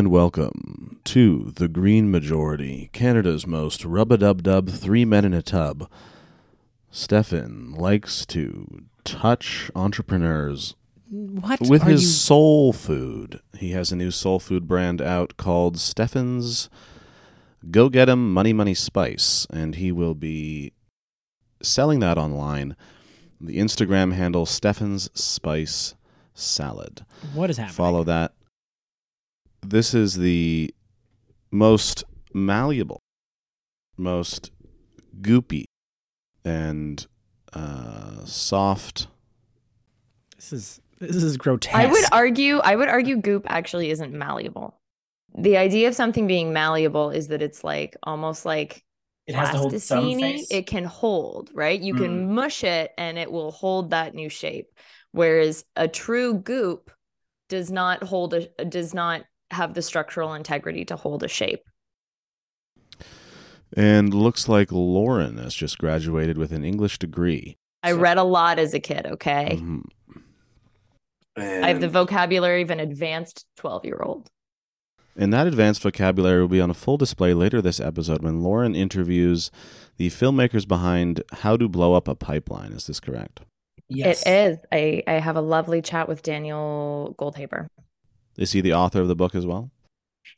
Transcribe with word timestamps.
And 0.00 0.10
welcome 0.10 0.98
to 1.04 1.52
The 1.56 1.68
Green 1.68 2.10
Majority, 2.10 2.88
Canada's 2.94 3.46
most 3.46 3.84
rub 3.84 4.10
a 4.10 4.16
dub 4.16 4.42
dub 4.42 4.70
three 4.70 5.04
men 5.04 5.26
in 5.26 5.34
a 5.34 5.42
tub. 5.42 5.90
Stefan 6.90 7.74
likes 7.74 8.24
to 8.24 8.84
touch 9.04 9.70
entrepreneurs 9.74 10.74
What 11.10 11.60
with 11.68 11.82
his 11.82 12.00
you? 12.00 12.08
soul 12.08 12.72
food. 12.72 13.42
He 13.58 13.72
has 13.72 13.92
a 13.92 13.96
new 13.96 14.10
soul 14.10 14.40
food 14.40 14.66
brand 14.66 15.02
out 15.02 15.36
called 15.36 15.78
Stefan's 15.78 16.70
Go 17.70 17.90
Get 17.90 18.08
'em 18.08 18.32
Money 18.32 18.54
Money 18.54 18.72
Spice, 18.72 19.46
and 19.50 19.74
he 19.74 19.92
will 19.92 20.14
be 20.14 20.72
selling 21.62 22.00
that 22.00 22.16
online. 22.16 22.74
The 23.38 23.58
Instagram 23.58 24.14
handle 24.14 24.46
Stefan's 24.46 25.10
Spice 25.12 25.94
Salad. 26.32 27.04
What 27.34 27.50
is 27.50 27.58
happening? 27.58 27.74
Follow 27.74 28.04
that. 28.04 28.32
This 29.62 29.94
is 29.94 30.14
the 30.16 30.74
most 31.50 32.04
malleable, 32.32 33.00
most 33.96 34.50
goopy, 35.20 35.64
and 36.44 37.06
uh, 37.52 38.24
soft. 38.24 39.08
This 40.36 40.52
is 40.52 40.80
this 40.98 41.16
is 41.16 41.36
grotesque. 41.36 41.76
I 41.76 41.86
would 41.86 42.04
argue 42.12 42.58
I 42.58 42.76
would 42.76 42.88
argue 42.88 43.16
goop 43.16 43.46
actually 43.48 43.90
isn't 43.90 44.12
malleable. 44.12 44.78
The 45.36 45.56
idea 45.56 45.88
of 45.88 45.94
something 45.94 46.26
being 46.26 46.52
malleable 46.52 47.10
is 47.10 47.28
that 47.28 47.42
it's 47.42 47.62
like 47.62 47.96
almost 48.02 48.44
like 48.44 48.82
It 49.26 49.34
has 49.34 49.50
to 49.50 49.58
hold 49.58 49.80
some 49.80 50.18
face. 50.18 50.48
It 50.50 50.66
can 50.66 50.84
hold, 50.84 51.50
right? 51.54 51.80
You 51.80 51.94
Mm. 51.94 51.98
can 51.98 52.34
mush 52.34 52.64
it 52.64 52.92
and 52.98 53.18
it 53.18 53.30
will 53.30 53.50
hold 53.52 53.90
that 53.90 54.14
new 54.14 54.28
shape. 54.28 54.66
Whereas 55.12 55.64
a 55.76 55.86
true 55.88 56.34
goop 56.34 56.90
does 57.48 57.70
not 57.70 58.02
hold 58.02 58.34
a 58.34 58.46
does 58.64 58.94
not 58.94 59.24
have 59.50 59.74
the 59.74 59.82
structural 59.82 60.34
integrity 60.34 60.84
to 60.86 60.96
hold 60.96 61.22
a 61.22 61.28
shape. 61.28 61.60
And 63.76 64.12
looks 64.12 64.48
like 64.48 64.72
Lauren 64.72 65.38
has 65.38 65.54
just 65.54 65.78
graduated 65.78 66.36
with 66.36 66.52
an 66.52 66.64
English 66.64 66.98
degree. 66.98 67.56
I 67.82 67.92
read 67.92 68.18
a 68.18 68.24
lot 68.24 68.58
as 68.58 68.74
a 68.74 68.80
kid, 68.80 69.06
okay? 69.06 69.58
Mhm. 69.60 69.82
I 71.36 71.68
have 71.68 71.80
the 71.80 71.88
vocabulary 71.88 72.62
of 72.62 72.70
an 72.70 72.80
advanced 72.80 73.46
12-year-old. 73.56 74.28
And 75.16 75.32
that 75.32 75.46
advanced 75.46 75.82
vocabulary 75.82 76.40
will 76.40 76.48
be 76.48 76.60
on 76.60 76.70
a 76.70 76.74
full 76.74 76.96
display 76.96 77.32
later 77.32 77.62
this 77.62 77.80
episode 77.80 78.22
when 78.22 78.42
Lauren 78.42 78.74
interviews 78.74 79.50
the 79.96 80.08
filmmakers 80.08 80.66
behind 80.66 81.22
How 81.32 81.56
to 81.56 81.68
Blow 81.68 81.94
Up 81.94 82.08
a 82.08 82.14
Pipeline. 82.14 82.72
Is 82.72 82.86
this 82.86 83.00
correct? 83.00 83.40
yes. 83.88 84.22
It 84.26 84.30
is. 84.30 84.58
I 84.72 85.02
I 85.06 85.12
have 85.14 85.36
a 85.36 85.40
lovely 85.40 85.82
chat 85.82 86.08
with 86.08 86.22
Daniel 86.22 87.14
Goldhaber. 87.18 87.66
Is 88.40 88.52
he 88.52 88.62
the 88.62 88.72
author 88.72 89.02
of 89.02 89.08
the 89.08 89.14
book 89.14 89.34
as 89.34 89.46
well? 89.46 89.70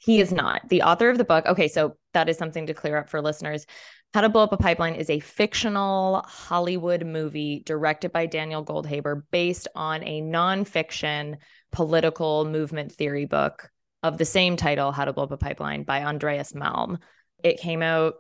He 0.00 0.20
is 0.20 0.33
not 0.33 0.69
the 0.69 0.83
author 0.83 1.08
of 1.08 1.19
the 1.19 1.25
book. 1.25 1.47
Okay, 1.47 1.69
so 1.69 1.97
that 2.15 2.28
is 2.28 2.37
something 2.37 2.66
to 2.66 2.75
clear 2.75 2.97
up 2.99 3.09
for 3.09 3.22
listeners. 3.22 3.65
How 4.12 4.22
to 4.22 4.28
Blow 4.28 4.43
Up 4.43 4.53
a 4.53 4.56
Pipeline 4.56 4.97
is 4.97 5.09
a 5.09 5.21
fictional 5.21 6.25
Hollywood 6.27 7.06
movie 7.06 7.62
directed 7.65 8.12
by 8.12 8.27
Daniel 8.27 8.65
Goldhaber 8.65 9.22
based 9.31 9.69
on 9.77 10.03
a 10.03 10.21
nonfiction 10.21 11.37
political 11.71 12.44
movement 12.44 12.91
theory 12.91 13.25
book 13.25 13.71
of 14.03 14.19
the 14.19 14.25
same 14.25 14.56
title, 14.56 14.91
How 14.91 15.04
to 15.04 15.12
Blow 15.12 15.25
Up 15.25 15.31
a 15.31 15.37
Pipeline 15.37 15.84
by 15.84 16.03
Andreas 16.03 16.54
Malm. 16.54 16.98
It 17.44 17.60
came 17.60 17.82
out 17.82 18.15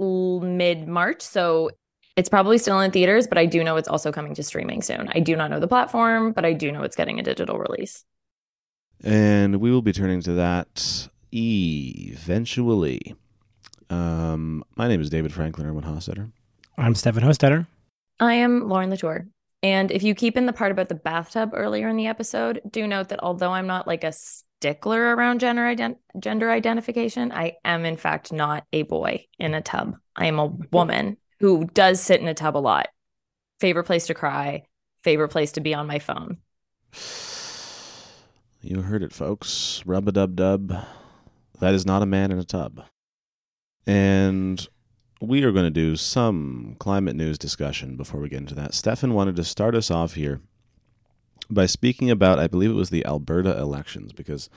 mid 0.00 0.88
March, 0.88 1.22
so 1.22 1.70
it's 2.16 2.28
probably 2.28 2.58
still 2.58 2.80
in 2.80 2.90
theaters, 2.90 3.28
but 3.28 3.38
I 3.38 3.46
do 3.46 3.62
know 3.62 3.76
it's 3.76 3.88
also 3.88 4.10
coming 4.10 4.34
to 4.34 4.42
streaming 4.42 4.82
soon. 4.82 5.08
I 5.14 5.20
do 5.20 5.36
not 5.36 5.48
know 5.48 5.60
the 5.60 5.68
platform, 5.68 6.32
but 6.32 6.44
I 6.44 6.54
do 6.54 6.72
know 6.72 6.82
it's 6.82 6.96
getting 6.96 7.20
a 7.20 7.22
digital 7.22 7.58
release. 7.58 8.04
And 9.02 9.56
we 9.56 9.70
will 9.70 9.82
be 9.82 9.92
turning 9.92 10.20
to 10.22 10.32
that 10.34 11.08
eventually. 11.32 13.14
Um, 13.90 14.64
my 14.76 14.88
name 14.88 15.00
is 15.00 15.10
David 15.10 15.32
Franklin 15.32 15.66
Erwin 15.66 15.84
Hostetter. 15.84 16.30
I'm 16.78 16.94
Stefan 16.94 17.22
Hostetter. 17.22 17.66
I 18.20 18.34
am 18.34 18.68
Lauren 18.68 18.90
Latour. 18.90 19.26
And 19.62 19.90
if 19.90 20.02
you 20.02 20.14
keep 20.14 20.36
in 20.36 20.46
the 20.46 20.52
part 20.52 20.72
about 20.72 20.88
the 20.88 20.94
bathtub 20.94 21.50
earlier 21.54 21.88
in 21.88 21.96
the 21.96 22.06
episode, 22.06 22.60
do 22.68 22.86
note 22.86 23.08
that 23.10 23.22
although 23.22 23.52
I'm 23.52 23.66
not 23.66 23.86
like 23.86 24.04
a 24.04 24.12
stickler 24.12 25.14
around 25.14 25.40
gender 25.40 25.62
ident- 25.62 25.98
gender 26.18 26.50
identification, 26.50 27.32
I 27.32 27.56
am 27.64 27.84
in 27.84 27.96
fact 27.96 28.32
not 28.32 28.64
a 28.72 28.82
boy 28.82 29.26
in 29.38 29.54
a 29.54 29.60
tub. 29.60 29.96
I 30.16 30.26
am 30.26 30.38
a 30.38 30.46
woman 30.72 31.16
who 31.40 31.64
does 31.66 32.00
sit 32.00 32.20
in 32.20 32.28
a 32.28 32.34
tub 32.34 32.56
a 32.56 32.58
lot. 32.58 32.88
Favorite 33.60 33.84
place 33.84 34.06
to 34.06 34.14
cry, 34.14 34.62
favorite 35.04 35.28
place 35.28 35.52
to 35.52 35.60
be 35.60 35.74
on 35.74 35.86
my 35.86 35.98
phone. 35.98 36.38
You 38.64 38.82
heard 38.82 39.02
it, 39.02 39.12
folks. 39.12 39.82
Rub 39.84 40.06
a 40.06 40.12
dub 40.12 40.36
dub. 40.36 40.72
That 41.58 41.74
is 41.74 41.84
not 41.84 42.00
a 42.02 42.06
man 42.06 42.30
in 42.30 42.38
a 42.38 42.44
tub. 42.44 42.84
And 43.88 44.64
we 45.20 45.42
are 45.42 45.50
going 45.50 45.64
to 45.64 45.70
do 45.70 45.96
some 45.96 46.76
climate 46.78 47.16
news 47.16 47.38
discussion 47.38 47.96
before 47.96 48.20
we 48.20 48.28
get 48.28 48.38
into 48.38 48.54
that. 48.54 48.72
Stefan 48.72 49.14
wanted 49.14 49.34
to 49.36 49.44
start 49.44 49.74
us 49.74 49.90
off 49.90 50.14
here 50.14 50.40
by 51.50 51.66
speaking 51.66 52.08
about, 52.08 52.38
I 52.38 52.46
believe 52.46 52.70
it 52.70 52.74
was 52.74 52.90
the 52.90 53.04
Alberta 53.04 53.58
elections, 53.58 54.12
because 54.12 54.48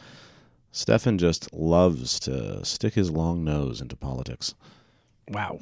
Stefan 0.71 1.17
just 1.17 1.51
loves 1.51 2.19
to 2.21 2.63
stick 2.63 2.93
his 2.93 3.09
long 3.09 3.43
nose 3.43 3.81
into 3.81 3.95
politics. 3.95 4.53
Wow. 5.29 5.61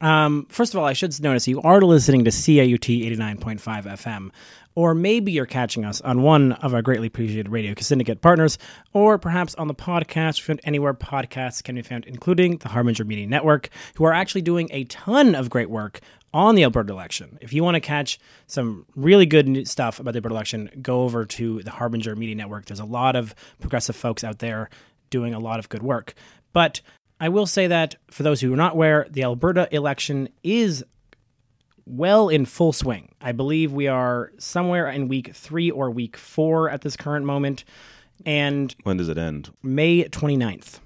Um, 0.00 0.46
first 0.48 0.72
of 0.72 0.80
all, 0.80 0.86
I 0.86 0.94
should 0.94 1.20
notice 1.22 1.46
you 1.46 1.60
are 1.60 1.80
listening 1.82 2.24
to 2.24 2.30
CIUT 2.30 3.16
89.5 3.18 3.60
FM, 3.60 4.30
or 4.74 4.94
maybe 4.94 5.30
you're 5.30 5.44
catching 5.44 5.84
us 5.84 6.00
on 6.00 6.22
one 6.22 6.52
of 6.52 6.72
our 6.72 6.80
greatly 6.80 7.08
appreciated 7.08 7.50
radio 7.50 7.74
syndicate 7.78 8.22
partners, 8.22 8.56
or 8.94 9.18
perhaps 9.18 9.54
on 9.56 9.68
the 9.68 9.74
podcast 9.74 10.40
found 10.40 10.60
anywhere 10.64 10.94
podcasts 10.94 11.62
can 11.62 11.74
be 11.74 11.82
found, 11.82 12.06
including 12.06 12.56
the 12.58 12.68
Harbinger 12.68 13.04
Media 13.04 13.26
Network, 13.26 13.68
who 13.96 14.04
are 14.04 14.12
actually 14.12 14.42
doing 14.42 14.68
a 14.72 14.84
ton 14.84 15.34
of 15.34 15.50
great 15.50 15.68
work 15.68 16.00
on 16.32 16.54
the 16.54 16.62
Alberta 16.62 16.92
election. 16.92 17.36
If 17.42 17.52
you 17.52 17.62
want 17.62 17.74
to 17.74 17.80
catch 17.80 18.18
some 18.46 18.86
really 18.94 19.26
good 19.26 19.68
stuff 19.68 20.00
about 20.00 20.12
the 20.12 20.18
Alberta 20.18 20.34
election, 20.34 20.70
go 20.80 21.02
over 21.02 21.26
to 21.26 21.62
the 21.62 21.72
Harbinger 21.72 22.16
Media 22.16 22.36
Network. 22.36 22.66
There's 22.66 22.80
a 22.80 22.84
lot 22.84 23.16
of 23.16 23.34
progressive 23.60 23.96
folks 23.96 24.24
out 24.24 24.38
there 24.38 24.70
doing 25.10 25.34
a 25.34 25.40
lot 25.40 25.58
of 25.58 25.68
good 25.68 25.82
work. 25.82 26.14
But 26.52 26.80
I 27.20 27.28
will 27.28 27.46
say 27.46 27.66
that 27.66 27.96
for 28.10 28.22
those 28.22 28.40
who 28.40 28.52
are 28.52 28.56
not 28.56 28.72
aware, 28.72 29.06
the 29.10 29.22
Alberta 29.22 29.68
election 29.70 30.30
is 30.42 30.82
well 31.84 32.28
in 32.30 32.46
full 32.46 32.72
swing. 32.72 33.14
I 33.20 33.32
believe 33.32 33.72
we 33.72 33.86
are 33.88 34.32
somewhere 34.38 34.88
in 34.88 35.06
week 35.06 35.34
three 35.34 35.70
or 35.70 35.90
week 35.90 36.16
four 36.16 36.70
at 36.70 36.80
this 36.80 36.96
current 36.96 37.26
moment, 37.26 37.64
and 38.24 38.74
When 38.84 38.96
does 38.96 39.08
it 39.08 39.18
end? 39.18 39.50
May 39.62 40.04
29th. 40.04 40.80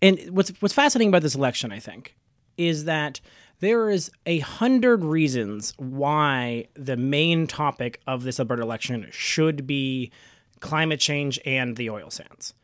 And 0.00 0.18
what's 0.30 0.50
what's 0.60 0.74
fascinating 0.74 1.08
about 1.08 1.22
this 1.22 1.34
election, 1.34 1.72
I 1.72 1.78
think, 1.78 2.16
is 2.56 2.84
that 2.84 3.20
there 3.60 3.90
is 3.90 4.10
a 4.26 4.40
hundred 4.40 5.04
reasons 5.04 5.72
why 5.76 6.66
the 6.74 6.96
main 6.96 7.46
topic 7.46 8.00
of 8.06 8.24
this 8.24 8.40
Alberta 8.40 8.62
election 8.62 9.06
should 9.10 9.66
be 9.66 10.10
climate 10.58 10.98
change 11.00 11.38
and 11.46 11.76
the 11.76 11.88
oil 11.90 12.10
sands. 12.10 12.54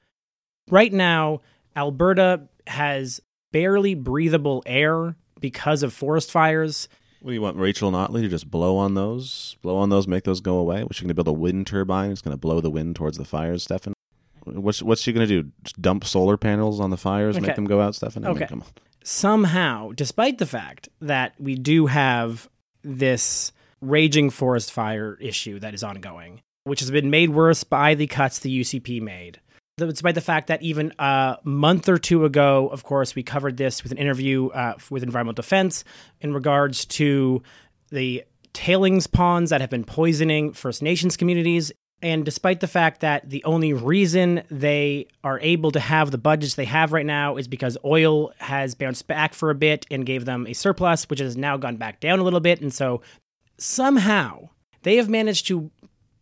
Right 0.68 0.92
now, 0.92 1.40
Alberta 1.76 2.42
has 2.68 3.20
barely 3.52 3.94
breathable 3.94 4.62
air 4.66 5.16
because 5.40 5.82
of 5.82 5.92
forest 5.92 6.30
fires. 6.30 6.88
What 7.20 7.30
do 7.30 7.34
you 7.34 7.42
want, 7.42 7.56
Rachel 7.56 7.90
Notley 7.90 8.22
to 8.22 8.28
just 8.28 8.50
blow 8.50 8.76
on 8.76 8.94
those? 8.94 9.56
Blow 9.62 9.76
on 9.78 9.88
those, 9.88 10.06
make 10.06 10.24
those 10.24 10.40
go 10.40 10.56
away? 10.58 10.84
Was 10.84 10.96
she 10.96 11.02
going 11.02 11.08
to 11.08 11.14
build 11.14 11.28
a 11.28 11.32
wind 11.32 11.66
turbine? 11.66 12.10
It's 12.12 12.20
going 12.22 12.32
to 12.34 12.38
blow 12.40 12.60
the 12.60 12.70
wind 12.70 12.94
towards 12.96 13.18
the 13.18 13.24
fires, 13.24 13.64
Stefan? 13.64 13.92
What's, 14.44 14.82
what's 14.82 15.02
she 15.02 15.12
going 15.12 15.26
to 15.28 15.42
do? 15.42 15.50
Just 15.64 15.82
dump 15.82 16.04
solar 16.04 16.36
panels 16.36 16.78
on 16.80 16.90
the 16.90 16.96
fires, 16.96 17.36
Okay. 17.36 17.46
make 17.46 17.56
them 17.56 17.64
go 17.66 17.80
out, 17.80 17.94
Stefan? 17.96 18.24
I 18.24 18.28
mean, 18.28 18.36
Okay. 18.36 18.46
come 18.46 18.62
on. 18.62 18.68
somehow, 19.02 19.90
despite 19.94 20.38
the 20.38 20.46
fact 20.46 20.88
that 21.00 21.34
we 21.40 21.54
do 21.56 21.86
have 21.86 22.48
this 22.82 23.52
raging 23.80 24.30
forest 24.30 24.70
fire 24.72 25.16
issue 25.20 25.58
that 25.58 25.74
is 25.74 25.82
ongoing, 25.82 26.40
which 26.64 26.80
has 26.80 26.90
been 26.90 27.10
made 27.10 27.30
worse 27.30 27.64
by 27.64 27.94
the 27.94 28.06
cuts 28.06 28.38
the 28.38 28.60
UCP 28.60 29.00
made. 29.02 29.40
Despite 29.78 30.14
the 30.14 30.20
fact 30.20 30.48
that 30.48 30.62
even 30.62 30.92
a 30.98 31.36
month 31.44 31.88
or 31.88 31.98
two 31.98 32.24
ago, 32.24 32.68
of 32.68 32.84
course, 32.84 33.14
we 33.14 33.22
covered 33.22 33.56
this 33.56 33.82
with 33.82 33.92
an 33.92 33.98
interview 33.98 34.48
uh, 34.48 34.74
with 34.90 35.02
Environmental 35.02 35.42
Defense 35.42 35.84
in 36.20 36.34
regards 36.34 36.84
to 36.86 37.42
the 37.90 38.24
tailings 38.52 39.06
ponds 39.06 39.50
that 39.50 39.60
have 39.60 39.70
been 39.70 39.84
poisoning 39.84 40.52
First 40.52 40.82
Nations 40.82 41.16
communities. 41.16 41.72
And 42.00 42.24
despite 42.24 42.60
the 42.60 42.68
fact 42.68 43.00
that 43.00 43.28
the 43.28 43.42
only 43.44 43.72
reason 43.72 44.42
they 44.50 45.08
are 45.24 45.40
able 45.40 45.72
to 45.72 45.80
have 45.80 46.10
the 46.10 46.18
budgets 46.18 46.54
they 46.54 46.64
have 46.64 46.92
right 46.92 47.06
now 47.06 47.36
is 47.36 47.48
because 47.48 47.76
oil 47.84 48.32
has 48.38 48.74
bounced 48.74 49.08
back 49.08 49.34
for 49.34 49.50
a 49.50 49.54
bit 49.54 49.84
and 49.90 50.06
gave 50.06 50.24
them 50.24 50.46
a 50.46 50.52
surplus, 50.52 51.08
which 51.10 51.18
has 51.18 51.36
now 51.36 51.56
gone 51.56 51.76
back 51.76 51.98
down 51.98 52.20
a 52.20 52.22
little 52.22 52.40
bit. 52.40 52.60
And 52.60 52.72
so 52.72 53.02
somehow 53.58 54.48
they 54.82 54.96
have 54.96 55.08
managed 55.08 55.48
to 55.48 55.70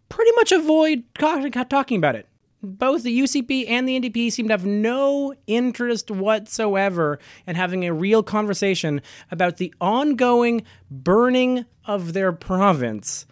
pretty 0.09 0.33
much 0.37 0.53
avoid 0.53 1.05
talking 1.19 1.99
about 1.99 2.17
it. 2.17 2.27
Both 2.67 3.05
the 3.05 3.21
UCP 3.21 3.69
and 3.69 3.89
the 3.89 4.01
NDP 4.01 4.33
seem 4.33 4.49
to 4.49 4.55
have 4.55 4.67
no 4.67 5.35
interest 5.47 6.11
whatsoever 6.11 7.21
in 7.47 7.55
having 7.55 7.85
a 7.85 7.93
real 7.93 8.25
conversation 8.25 9.01
about 9.31 9.59
the 9.59 9.73
ongoing 9.81 10.63
burning 10.91 11.65
of 11.85 12.13
their 12.13 12.33
province. 12.33 13.27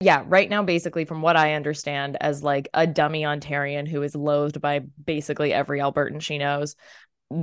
Yeah, 0.00 0.24
right 0.26 0.48
now, 0.48 0.62
basically, 0.62 1.04
from 1.04 1.20
what 1.20 1.36
I 1.36 1.52
understand, 1.52 2.16
as 2.20 2.42
like 2.42 2.68
a 2.72 2.86
dummy 2.86 3.22
Ontarian 3.22 3.86
who 3.86 4.02
is 4.02 4.16
loathed 4.16 4.60
by 4.60 4.80
basically 4.80 5.52
every 5.52 5.78
Albertan 5.78 6.20
she 6.20 6.38
knows, 6.38 6.74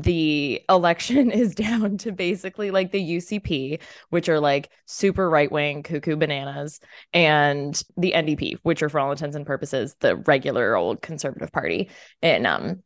the 0.02 0.62
election 0.70 1.32
is 1.32 1.56
down 1.56 1.98
to 2.00 2.12
basically 2.12 2.72
like 2.72 2.92
the 2.92 3.18
UCP, 3.18 3.82
which 4.10 4.30
are 4.30 4.40
like 4.40 4.70
super 4.86 5.30
right 5.30 5.52
wing 5.52 5.84
cuckoo 5.84 6.16
bananas, 6.16 6.80
and 7.14 7.82
the 7.98 8.14
NDP, 8.16 8.58
which 8.64 8.84
are 8.84 8.90
for 8.90 9.00
all 9.00 9.12
intents 9.12 9.36
and 9.36 9.46
purposes 9.46 9.96
the 10.00 10.16
regular 10.16 10.76
old 10.76 11.02
conservative 11.02 11.52
party 11.52 11.90
in 12.22 12.46
um 12.46 12.84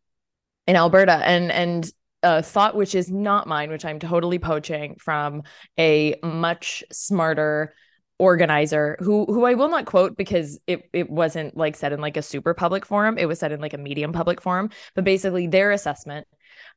in 0.68 0.76
Alberta. 0.76 1.14
And 1.14 1.52
and 1.52 1.92
a 2.24 2.42
thought 2.42 2.76
which 2.76 2.96
is 2.96 3.12
not 3.12 3.48
mine, 3.48 3.70
which 3.70 3.86
I'm 3.86 4.00
totally 4.00 4.40
poaching 4.40 4.96
from 4.98 5.44
a 5.78 6.16
much 6.24 6.84
smarter 6.92 7.74
organizer 8.20 8.96
who 9.00 9.26
who 9.26 9.44
I 9.46 9.56
will 9.56 9.70
not 9.70 9.86
quote 9.86 10.16
because 10.16 10.60
it 10.68 10.90
it 10.94 11.10
wasn't 11.10 11.58
like 11.58 11.76
said 11.76 11.94
in 11.94 12.00
like 12.00 12.16
a 12.16 12.22
super 12.22 12.54
public 12.54 12.86
forum 12.86 13.18
it 13.18 13.26
was 13.26 13.40
said 13.40 13.52
in 13.52 13.60
like 13.60 13.74
a 13.74 13.78
medium 13.78 14.14
public 14.14 14.40
forum 14.40 14.70
but 14.94 15.04
basically 15.04 15.48
their 15.48 15.72
assessment 15.72 16.28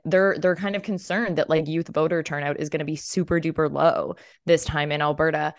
they're 0.06 0.36
they're 0.38 0.56
kind 0.56 0.76
of 0.76 0.82
concerned 0.82 1.36
that 1.36 1.50
like 1.50 1.68
youth 1.68 1.88
voter 1.88 2.22
turnout 2.22 2.58
is 2.58 2.68
going 2.68 2.78
to 2.78 2.84
be 2.86 2.96
super 2.96 3.40
duper 3.40 3.70
low 3.70 4.14
this 4.46 4.64
time 4.64 4.90
in 4.92 5.02
Alberta 5.02 5.52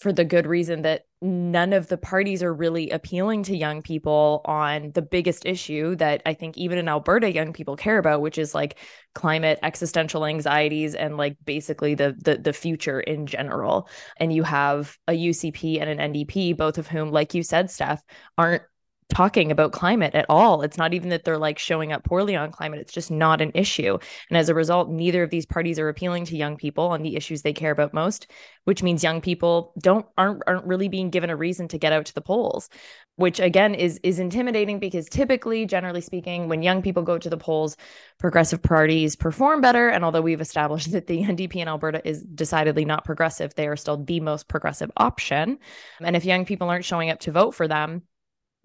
for 0.00 0.12
the 0.12 0.24
good 0.24 0.46
reason 0.46 0.82
that 0.82 1.06
none 1.22 1.72
of 1.72 1.88
the 1.88 1.96
parties 1.96 2.42
are 2.42 2.52
really 2.52 2.90
appealing 2.90 3.42
to 3.44 3.56
young 3.56 3.80
people 3.80 4.42
on 4.44 4.90
the 4.92 5.00
biggest 5.00 5.46
issue 5.46 5.94
that 5.96 6.20
I 6.26 6.34
think 6.34 6.58
even 6.58 6.78
in 6.78 6.88
Alberta 6.88 7.32
young 7.32 7.52
people 7.52 7.76
care 7.76 7.98
about 7.98 8.20
which 8.20 8.36
is 8.36 8.54
like 8.54 8.78
climate 9.14 9.58
existential 9.62 10.26
anxieties 10.26 10.94
and 10.94 11.16
like 11.16 11.36
basically 11.44 11.94
the 11.94 12.14
the 12.22 12.36
the 12.36 12.52
future 12.52 13.00
in 13.00 13.26
general. 13.26 13.88
And 14.18 14.32
you 14.32 14.42
have 14.42 14.98
a 15.08 15.12
UCP 15.12 15.80
and 15.80 15.88
an 15.88 16.12
NDP 16.12 16.56
both 16.56 16.76
of 16.76 16.88
whom 16.88 17.10
like 17.10 17.32
you 17.32 17.42
said 17.42 17.70
Steph 17.70 18.02
aren't 18.36 18.62
talking 19.08 19.50
about 19.50 19.72
climate 19.72 20.14
at 20.14 20.26
all. 20.28 20.62
It's 20.62 20.78
not 20.78 20.94
even 20.94 21.10
that 21.10 21.24
they're 21.24 21.38
like 21.38 21.58
showing 21.58 21.92
up 21.92 22.04
poorly 22.04 22.34
on 22.34 22.50
climate, 22.50 22.80
it's 22.80 22.92
just 22.92 23.10
not 23.10 23.40
an 23.40 23.52
issue. 23.54 23.98
And 24.30 24.38
as 24.38 24.48
a 24.48 24.54
result, 24.54 24.90
neither 24.90 25.22
of 25.22 25.30
these 25.30 25.46
parties 25.46 25.78
are 25.78 25.88
appealing 25.88 26.24
to 26.26 26.36
young 26.36 26.56
people 26.56 26.86
on 26.86 27.02
the 27.02 27.16
issues 27.16 27.42
they 27.42 27.52
care 27.52 27.70
about 27.70 27.94
most, 27.94 28.26
which 28.64 28.82
means 28.82 29.02
young 29.02 29.20
people 29.20 29.72
don't 29.80 30.06
aren't 30.16 30.42
aren't 30.46 30.66
really 30.66 30.88
being 30.88 31.10
given 31.10 31.30
a 31.30 31.36
reason 31.36 31.68
to 31.68 31.78
get 31.78 31.92
out 31.92 32.06
to 32.06 32.14
the 32.14 32.20
polls, 32.20 32.68
which 33.16 33.40
again 33.40 33.74
is 33.74 34.00
is 34.02 34.18
intimidating 34.18 34.78
because 34.78 35.08
typically, 35.08 35.66
generally 35.66 36.00
speaking, 36.00 36.48
when 36.48 36.62
young 36.62 36.82
people 36.82 37.02
go 37.02 37.18
to 37.18 37.30
the 37.30 37.36
polls, 37.36 37.76
progressive 38.18 38.62
parties 38.62 39.16
perform 39.16 39.60
better 39.60 39.88
and 39.88 40.04
although 40.04 40.22
we've 40.22 40.40
established 40.40 40.92
that 40.92 41.06
the 41.06 41.22
NDP 41.22 41.56
in 41.56 41.68
Alberta 41.68 42.00
is 42.08 42.22
decidedly 42.22 42.84
not 42.84 43.04
progressive, 43.04 43.54
they 43.54 43.68
are 43.68 43.76
still 43.76 44.02
the 44.02 44.20
most 44.20 44.48
progressive 44.48 44.90
option. 44.96 45.58
And 46.00 46.16
if 46.16 46.24
young 46.24 46.44
people 46.44 46.68
aren't 46.70 46.84
showing 46.84 47.10
up 47.10 47.20
to 47.20 47.32
vote 47.32 47.54
for 47.54 47.68
them, 47.68 48.02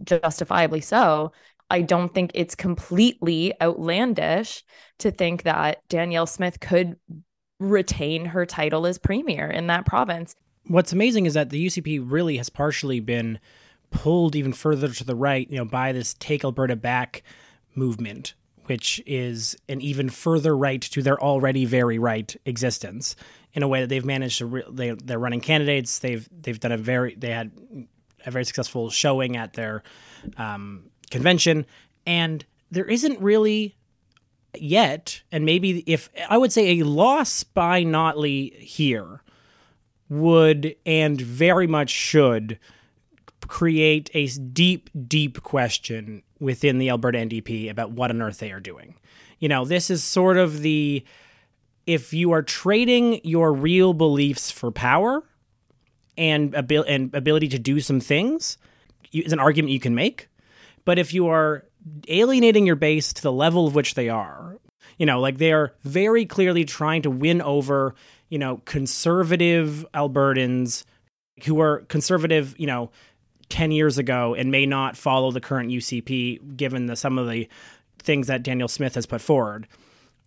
justifiably 0.03 0.81
so. 0.81 1.31
I 1.69 1.81
don't 1.81 2.13
think 2.13 2.31
it's 2.33 2.55
completely 2.55 3.53
outlandish 3.61 4.63
to 4.99 5.11
think 5.11 5.43
that 5.43 5.87
Danielle 5.87 6.25
Smith 6.25 6.59
could 6.59 6.97
retain 7.59 8.25
her 8.25 8.45
title 8.45 8.87
as 8.87 8.97
premier 8.97 9.47
in 9.49 9.67
that 9.67 9.85
province. 9.85 10.35
What's 10.67 10.93
amazing 10.93 11.25
is 11.25 11.33
that 11.33 11.49
the 11.49 11.65
UCP 11.65 12.03
really 12.03 12.37
has 12.37 12.49
partially 12.49 12.99
been 12.99 13.39
pulled 13.91 14.35
even 14.35 14.53
further 14.53 14.89
to 14.89 15.03
the 15.03 15.15
right, 15.15 15.49
you 15.49 15.57
know, 15.57 15.65
by 15.65 15.91
this 15.91 16.15
Take 16.15 16.43
Alberta 16.43 16.75
Back 16.75 17.23
movement, 17.75 18.33
which 18.65 19.01
is 19.05 19.57
an 19.67 19.81
even 19.81 20.09
further 20.09 20.55
right 20.55 20.81
to 20.81 21.01
their 21.01 21.19
already 21.21 21.65
very 21.65 21.99
right 21.99 22.35
existence. 22.45 23.15
In 23.53 23.63
a 23.63 23.67
way 23.67 23.81
that 23.81 23.87
they've 23.87 24.05
managed 24.05 24.37
to, 24.39 24.45
re- 24.45 24.63
they 24.69 24.91
they're 24.91 25.17
running 25.17 25.41
candidates. 25.41 25.99
They've 25.99 26.27
they've 26.31 26.59
done 26.59 26.71
a 26.71 26.77
very 26.77 27.15
they 27.15 27.31
had 27.31 27.51
a 28.29 28.31
very 28.31 28.45
successful 28.45 28.89
showing 28.89 29.35
at 29.37 29.53
their 29.53 29.83
um, 30.37 30.89
convention, 31.11 31.65
and 32.05 32.45
there 32.71 32.85
isn't 32.85 33.19
really 33.19 33.75
yet, 34.57 35.21
and 35.31 35.45
maybe 35.45 35.83
if 35.85 36.09
I 36.29 36.37
would 36.37 36.51
say 36.51 36.79
a 36.79 36.85
loss 36.85 37.43
by 37.43 37.83
Notley 37.83 38.57
here 38.59 39.21
would 40.09 40.75
and 40.85 41.21
very 41.21 41.67
much 41.67 41.89
should 41.89 42.59
create 43.47 44.09
a 44.13 44.27
deep, 44.27 44.89
deep 45.07 45.43
question 45.43 46.23
within 46.39 46.77
the 46.77 46.89
Alberta 46.89 47.19
NDP 47.19 47.69
about 47.69 47.91
what 47.91 48.11
on 48.11 48.21
earth 48.21 48.39
they 48.39 48.51
are 48.51 48.59
doing. 48.59 48.95
You 49.39 49.49
know, 49.49 49.65
this 49.65 49.89
is 49.89 50.03
sort 50.03 50.37
of 50.37 50.61
the 50.61 51.03
if 51.85 52.13
you 52.13 52.31
are 52.31 52.43
trading 52.43 53.19
your 53.23 53.51
real 53.51 53.93
beliefs 53.93 54.51
for 54.51 54.71
power, 54.71 55.23
and 56.19 56.53
abil- 56.53 56.85
and 56.87 57.15
ability 57.15 57.47
to 57.47 57.57
do 57.57 57.79
some 57.79 57.99
things 57.99 58.57
is 59.11 59.33
an 59.33 59.39
argument 59.39 59.71
you 59.71 59.79
can 59.79 59.95
make. 59.95 60.27
But 60.85 60.99
if 60.99 61.13
you 61.13 61.27
are 61.27 61.65
alienating 62.07 62.67
your 62.67 62.75
base 62.75 63.13
to 63.13 63.23
the 63.23 63.31
level 63.31 63.65
of 63.65 63.73
which 63.73 63.95
they 63.95 64.09
are, 64.09 64.59
you 64.97 65.05
know, 65.05 65.19
like 65.19 65.37
they 65.37 65.53
are 65.53 65.73
very 65.83 66.25
clearly 66.25 66.65
trying 66.65 67.01
to 67.03 67.09
win 67.09 67.41
over, 67.41 67.95
you 68.27 68.37
know, 68.37 68.57
conservative 68.65 69.85
Albertans 69.93 70.83
who 71.45 71.61
are 71.61 71.85
conservative, 71.87 72.53
you 72.59 72.67
know, 72.67 72.91
10 73.47 73.71
years 73.71 73.97
ago 73.97 74.35
and 74.35 74.51
may 74.51 74.65
not 74.65 74.97
follow 74.97 75.31
the 75.31 75.41
current 75.41 75.71
UCP 75.71 76.57
given 76.57 76.85
the 76.85 76.95
some 76.95 77.17
of 77.17 77.29
the 77.29 77.47
things 77.97 78.27
that 78.27 78.43
Danielle 78.43 78.67
Smith 78.67 78.95
has 78.95 79.05
put 79.05 79.21
forward 79.21 79.67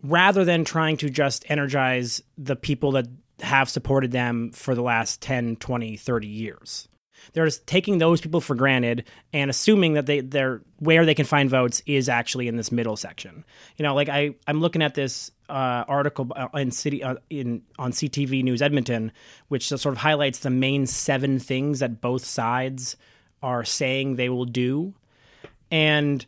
rather 0.02 0.44
than 0.44 0.64
trying 0.64 0.96
to 0.96 1.08
just 1.08 1.44
energize 1.48 2.22
the 2.36 2.56
people 2.56 2.92
that 2.92 3.06
have 3.42 3.68
supported 3.68 4.12
them 4.12 4.50
for 4.52 4.74
the 4.74 4.82
last 4.82 5.20
10, 5.20 5.56
20, 5.56 5.96
30 5.96 6.26
years. 6.26 6.88
They're 7.32 7.44
just 7.44 7.66
taking 7.66 7.98
those 7.98 8.20
people 8.20 8.40
for 8.40 8.54
granted 8.54 9.04
and 9.32 9.50
assuming 9.50 9.94
that 9.94 10.06
they 10.06 10.20
they're 10.20 10.60
where 10.78 11.06
they 11.06 11.14
can 11.14 11.24
find 11.24 11.48
votes 11.48 11.82
is 11.86 12.08
actually 12.08 12.48
in 12.48 12.56
this 12.56 12.72
middle 12.72 12.96
section. 12.96 13.44
You 13.76 13.84
know, 13.84 13.94
like 13.94 14.08
I 14.08 14.34
I'm 14.46 14.60
looking 14.60 14.82
at 14.82 14.94
this 14.94 15.30
uh, 15.48 15.84
article 15.86 16.30
in 16.54 16.70
city 16.70 17.02
uh, 17.02 17.16
in 17.30 17.62
on 17.78 17.92
CTV 17.92 18.42
News 18.42 18.62
Edmonton, 18.62 19.12
which 19.48 19.68
sort 19.68 19.86
of 19.86 19.98
highlights 19.98 20.40
the 20.40 20.50
main 20.50 20.86
seven 20.86 21.38
things 21.38 21.78
that 21.80 22.00
both 22.00 22.24
sides 22.24 22.96
are 23.42 23.64
saying 23.64 24.16
they 24.16 24.28
will 24.28 24.44
do, 24.44 24.94
and 25.70 26.24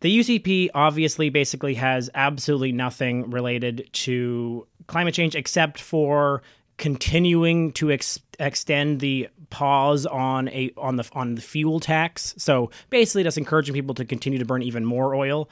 the 0.00 0.18
UCP 0.18 0.68
obviously 0.74 1.28
basically 1.28 1.74
has 1.74 2.08
absolutely 2.14 2.72
nothing 2.72 3.30
related 3.30 3.88
to 3.92 4.66
climate 4.86 5.14
change 5.14 5.34
except 5.34 5.80
for 5.80 6.42
continuing 6.78 7.72
to 7.72 7.90
ex- 7.90 8.20
extend 8.38 9.00
the 9.00 9.28
pause 9.50 10.06
on 10.06 10.48
a 10.48 10.72
on 10.76 10.96
the 10.96 11.08
on 11.12 11.34
the 11.34 11.42
fuel 11.42 11.80
tax. 11.80 12.34
So 12.38 12.70
basically, 12.88 13.24
just 13.24 13.36
encouraging 13.36 13.74
people 13.74 13.94
to 13.96 14.04
continue 14.04 14.38
to 14.38 14.44
burn 14.44 14.62
even 14.62 14.84
more 14.84 15.14
oil. 15.14 15.50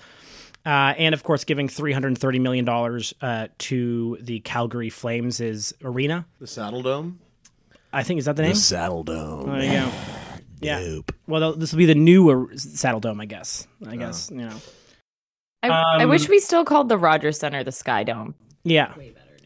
Uh, 0.65 0.95
and 0.99 1.15
of 1.15 1.23
course, 1.23 1.45
giving 1.45 1.69
three 1.69 1.93
hundred 1.93 2.17
thirty 2.19 2.39
million 2.39 2.65
dollars 2.65 3.15
uh, 3.21 3.49
to 3.59 4.19
the 4.21 4.41
Calgary 4.41 4.91
Flames' 4.91 5.73
arena, 5.83 6.27
the 6.41 6.47
Saddledome. 6.47 7.17
I 7.93 8.03
think 8.03 8.19
is 8.19 8.25
that 8.25 8.37
the 8.37 8.43
name? 8.43 8.53
The 8.53 8.59
Saddledome. 8.59 9.47
There 9.47 9.63
you 9.63 9.73
go. 9.73 9.93
Yeah. 10.59 10.81
Nope. 10.81 11.13
Well, 11.27 11.53
this 11.53 11.73
will 11.73 11.79
be 11.79 11.85
the 11.85 11.95
new 11.95 12.49
Saddledome, 12.55 13.21
I 13.21 13.27
guess. 13.27 13.69
I 13.87 13.95
oh. 13.95 13.99
guess 13.99 14.31
you 14.31 14.39
know. 14.39 14.57
I, 15.63 15.69
um, 15.69 16.01
I 16.01 16.07
wish 16.07 16.31
we 16.31 16.41
still 16.41 16.65
called 16.65 16.89
the 16.89 16.97
Rogers 16.97 17.39
Center 17.39 17.63
the 17.63 17.73
Sky 17.73 18.05
Dome. 18.05 18.35
Yeah, 18.65 18.95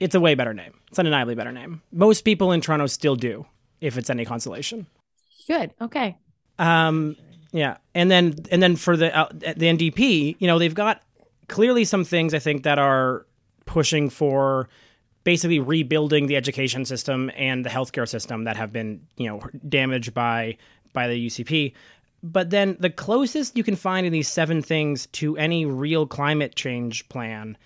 it's 0.01 0.15
a 0.15 0.21
way 0.21 0.35
better 0.35 0.55
name. 0.55 0.73
It's 0.89 0.99
an 0.99 1.07
undeniably 1.07 1.35
better 1.35 1.53
name. 1.53 1.83
Most 1.93 2.23
people 2.23 2.51
in 2.51 2.61
Toronto 2.61 2.87
still 2.87 3.15
do, 3.15 3.47
if 3.81 3.97
it's 3.97 4.11
any 4.11 4.25
consolation. 4.25 4.87
Good. 5.47 5.73
Okay. 5.81 6.17
Um. 6.59 7.17
Yeah, 7.53 7.79
and 7.95 8.11
then 8.11 8.37
and 8.51 8.63
then 8.63 8.77
for 8.77 8.97
the 8.97 9.17
uh, 9.17 9.29
the 9.33 9.67
NDP, 9.67 10.37
you 10.39 10.47
know, 10.47 10.59
they've 10.59 10.75
got 10.75 11.03
clearly 11.49 11.85
some 11.85 12.05
things 12.05 12.33
I 12.33 12.39
think 12.39 12.63
that 12.63 12.79
are 12.79 13.27
pushing 13.67 14.09
for 14.09 14.69
basically 15.25 15.59
rebuilding 15.59 16.27
the 16.27 16.37
education 16.37 16.85
system 16.85 17.31
and 17.37 17.65
the 17.65 17.71
healthcare 17.71 18.09
system 18.09 18.45
that 18.45 18.57
have 18.57 18.73
been 18.73 19.01
you 19.17 19.29
know 19.29 19.41
damaged 19.69 20.15
by 20.15 20.57
by 20.93 21.09
the 21.09 21.27
UCP. 21.27 21.73
But 22.23 22.51
then 22.51 22.77
the 22.79 22.91
closest 22.91 23.57
you 23.57 23.65
can 23.65 23.77
find 23.77 24.07
in 24.07 24.13
these 24.13 24.29
seven 24.29 24.63
things 24.63 25.07
to 25.07 25.37
any 25.37 25.65
real 25.65 26.07
climate 26.07 26.55
change 26.55 27.09
plan 27.09 27.57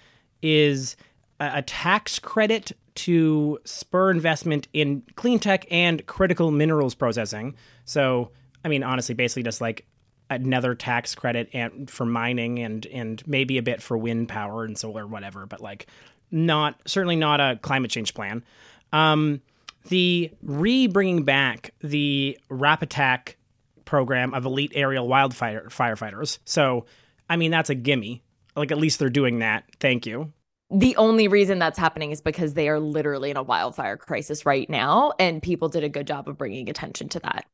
is 0.42 0.96
a 1.40 1.62
tax 1.62 2.18
credit 2.18 2.72
to 2.94 3.58
spur 3.64 4.10
investment 4.10 4.68
in 4.72 5.02
clean 5.16 5.38
tech 5.38 5.66
and 5.70 6.04
critical 6.06 6.50
minerals 6.50 6.94
processing. 6.94 7.56
So, 7.84 8.30
I 8.64 8.68
mean, 8.68 8.82
honestly, 8.82 9.14
basically 9.14 9.42
just 9.42 9.60
like 9.60 9.86
another 10.30 10.74
tax 10.74 11.14
credit 11.14 11.50
and 11.52 11.90
for 11.90 12.06
mining 12.06 12.58
and 12.60 12.86
and 12.86 13.22
maybe 13.26 13.58
a 13.58 13.62
bit 13.62 13.82
for 13.82 13.98
wind 13.98 14.28
power 14.28 14.64
and 14.64 14.78
solar, 14.78 15.06
whatever. 15.06 15.46
But 15.46 15.60
like, 15.60 15.86
not 16.30 16.80
certainly 16.86 17.16
not 17.16 17.40
a 17.40 17.58
climate 17.60 17.90
change 17.90 18.14
plan. 18.14 18.44
Um, 18.92 19.42
the 19.88 20.30
re 20.42 20.86
bringing 20.86 21.24
back 21.24 21.74
the 21.80 22.38
Rappattack 22.48 23.34
program 23.84 24.32
of 24.34 24.46
elite 24.46 24.72
aerial 24.74 25.08
wildfire 25.08 25.66
firefighters. 25.68 26.38
So, 26.44 26.86
I 27.28 27.36
mean, 27.36 27.50
that's 27.50 27.70
a 27.70 27.74
gimme. 27.74 28.22
Like, 28.56 28.70
at 28.70 28.78
least 28.78 29.00
they're 29.00 29.10
doing 29.10 29.40
that. 29.40 29.64
Thank 29.80 30.06
you 30.06 30.32
the 30.70 30.96
only 30.96 31.28
reason 31.28 31.58
that's 31.58 31.78
happening 31.78 32.10
is 32.10 32.20
because 32.20 32.54
they 32.54 32.68
are 32.68 32.80
literally 32.80 33.30
in 33.30 33.36
a 33.36 33.42
wildfire 33.42 33.96
crisis 33.96 34.46
right 34.46 34.68
now 34.68 35.12
and 35.18 35.42
people 35.42 35.68
did 35.68 35.84
a 35.84 35.88
good 35.88 36.06
job 36.06 36.28
of 36.28 36.38
bringing 36.38 36.68
attention 36.68 37.08
to 37.10 37.20
that. 37.20 37.46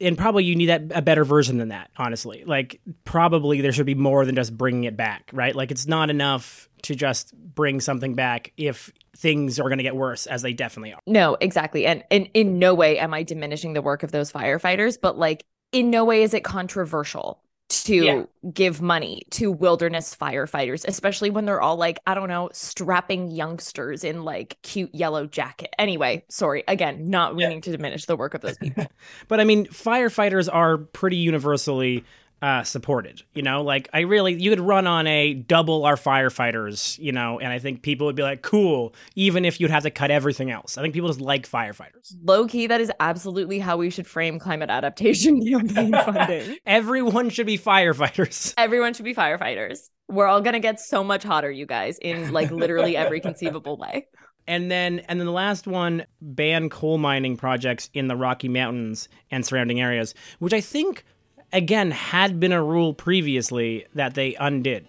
And 0.00 0.16
probably 0.16 0.44
you 0.44 0.54
need 0.54 0.66
that 0.66 0.82
a 0.94 1.02
better 1.02 1.24
version 1.24 1.58
than 1.58 1.68
that 1.68 1.90
honestly. 1.96 2.44
Like 2.44 2.80
probably 3.04 3.60
there 3.60 3.72
should 3.72 3.86
be 3.86 3.94
more 3.94 4.24
than 4.24 4.34
just 4.34 4.56
bringing 4.56 4.84
it 4.84 4.96
back 4.96 5.30
right? 5.32 5.54
Like 5.54 5.70
it's 5.70 5.86
not 5.86 6.10
enough 6.10 6.68
to 6.82 6.94
just 6.94 7.34
bring 7.36 7.80
something 7.80 8.14
back 8.14 8.52
if 8.56 8.92
things 9.16 9.58
are 9.58 9.64
going 9.64 9.78
to 9.78 9.84
get 9.84 9.96
worse 9.96 10.26
as 10.26 10.42
they 10.42 10.52
definitely 10.52 10.92
are. 10.92 11.00
No 11.06 11.36
exactly. 11.40 11.86
And, 11.86 12.04
and 12.10 12.28
in 12.34 12.58
no 12.58 12.74
way 12.74 12.98
am 12.98 13.14
i 13.14 13.22
diminishing 13.22 13.72
the 13.72 13.82
work 13.82 14.02
of 14.02 14.12
those 14.12 14.32
firefighters 14.32 14.98
but 15.00 15.18
like 15.18 15.44
in 15.72 15.90
no 15.90 16.04
way 16.04 16.22
is 16.22 16.34
it 16.34 16.44
controversial 16.44 17.42
to 17.68 17.94
yeah. 17.94 18.22
give 18.52 18.80
money 18.80 19.22
to 19.30 19.52
wilderness 19.52 20.14
firefighters, 20.14 20.86
especially 20.88 21.28
when 21.30 21.44
they're 21.44 21.60
all 21.60 21.76
like, 21.76 21.98
I 22.06 22.14
don't 22.14 22.28
know, 22.28 22.48
strapping 22.52 23.30
youngsters 23.30 24.04
in 24.04 24.24
like 24.24 24.56
cute 24.62 24.94
yellow 24.94 25.26
jacket. 25.26 25.74
Anyway, 25.78 26.24
sorry, 26.28 26.64
again, 26.66 27.10
not 27.10 27.36
meaning 27.36 27.58
yeah. 27.58 27.62
to 27.62 27.72
diminish 27.72 28.06
the 28.06 28.16
work 28.16 28.34
of 28.34 28.40
those 28.40 28.56
people. 28.56 28.86
but 29.28 29.40
I 29.40 29.44
mean, 29.44 29.66
firefighters 29.66 30.48
are 30.52 30.78
pretty 30.78 31.16
universally 31.16 32.04
uh, 32.40 32.62
supported. 32.62 33.22
You 33.34 33.42
know, 33.42 33.62
like 33.62 33.88
I 33.92 34.00
really, 34.00 34.34
you 34.34 34.50
could 34.50 34.60
run 34.60 34.86
on 34.86 35.06
a 35.06 35.34
double 35.34 35.84
our 35.84 35.96
firefighters, 35.96 36.98
you 36.98 37.12
know, 37.12 37.38
and 37.40 37.52
I 37.52 37.58
think 37.58 37.82
people 37.82 38.06
would 38.06 38.16
be 38.16 38.22
like, 38.22 38.42
cool, 38.42 38.94
even 39.16 39.44
if 39.44 39.60
you'd 39.60 39.70
have 39.70 39.82
to 39.82 39.90
cut 39.90 40.10
everything 40.10 40.50
else. 40.50 40.78
I 40.78 40.82
think 40.82 40.94
people 40.94 41.08
just 41.08 41.20
like 41.20 41.48
firefighters. 41.48 42.14
Low 42.22 42.46
key, 42.46 42.66
that 42.68 42.80
is 42.80 42.92
absolutely 43.00 43.58
how 43.58 43.76
we 43.76 43.90
should 43.90 44.06
frame 44.06 44.38
climate 44.38 44.70
adaptation 44.70 45.44
campaign 45.46 45.92
funding. 46.04 46.56
Everyone 46.64 47.30
should 47.30 47.46
be 47.46 47.58
firefighters. 47.58 48.54
Everyone 48.58 48.94
should 48.94 49.04
be 49.04 49.14
firefighters. 49.14 49.90
We're 50.08 50.26
all 50.26 50.40
going 50.40 50.54
to 50.54 50.60
get 50.60 50.80
so 50.80 51.04
much 51.04 51.22
hotter, 51.22 51.50
you 51.50 51.66
guys, 51.66 51.98
in 51.98 52.32
like 52.32 52.50
literally 52.50 52.96
every 52.96 53.20
conceivable 53.20 53.76
way. 53.76 54.06
And 54.46 54.70
then 54.70 55.00
and 55.00 55.20
then 55.20 55.26
the 55.26 55.32
last 55.32 55.66
one 55.66 56.06
ban 56.22 56.70
coal 56.70 56.96
mining 56.96 57.36
projects 57.36 57.90
in 57.92 58.08
the 58.08 58.16
Rocky 58.16 58.48
Mountains 58.48 59.10
and 59.30 59.44
surrounding 59.44 59.78
areas, 59.78 60.14
which 60.38 60.54
I 60.54 60.62
think 60.62 61.04
again, 61.52 61.90
had 61.90 62.40
been 62.40 62.52
a 62.52 62.62
rule 62.62 62.94
previously 62.94 63.86
that 63.94 64.14
they 64.14 64.34
undid. 64.34 64.86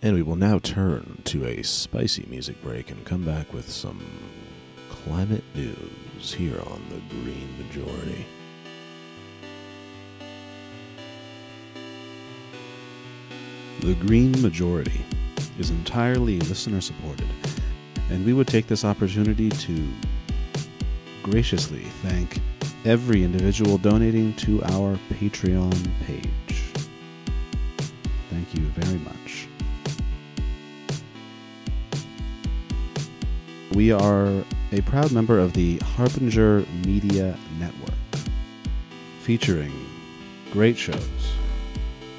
And 0.00 0.14
we 0.14 0.22
will 0.22 0.36
now 0.36 0.58
turn 0.58 1.22
to 1.26 1.46
a 1.46 1.62
spicy 1.62 2.26
music 2.28 2.60
break 2.62 2.90
and 2.90 3.04
come 3.04 3.24
back 3.24 3.52
with 3.52 3.70
some 3.70 4.00
climate 4.90 5.44
news 5.54 6.34
here 6.34 6.58
on 6.60 6.82
the 6.90 7.00
Green 7.14 7.48
Majority. 7.58 8.26
The 13.80 13.94
Green 13.94 14.40
Majority 14.42 15.04
is 15.58 15.70
entirely 15.70 16.40
listener 16.40 16.80
supported, 16.80 17.28
and 18.10 18.24
we 18.24 18.32
would 18.32 18.48
take 18.48 18.66
this 18.66 18.84
opportunity 18.84 19.50
to 19.50 19.88
graciously 21.22 21.84
thank 22.02 22.40
every 22.84 23.22
individual 23.22 23.78
donating 23.78 24.34
to 24.34 24.62
our 24.64 24.98
Patreon 25.12 25.88
page. 26.04 26.72
Thank 28.30 28.54
you 28.54 28.62
very 28.74 28.98
much. 28.98 29.48
We 33.72 33.92
are 33.92 34.44
a 34.72 34.80
proud 34.82 35.12
member 35.12 35.38
of 35.38 35.52
the 35.52 35.78
Harbinger 35.78 36.64
Media 36.84 37.36
Network, 37.58 37.94
featuring 39.20 39.72
great 40.52 40.76
shows 40.76 41.32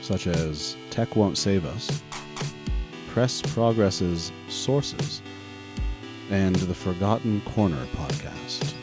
such 0.01 0.27
as 0.27 0.75
Tech 0.89 1.15
Won't 1.15 1.38
Save 1.38 1.65
Us, 1.65 2.01
Press 3.10 3.41
Progress's 3.41 4.32
Sources, 4.50 5.22
and 6.29 6.55
the 6.55 6.74
Forgotten 6.74 7.41
Corner 7.41 7.86
podcast. 7.96 8.82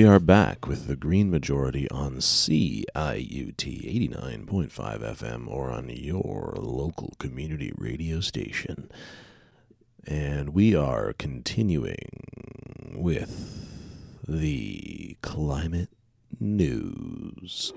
We 0.00 0.06
are 0.06 0.18
back 0.18 0.66
with 0.66 0.86
the 0.86 0.96
Green 0.96 1.30
Majority 1.30 1.86
on 1.90 2.20
CIUT 2.20 2.86
89.5 2.86 4.70
FM 4.72 5.46
or 5.46 5.70
on 5.70 5.90
your 5.90 6.54
local 6.56 7.12
community 7.18 7.70
radio 7.76 8.20
station. 8.20 8.90
And 10.06 10.54
we 10.54 10.74
are 10.74 11.12
continuing 11.12 12.94
with 12.94 14.24
the 14.26 15.18
climate 15.20 15.90
news. 16.40 17.74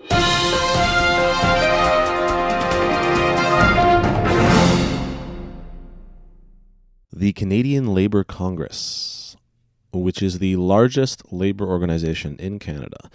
The 7.11 7.33
Canadian 7.33 7.93
Labour 7.93 8.23
Congress 8.23 9.22
which 9.93 10.21
is 10.21 10.39
the 10.39 10.55
largest 10.55 11.31
labor 11.31 11.67
organization 11.67 12.35
in 12.39 12.59
Canada, 12.59 13.09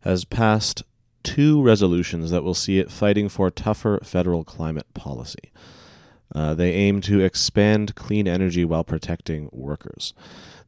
has 0.00 0.24
passed 0.24 0.82
two 1.22 1.62
resolutions 1.62 2.30
that 2.30 2.44
will 2.44 2.54
see 2.54 2.78
it 2.78 2.90
fighting 2.90 3.28
for 3.28 3.50
tougher 3.50 3.98
federal 4.02 4.44
climate 4.44 4.92
policy. 4.94 5.52
Uh, 6.34 6.52
they 6.52 6.72
aim 6.72 7.00
to 7.00 7.20
expand 7.20 7.94
clean 7.94 8.26
energy 8.26 8.64
while 8.64 8.84
protecting 8.84 9.48
workers. 9.52 10.14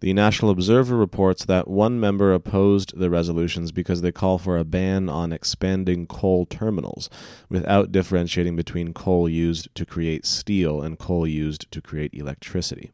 The 0.01 0.13
National 0.13 0.51
Observer 0.51 0.97
reports 0.97 1.45
that 1.47 1.69
one 1.69 1.99
member 1.99 2.33
opposed 2.33 2.99
the 2.99 3.11
resolutions 3.11 3.73
because 3.73 4.03
they 4.03 4.13
call 4.13 4.39
for 4.39 4.59
a 4.59 4.65
ban 4.65 5.09
on 5.09 5.33
expanding 5.33 6.07
coal 6.07 6.47
terminals 6.47 7.09
without 7.49 7.93
differentiating 7.93 8.57
between 8.57 8.93
coal 8.93 9.29
used 9.29 9.75
to 9.75 9.87
create 9.87 10.27
steel 10.27 10.83
and 10.83 10.99
coal 10.99 11.27
used 11.27 11.71
to 11.73 11.81
create 11.81 12.13
electricity. 12.13 12.93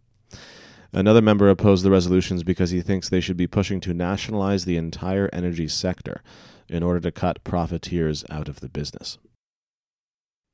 Another 0.92 1.22
member 1.22 1.48
opposed 1.48 1.84
the 1.84 1.90
resolutions 1.90 2.42
because 2.42 2.70
he 2.70 2.82
thinks 2.82 3.08
they 3.08 3.20
should 3.20 3.36
be 3.36 3.46
pushing 3.46 3.80
to 3.80 3.94
nationalize 3.94 4.64
the 4.64 4.76
entire 4.76 5.30
energy 5.32 5.66
sector 5.66 6.22
in 6.68 6.82
order 6.82 7.00
to 7.00 7.10
cut 7.10 7.42
profiteers 7.44 8.24
out 8.30 8.48
of 8.48 8.60
the 8.60 8.68
business. 8.68 9.18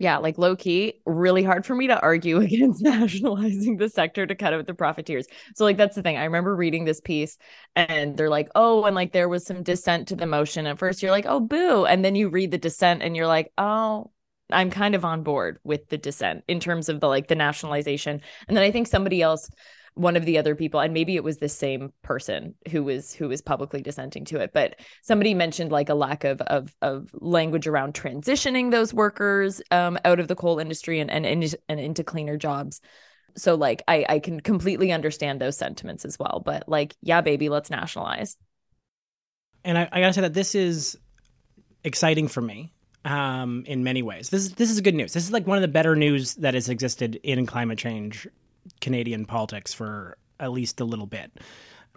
Yeah, 0.00 0.18
like 0.18 0.38
low 0.38 0.54
key, 0.54 1.00
really 1.06 1.42
hard 1.42 1.66
for 1.66 1.74
me 1.74 1.88
to 1.88 2.00
argue 2.00 2.36
against 2.40 2.82
nationalizing 2.82 3.78
the 3.78 3.88
sector 3.88 4.26
to 4.26 4.34
cut 4.36 4.54
out 4.54 4.66
the 4.68 4.74
profiteers. 4.74 5.26
So, 5.56 5.64
like, 5.64 5.76
that's 5.76 5.96
the 5.96 6.02
thing. 6.02 6.16
I 6.16 6.24
remember 6.24 6.54
reading 6.54 6.84
this 6.84 7.00
piece 7.00 7.36
and 7.74 8.16
they're 8.16 8.30
like, 8.30 8.48
oh, 8.54 8.84
and 8.84 8.94
like 8.94 9.12
there 9.12 9.28
was 9.28 9.44
some 9.44 9.64
dissent 9.64 10.06
to 10.08 10.16
the 10.16 10.26
motion. 10.26 10.66
At 10.66 10.78
first, 10.78 11.02
you're 11.02 11.10
like, 11.10 11.26
oh, 11.26 11.40
boo. 11.40 11.84
And 11.84 12.04
then 12.04 12.14
you 12.14 12.28
read 12.28 12.52
the 12.52 12.58
dissent 12.58 13.02
and 13.02 13.16
you're 13.16 13.26
like, 13.26 13.50
oh, 13.58 14.12
I'm 14.50 14.70
kind 14.70 14.94
of 14.94 15.04
on 15.04 15.24
board 15.24 15.58
with 15.64 15.88
the 15.88 15.98
dissent 15.98 16.44
in 16.46 16.60
terms 16.60 16.88
of 16.88 17.00
the 17.00 17.08
like 17.08 17.26
the 17.26 17.34
nationalization. 17.34 18.22
And 18.46 18.56
then 18.56 18.64
I 18.64 18.70
think 18.70 18.86
somebody 18.86 19.20
else 19.20 19.50
one 19.98 20.16
of 20.16 20.24
the 20.24 20.38
other 20.38 20.54
people 20.54 20.78
and 20.80 20.94
maybe 20.94 21.16
it 21.16 21.24
was 21.24 21.38
the 21.38 21.48
same 21.48 21.92
person 22.02 22.54
who 22.70 22.84
was 22.84 23.12
who 23.12 23.28
was 23.28 23.42
publicly 23.42 23.82
dissenting 23.82 24.24
to 24.24 24.38
it 24.38 24.52
but 24.54 24.76
somebody 25.02 25.34
mentioned 25.34 25.72
like 25.72 25.88
a 25.88 25.94
lack 25.94 26.24
of 26.24 26.40
of, 26.42 26.74
of 26.82 27.10
language 27.14 27.66
around 27.66 27.94
transitioning 27.94 28.70
those 28.70 28.94
workers 28.94 29.60
um, 29.70 29.98
out 30.04 30.20
of 30.20 30.28
the 30.28 30.36
coal 30.36 30.58
industry 30.58 31.00
and, 31.00 31.10
and 31.10 31.54
and 31.68 31.80
into 31.80 32.04
cleaner 32.04 32.36
jobs 32.36 32.80
so 33.36 33.56
like 33.56 33.82
i 33.88 34.06
i 34.08 34.18
can 34.20 34.40
completely 34.40 34.92
understand 34.92 35.40
those 35.40 35.56
sentiments 35.56 36.04
as 36.04 36.18
well 36.18 36.40
but 36.44 36.68
like 36.68 36.94
yeah 37.02 37.20
baby 37.20 37.48
let's 37.48 37.70
nationalize 37.70 38.36
and 39.64 39.76
i, 39.76 39.88
I 39.90 40.00
gotta 40.00 40.12
say 40.12 40.20
that 40.20 40.34
this 40.34 40.54
is 40.54 40.96
exciting 41.82 42.28
for 42.28 42.40
me 42.40 42.72
um, 43.04 43.64
in 43.66 43.84
many 43.84 44.02
ways. 44.02 44.28
This 44.28 44.42
is 44.42 44.54
this 44.54 44.70
is 44.70 44.80
good 44.80 44.94
news. 44.94 45.12
This 45.12 45.24
is 45.24 45.32
like 45.32 45.46
one 45.46 45.56
of 45.56 45.62
the 45.62 45.68
better 45.68 45.96
news 45.96 46.34
that 46.34 46.54
has 46.54 46.68
existed 46.68 47.18
in 47.22 47.46
climate 47.46 47.78
change 47.78 48.26
Canadian 48.80 49.24
politics 49.24 49.72
for 49.72 50.16
at 50.40 50.52
least 50.52 50.80
a 50.80 50.84
little 50.84 51.06
bit. 51.06 51.32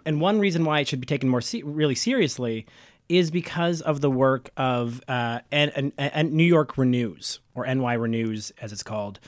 And 0.04 0.20
one 0.20 0.40
reason 0.40 0.64
why 0.64 0.80
it 0.80 0.88
should 0.88 1.00
be 1.00 1.06
taken 1.06 1.28
more 1.28 1.40
se- 1.40 1.62
really 1.62 1.94
seriously 1.94 2.66
is 3.08 3.30
because 3.30 3.80
of 3.82 4.00
the 4.00 4.10
work 4.10 4.50
of 4.56 5.00
uh, 5.08 5.40
and, 5.50 5.92
and, 5.98 6.32
New 6.32 6.44
York 6.44 6.78
Renews 6.78 7.40
or 7.54 7.66
NY 7.66 7.94
Renews 7.94 8.52
as 8.60 8.72
it's 8.72 8.82
called, 8.82 9.20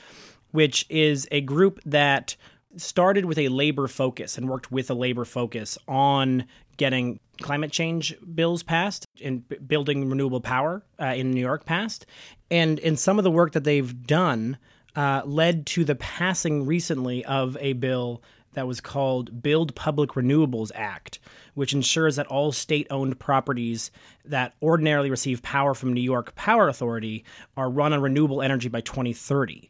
which 0.51 0.85
is 0.89 1.27
a 1.31 1.41
group 1.41 1.79
that 1.85 2.35
started 2.77 3.25
with 3.25 3.37
a 3.37 3.49
labor 3.49 3.87
focus 3.87 4.37
and 4.37 4.49
worked 4.49 4.71
with 4.71 4.89
a 4.89 4.93
labor 4.93 5.25
focus 5.25 5.77
on 5.87 6.45
getting 6.77 7.19
climate 7.41 7.71
change 7.71 8.15
bills 8.33 8.63
passed 8.63 9.05
and 9.23 9.47
b- 9.47 9.57
building 9.57 10.09
renewable 10.09 10.41
power 10.41 10.83
uh, 10.99 11.05
in 11.05 11.31
New 11.31 11.41
York 11.41 11.65
passed. 11.65 12.05
And 12.51 12.79
in 12.79 12.97
some 12.97 13.17
of 13.17 13.23
the 13.23 13.31
work 13.31 13.53
that 13.53 13.63
they've 13.63 14.05
done, 14.05 14.57
uh, 14.95 15.21
led 15.25 15.65
to 15.67 15.83
the 15.83 15.95
passing 15.95 16.65
recently 16.65 17.23
of 17.25 17.57
a 17.59 17.73
bill 17.73 18.21
that 18.53 18.67
was 18.67 18.81
called 18.81 19.43
Build 19.43 19.75
Public 19.75 20.11
Renewables 20.11 20.71
Act, 20.73 21.19
which 21.53 21.73
ensures 21.73 22.15
that 22.15 22.27
all 22.27 22.51
state 22.51 22.87
owned 22.89 23.19
properties 23.19 23.91
that 24.23 24.53
ordinarily 24.61 25.11
receive 25.11 25.43
power 25.43 25.73
from 25.73 25.93
New 25.93 26.01
York 26.01 26.33
Power 26.35 26.67
Authority 26.67 27.23
are 27.55 27.69
run 27.69 27.93
on 27.93 28.01
renewable 28.01 28.41
energy 28.41 28.69
by 28.69 28.81
2030. 28.81 29.69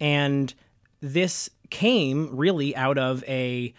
And 0.00 0.52
this 1.00 1.48
came 1.70 2.36
really 2.36 2.76
out 2.76 2.98
of 2.98 3.24
a 3.24 3.72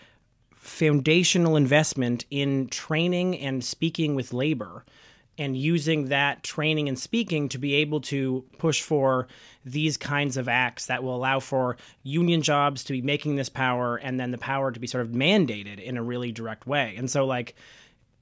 foundational 0.56 1.56
investment 1.56 2.26
in 2.30 2.68
training 2.68 3.38
and 3.38 3.64
speaking 3.64 4.16
with 4.16 4.34
labor 4.34 4.84
and 5.38 5.56
using 5.56 6.06
that 6.06 6.44
training 6.44 6.88
and 6.88 6.98
speaking 6.98 7.50
to 7.50 7.58
be 7.58 7.76
able 7.76 8.02
to 8.02 8.44
push 8.58 8.82
for 8.82 9.28
these 9.64 9.98
kinds 9.98 10.38
of 10.38 10.50
acts 10.50 10.88
that 10.88 11.04
will 11.04 11.16
allow 11.16 11.40
for 11.40 11.78
union 12.04 12.42
jobs 12.42 12.84
to 12.84 12.94
be 12.94 13.02
making 13.02 13.36
this 13.36 13.50
power 13.50 13.98
and 13.98 14.20
then 14.20 14.32
the 14.32 14.38
power 14.38 14.72
to 14.72 14.80
be 14.80 14.88
sort 14.88 15.06
of 15.06 15.12
mandated 15.12 15.80
in 15.80 15.98
a 15.98 16.04
really 16.04 16.32
direct 16.32 16.66
way. 16.66 16.96
And 16.98 17.10
so, 17.10 17.26
like, 17.26 17.56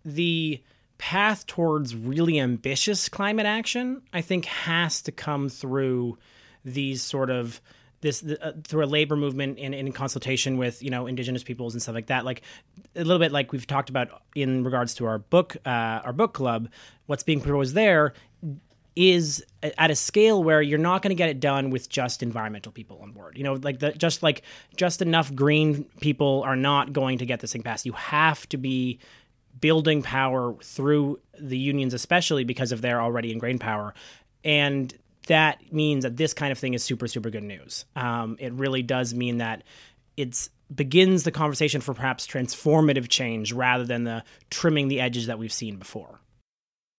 the 0.03 0.61
path 0.97 1.45
towards 1.45 1.95
really 1.95 2.39
ambitious 2.39 3.09
climate 3.09 3.45
action, 3.45 4.01
I 4.13 4.21
think, 4.21 4.45
has 4.45 5.01
to 5.03 5.11
come 5.11 5.49
through 5.49 6.17
these 6.63 7.01
sort 7.01 7.29
of 7.29 7.61
this 8.05 8.23
uh, 8.23 8.53
through 8.63 8.85
a 8.85 8.85
labor 8.85 9.15
movement 9.15 9.57
in, 9.57 9.73
in 9.73 9.91
consultation 9.91 10.57
with 10.57 10.83
you 10.83 10.91
know 10.91 11.07
indigenous 11.07 11.43
peoples 11.43 11.73
and 11.73 11.81
stuff 11.81 11.95
like 11.95 12.05
that 12.07 12.23
like 12.23 12.43
a 12.95 13.03
little 13.03 13.19
bit 13.19 13.31
like 13.31 13.51
we've 13.51 13.65
talked 13.65 13.89
about 13.89 14.21
in 14.35 14.63
regards 14.63 14.93
to 14.93 15.05
our 15.05 15.17
book 15.17 15.57
uh, 15.65 15.69
our 16.05 16.13
book 16.13 16.33
club 16.33 16.69
what's 17.07 17.23
being 17.23 17.41
proposed 17.41 17.73
there 17.73 18.13
is 18.95 19.43
at 19.61 19.91
a 19.91 19.95
scale 19.95 20.41
where 20.43 20.61
you're 20.61 20.79
not 20.79 21.01
going 21.01 21.09
to 21.09 21.15
get 21.15 21.29
it 21.29 21.39
done 21.39 21.69
with 21.69 21.89
just 21.89 22.23
environmental 22.23 22.71
people 22.71 22.99
on 23.01 23.11
board. 23.11 23.37
You 23.37 23.43
know, 23.43 23.55
like 23.55 23.79
the 23.79 23.91
just 23.91 24.23
like 24.23 24.43
just 24.77 25.01
enough 25.01 25.33
green 25.35 25.83
people 25.99 26.43
are 26.45 26.55
not 26.55 26.93
going 26.93 27.17
to 27.17 27.25
get 27.25 27.41
this 27.41 27.51
thing 27.51 27.63
passed. 27.63 27.85
You 27.85 27.91
have 27.91 28.47
to 28.49 28.57
be 28.57 28.99
building 29.59 30.01
power 30.01 30.55
through 30.61 31.19
the 31.39 31.57
unions 31.57 31.93
especially 31.93 32.43
because 32.43 32.71
of 32.71 32.81
their 32.81 33.01
already 33.01 33.31
ingrained 33.33 33.59
power. 33.59 33.93
And 34.45 34.93
that 35.27 35.71
means 35.71 36.03
that 36.03 36.17
this 36.17 36.33
kind 36.33 36.51
of 36.51 36.57
thing 36.57 36.73
is 36.73 36.83
super, 36.83 37.07
super 37.07 37.29
good 37.29 37.43
news. 37.43 37.85
Um, 37.95 38.37
it 38.39 38.53
really 38.53 38.81
does 38.83 39.13
mean 39.13 39.37
that 39.37 39.63
it 40.17 40.49
begins 40.73 41.23
the 41.23 41.31
conversation 41.31 41.81
for 41.81 41.93
perhaps 41.93 42.27
transformative 42.27 43.07
change 43.07 43.53
rather 43.53 43.83
than 43.85 44.03
the 44.03 44.23
trimming 44.49 44.87
the 44.87 44.99
edges 44.99 45.27
that 45.27 45.37
we've 45.37 45.53
seen 45.53 45.77
before 45.77 46.19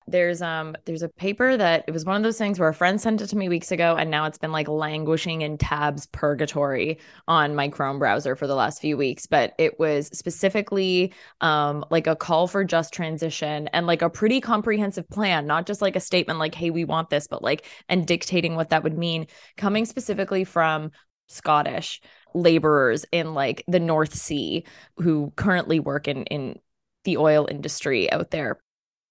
there's 0.08 0.40
um 0.40 0.76
there's 0.84 1.02
a 1.02 1.08
paper 1.08 1.56
that 1.56 1.84
it 1.88 1.90
was 1.90 2.04
one 2.04 2.16
of 2.16 2.22
those 2.22 2.38
things 2.38 2.58
where 2.58 2.68
a 2.68 2.75
friend 2.75 3.00
sent 3.00 3.20
it 3.20 3.26
to 3.26 3.36
me 3.36 3.48
weeks 3.48 3.72
ago 3.72 3.96
and 3.96 4.10
now 4.10 4.25
it's 4.25 4.38
been 4.38 4.52
like 4.52 4.68
languishing 4.68 5.42
in 5.42 5.58
tabs 5.58 6.06
purgatory 6.06 6.98
on 7.26 7.56
my 7.56 7.68
chrome 7.68 7.98
browser 7.98 8.36
for 8.36 8.46
the 8.46 8.54
last 8.54 8.80
few 8.80 8.96
weeks. 8.96 9.26
But 9.26 9.54
it 9.58 9.78
was 9.78 10.06
specifically 10.08 11.12
um 11.40 11.84
like 11.90 12.06
a 12.06 12.16
call 12.16 12.46
for 12.46 12.64
just 12.64 12.92
transition 12.92 13.68
and 13.68 13.86
like 13.86 14.02
a 14.02 14.10
pretty 14.10 14.40
comprehensive 14.40 15.08
plan 15.08 15.46
not 15.46 15.66
just 15.66 15.82
like 15.82 15.96
a 15.96 16.00
statement 16.00 16.38
like 16.38 16.54
hey 16.54 16.70
we 16.70 16.84
want 16.84 17.10
this 17.10 17.26
but 17.26 17.42
like 17.42 17.66
and 17.88 18.06
dictating 18.06 18.54
what 18.54 18.70
that 18.70 18.84
would 18.84 18.96
mean 18.96 19.26
coming 19.56 19.84
specifically 19.84 20.44
from 20.44 20.90
scottish 21.28 22.00
laborers 22.34 23.04
in 23.10 23.34
like 23.34 23.64
the 23.66 23.80
north 23.80 24.14
sea 24.14 24.64
who 24.99 25.32
currently 25.36 25.80
work 25.80 26.06
in 26.06 26.25
in 26.26 26.58
the 27.04 27.16
oil 27.16 27.47
industry 27.50 28.10
out 28.12 28.30
there 28.30 28.58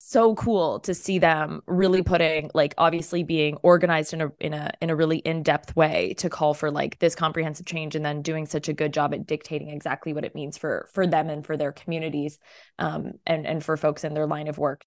so 0.08 0.36
cool 0.36 0.80
to 0.82 0.94
see 0.94 1.18
them 1.18 1.64
really 1.66 2.04
putting 2.04 2.52
like 2.54 2.76
obviously 2.78 3.24
being 3.24 3.58
organized 3.64 4.14
in 4.14 4.22
a 4.22 4.32
in 4.40 4.54
a 4.54 4.72
in 4.80 4.92
a 4.92 4.96
really 4.96 5.18
in-depth 5.18 5.76
way 5.76 6.14
to 6.16 6.30
call 6.30 6.54
for 6.54 6.70
like 6.70 7.00
this 7.00 7.16
comprehensive 7.16 7.66
change 7.66 7.96
and 7.96 8.06
then 8.06 8.22
doing 8.22 8.46
such 8.46 8.70
a 8.70 8.74
good 8.74 8.94
job 8.94 9.16
at 9.16 9.26
dictating 9.26 9.70
exactly 9.70 10.14
what 10.14 10.24
it 10.24 10.36
means 10.36 10.60
for 10.60 10.88
for 10.94 11.08
them 11.08 11.28
and 11.28 11.44
for 11.44 11.58
their 11.58 11.72
communities 11.72 12.38
um 12.78 13.14
and 13.26 13.48
and 13.48 13.64
for 13.64 13.76
folks 13.78 14.04
in 14.04 14.14
their 14.14 14.28
line 14.28 14.48
of 14.48 14.60
work. 14.60 14.86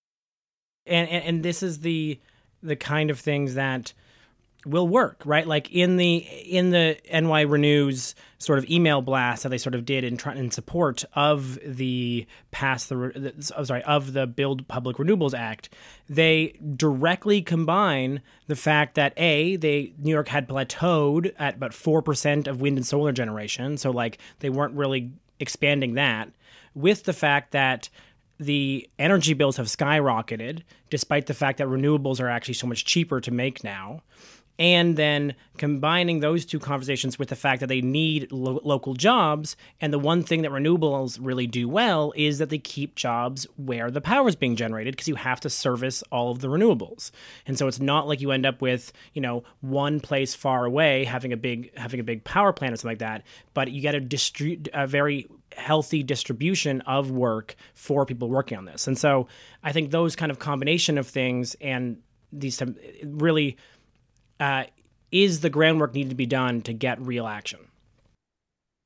And 0.87 1.09
and, 1.09 1.25
and 1.25 1.43
this 1.43 1.65
is 1.65 1.81
the 1.81 2.21
the 2.63 2.77
kind 2.77 3.11
of 3.11 3.19
things 3.19 3.55
that 3.55 3.93
will 4.67 4.89
work, 4.89 5.23
right? 5.25 5.47
Like 5.47 5.71
in 5.71 5.97
the 5.97 6.17
in 6.17 6.71
the 6.71 6.99
NY 7.13 7.43
Renews 7.43 8.15
sort 8.39 8.59
of 8.59 8.69
email 8.69 9.03
blast 9.03 9.43
that 9.43 9.51
they 9.51 9.59
sort 9.59 9.75
of 9.75 9.85
did 9.85 10.05
in 10.05 10.19
in 10.37 10.51
support 10.51 11.05
of 11.15 11.59
the 11.65 12.27
pass 12.51 12.87
the, 12.87 12.97
the 12.97 13.53
oh, 13.57 13.65
sorry 13.65 13.83
of 13.85 14.13
the 14.13 14.27
Build 14.27 14.67
Public 14.69 14.97
Renewables 14.97 15.35
Act, 15.35 15.69
they 16.09 16.59
directly 16.77 17.41
combine 17.41 18.21
the 18.47 18.57
fact 18.57 18.97
that 18.97 19.13
a 19.17 19.57
they 19.57 19.95
New 19.99 20.11
York 20.11 20.29
had 20.29 20.49
plateaued 20.49 21.33
at 21.39 21.55
about 21.55 21.73
four 21.73 22.03
percent 22.03 22.49
of 22.49 22.61
wind 22.61 22.79
and 22.79 22.87
solar 22.87 23.13
generation, 23.13 23.77
so 23.77 23.91
like 23.91 24.19
they 24.41 24.51
weren't 24.51 24.75
really 24.75 25.13
expanding 25.39 25.95
that, 25.95 26.31
with 26.75 27.05
the 27.05 27.13
fact 27.13 27.53
that 27.53 27.89
the 28.41 28.89
energy 28.99 29.35
bills 29.35 29.57
have 29.57 29.67
skyrocketed 29.67 30.63
despite 30.91 31.27
the 31.27 31.35
fact 31.35 31.59
that 31.59 31.67
renewables 31.67 32.21
are 32.21 32.29
actually 32.29 32.55
so 32.55 32.69
much 32.69 32.85
cheaper 32.85 33.21
to 33.21 33.33
make 33.33 33.65
now 33.65 34.01
and 34.59 34.97
then 34.97 35.35
combining 35.57 36.21
those 36.21 36.45
two 36.45 36.59
conversations 36.59 37.19
with 37.19 37.29
the 37.29 37.37
fact 37.37 37.61
that 37.61 37.69
they 37.69 37.81
need 37.81 38.31
lo- 38.33 38.61
local 38.65 38.95
jobs 38.95 39.57
and 39.81 39.93
the 39.93 39.99
one 39.99 40.23
thing 40.23 40.43
that 40.43 40.51
renewables 40.51 41.19
really 41.21 41.47
do 41.47 41.69
well 41.69 42.13
is 42.17 42.39
that 42.39 42.51
they 42.51 42.59
keep 42.59 42.95
jobs 42.95 43.47
where 43.57 43.91
the 43.91 44.01
power 44.01 44.29
is 44.29 44.37
being 44.37 44.57
generated 44.57 44.95
because 44.95 45.09
you 45.09 45.15
have 45.15 45.41
to 45.41 45.51
service 45.51 46.03
all 46.11 46.31
of 46.31 46.41
the 46.41 46.49
renewables. 46.49 47.11
And 47.47 47.59
so 47.59 47.69
it's 47.69 47.81
not 47.81 48.09
like 48.09 48.21
you 48.21 48.33
end 48.33 48.47
up 48.47 48.61
with 48.61 48.93
you 49.15 49.21
know 49.21 49.45
one 49.61 50.01
place 50.01 50.35
far 50.35 50.65
away 50.65 51.05
having 51.05 51.33
a 51.33 51.37
big 51.37 51.77
having 51.77 52.01
a 52.01 52.05
big 52.05 52.25
power 52.25 52.53
plant 52.53 52.73
or 52.73 52.77
something 52.77 52.93
like 52.93 52.99
that 52.99 53.23
but 53.55 53.71
you 53.71 53.81
get 53.81 53.95
a, 53.95 54.01
distri- 54.01 54.69
a 54.73 54.87
very 54.87 55.27
healthy 55.57 56.03
distribution 56.03 56.81
of 56.83 57.11
work 57.11 57.57
for 57.75 58.05
people 58.07 58.29
working 58.29 58.59
on 58.59 58.65
this. 58.65 58.87
And 58.87 58.99
so 58.99 59.29
i 59.63 59.73
think 59.73 59.91
those 59.91 60.17
kind 60.17 60.31
of 60.31 60.39
combination 60.39 60.99
of 60.99 61.07
things 61.07 61.57
and 61.61 61.99
these 62.33 62.63
really 63.05 63.57
uh, 64.41 64.65
is 65.11 65.41
the 65.41 65.51
groundwork 65.51 65.95
needed 65.95 66.11
to 66.11 66.17
be 66.17 66.27
done 66.27 66.63
to 66.63 66.73
get 66.73 67.01
real 67.01 67.27
action? 67.27 67.61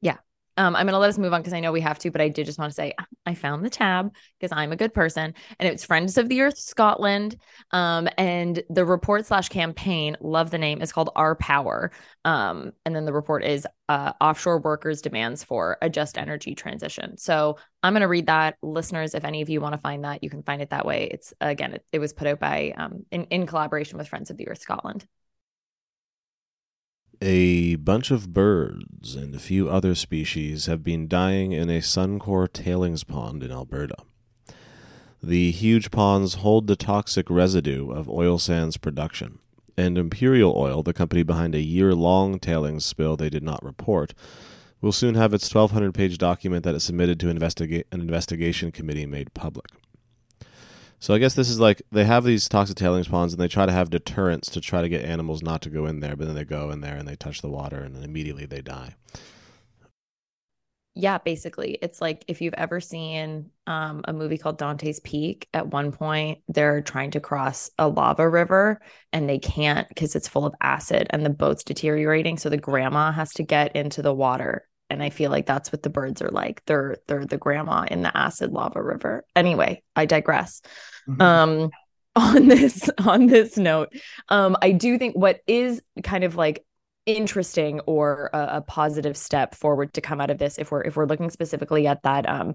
Yeah. 0.01 0.19
Um, 0.57 0.77
I'm 0.77 0.85
going 0.87 0.93
to 0.93 0.99
let 0.99 1.09
us 1.09 1.19
move 1.19 1.33
on 1.33 1.41
because 1.41 1.55
I 1.55 1.61
know 1.61 1.73
we 1.73 1.81
have 1.81 1.99
to, 2.01 2.11
but 2.11 2.21
I 2.21 2.29
did 2.29 2.47
just 2.47 2.59
want 2.59 2.71
to 2.71 2.75
say 2.75 2.93
I 3.25 3.35
found 3.35 3.65
the 3.65 3.71
tab 3.71 4.13
because 4.39 4.55
I'm 4.55 4.71
a 4.71 4.77
good 4.77 4.93
person 4.93 5.33
and 5.59 5.69
it's 5.69 5.85
Friends 5.85 6.19
of 6.19 6.29
the 6.29 6.43
Earth 6.43 6.59
Scotland. 6.59 7.37
Um, 7.71 8.09
and 8.19 8.63
the 8.69 8.85
report 8.85 9.25
slash 9.27 9.49
campaign, 9.49 10.17
love 10.21 10.51
the 10.51 10.59
name, 10.59 10.83
is 10.83 10.93
called 10.93 11.11
Our 11.17 11.35
Power. 11.37 11.91
Um, 12.25 12.73
and 12.85 12.95
then 12.95 13.07
the 13.07 13.13
report 13.15 13.45
is 13.45 13.67
uh, 13.89 14.13
Offshore 14.21 14.61
Workers 14.61 15.01
Demands 15.01 15.43
for 15.43 15.79
a 15.81 15.89
Just 15.89 16.19
Energy 16.19 16.55
Transition. 16.55 17.17
So 17.17 17.57
I'm 17.83 17.95
going 17.95 18.03
to 18.03 18.09
read 18.09 18.27
that. 18.27 18.57
Listeners, 18.63 19.15
if 19.15 19.25
any 19.25 19.41
of 19.41 19.49
you 19.49 19.61
want 19.61 19.73
to 19.73 19.81
find 19.81 20.05
that, 20.05 20.23
you 20.23 20.29
can 20.29 20.43
find 20.43 20.61
it 20.61 20.71
that 20.71 20.85
way. 20.85 21.09
It's 21.11 21.33
again, 21.41 21.75
it, 21.75 21.85
it 21.93 21.99
was 21.99 22.13
put 22.13 22.29
out 22.29 22.41
by 22.41 22.75
um, 22.77 23.07
in, 23.11 23.25
in 23.25 23.47
collaboration 23.47 23.97
with 23.97 24.09
Friends 24.09 24.31
of 24.31 24.37
the 24.37 24.49
Earth 24.49 24.61
Scotland. 24.61 25.07
A 27.25 27.77
bunch 27.77 28.11
of 28.11 28.33
birds 28.33 29.15
and 29.15 29.33
a 29.33 29.39
few 29.39 29.71
other 29.71 29.95
species 29.95 30.67
have 30.67 30.83
been 30.83 31.07
dying 31.07 31.53
in 31.53 31.71
a 31.71 31.79
Suncor 31.79 32.53
tailings 32.53 33.05
pond 33.05 33.45
in 33.45 33.53
Alberta. 33.53 33.95
The 35.23 35.53
huge 35.53 35.93
ponds 35.93 36.35
hold 36.35 36.67
the 36.67 36.75
toxic 36.75 37.31
residue 37.31 37.93
of 37.93 38.09
oil 38.11 38.41
sands 38.41 38.77
production, 38.77 39.39
and 39.77 39.97
Imperial 39.97 40.53
Oil, 40.57 40.83
the 40.83 40.93
company 40.93 41.23
behind 41.23 41.55
a 41.55 41.61
year 41.61 41.95
long 41.95 42.41
tailings 42.41 42.85
spill 42.85 43.17
they 43.17 43.31
did 43.31 43.45
not 43.45 43.63
report, 43.63 44.15
will 44.81 44.91
soon 44.91 45.15
have 45.15 45.33
its 45.33 45.55
1,200 45.55 45.95
page 45.95 46.19
document 46.19 46.65
that 46.65 46.75
it 46.75 46.81
submitted 46.81 47.21
to 47.21 47.29
investigate 47.29 47.87
an 47.93 48.01
investigation 48.01 48.73
committee 48.73 49.07
made 49.07 49.33
public. 49.33 49.67
So 51.03 51.15
I 51.15 51.19
guess 51.19 51.35
this 51.35 51.51
is 51.51 51.59
like 51.59 51.83
they 51.91 52.05
have 52.05 52.23
these 52.23 52.49
toxic 52.49 52.77
tailings 52.77 53.09
ponds 53.09 53.35
and 53.35 53.43
they 53.43 53.49
try 53.49 53.67
to 53.67 53.73
have 53.73 53.91
deterrents 53.91 54.49
to 54.51 54.61
try 54.61 54.83
to 54.83 54.89
get 54.89 55.05
animals 55.05 55.43
not 55.43 55.61
to 55.63 55.69
go 55.69 55.87
in 55.87 55.99
there, 55.99 56.15
but 56.15 56.29
then 56.29 56.37
they 56.37 56.45
go 56.45 56.71
in 56.71 56.81
there 56.81 56.95
and 56.95 57.09
they 57.09 57.17
touch 57.17 57.43
the 57.43 57.49
water 57.49 57.79
and 57.79 57.97
then 57.97 58.05
immediately 58.05 58.47
they 58.47 58.61
die. 58.61 58.95
Yeah, 60.95 61.19
basically. 61.19 61.77
It's 61.83 62.01
like 62.01 62.25
if 62.29 62.41
you've 62.41 62.55
ever 62.55 62.79
seen 62.79 63.51
um, 63.67 64.03
a 64.07 64.13
movie 64.13 64.39
called 64.39 64.59
Dante's 64.59 65.01
Peak, 65.01 65.49
at 65.53 65.67
one 65.67 65.91
point 65.91 66.39
they're 66.47 66.83
trying 66.83 67.11
to 67.11 67.21
cross 67.21 67.69
a 67.81 67.89
lava 67.89 68.29
river 68.29 68.81
and 69.13 69.29
they 69.29 69.41
can't 69.41 69.89
because 69.89 70.15
it's 70.15 70.29
full 70.29 70.47
of 70.47 70.55
acid 70.61 71.09
and 71.11 71.27
the 71.27 71.31
boat's 71.31 71.65
deteriorating. 71.65 72.39
So 72.39 72.49
the 72.49 72.59
grandma 72.59 73.11
has 73.11 73.33
to 73.33 73.43
get 73.43 73.75
into 73.75 74.03
the 74.03 74.15
water 74.15 74.69
and 74.93 75.03
I 75.03 75.09
feel 75.09 75.31
like 75.31 75.47
that's 75.47 75.73
what 75.73 75.83
the 75.83 75.91
birds 75.91 76.21
are 76.21 76.29
like. 76.29 76.63
They're 76.67 76.99
they're 77.09 77.25
the 77.25 77.39
grandma 77.39 77.87
in 77.91 78.03
the 78.03 78.15
acid 78.15 78.53
lava 78.53 78.83
river. 78.83 79.25
Anyway, 79.35 79.83
I 79.97 80.05
digress. 80.05 80.61
Mm-hmm. 81.09 81.23
Um 81.23 81.71
on 82.17 82.49
this 82.49 82.91
on 82.99 83.27
this 83.27 83.57
note, 83.57 83.93
um 84.29 84.57
I 84.61 84.73
do 84.73 84.99
think 84.99 85.17
what 85.17 85.41
is 85.47 85.83
kind 86.03 86.25
of 86.25 86.37
like 86.37 86.65
interesting 87.07 87.81
or 87.81 88.31
a, 88.33 88.57
a 88.57 88.61
positive 88.61 89.17
step 89.17 89.55
forward 89.55 89.93
to 89.95 90.01
come 90.01 90.21
out 90.21 90.31
of 90.31 90.39
this 90.39 90.59
if 90.59 90.71
we're 90.71 90.83
if 90.83 90.95
we're 90.97 91.07
looking 91.07 91.31
specifically 91.31 91.89
at 91.89 92.01
that 92.05 92.29
um 92.29 92.55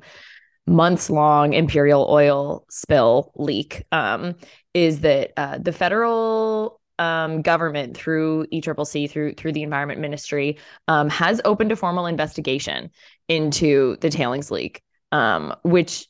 months 0.68 1.10
long 1.10 1.54
imperial 1.54 2.08
oil 2.10 2.66
spill 2.70 3.32
leak 3.36 3.84
um, 3.92 4.36
is 4.74 5.00
that 5.00 5.32
uh, 5.38 5.58
the 5.58 5.72
federal 5.72 6.80
um, 7.00 7.42
government 7.42 7.96
through 7.96 8.46
ECCC 8.52 9.10
through 9.10 9.34
through 9.36 9.54
the 9.54 9.64
Environment 9.64 10.02
Ministry 10.02 10.58
um, 10.88 11.10
has 11.10 11.40
opened 11.46 11.72
a 11.72 11.76
formal 11.76 12.06
investigation 12.06 12.92
into 13.28 13.98
the 14.02 14.10
tailings 14.10 14.52
leak, 14.52 14.82
um, 15.12 15.56
which 15.64 16.08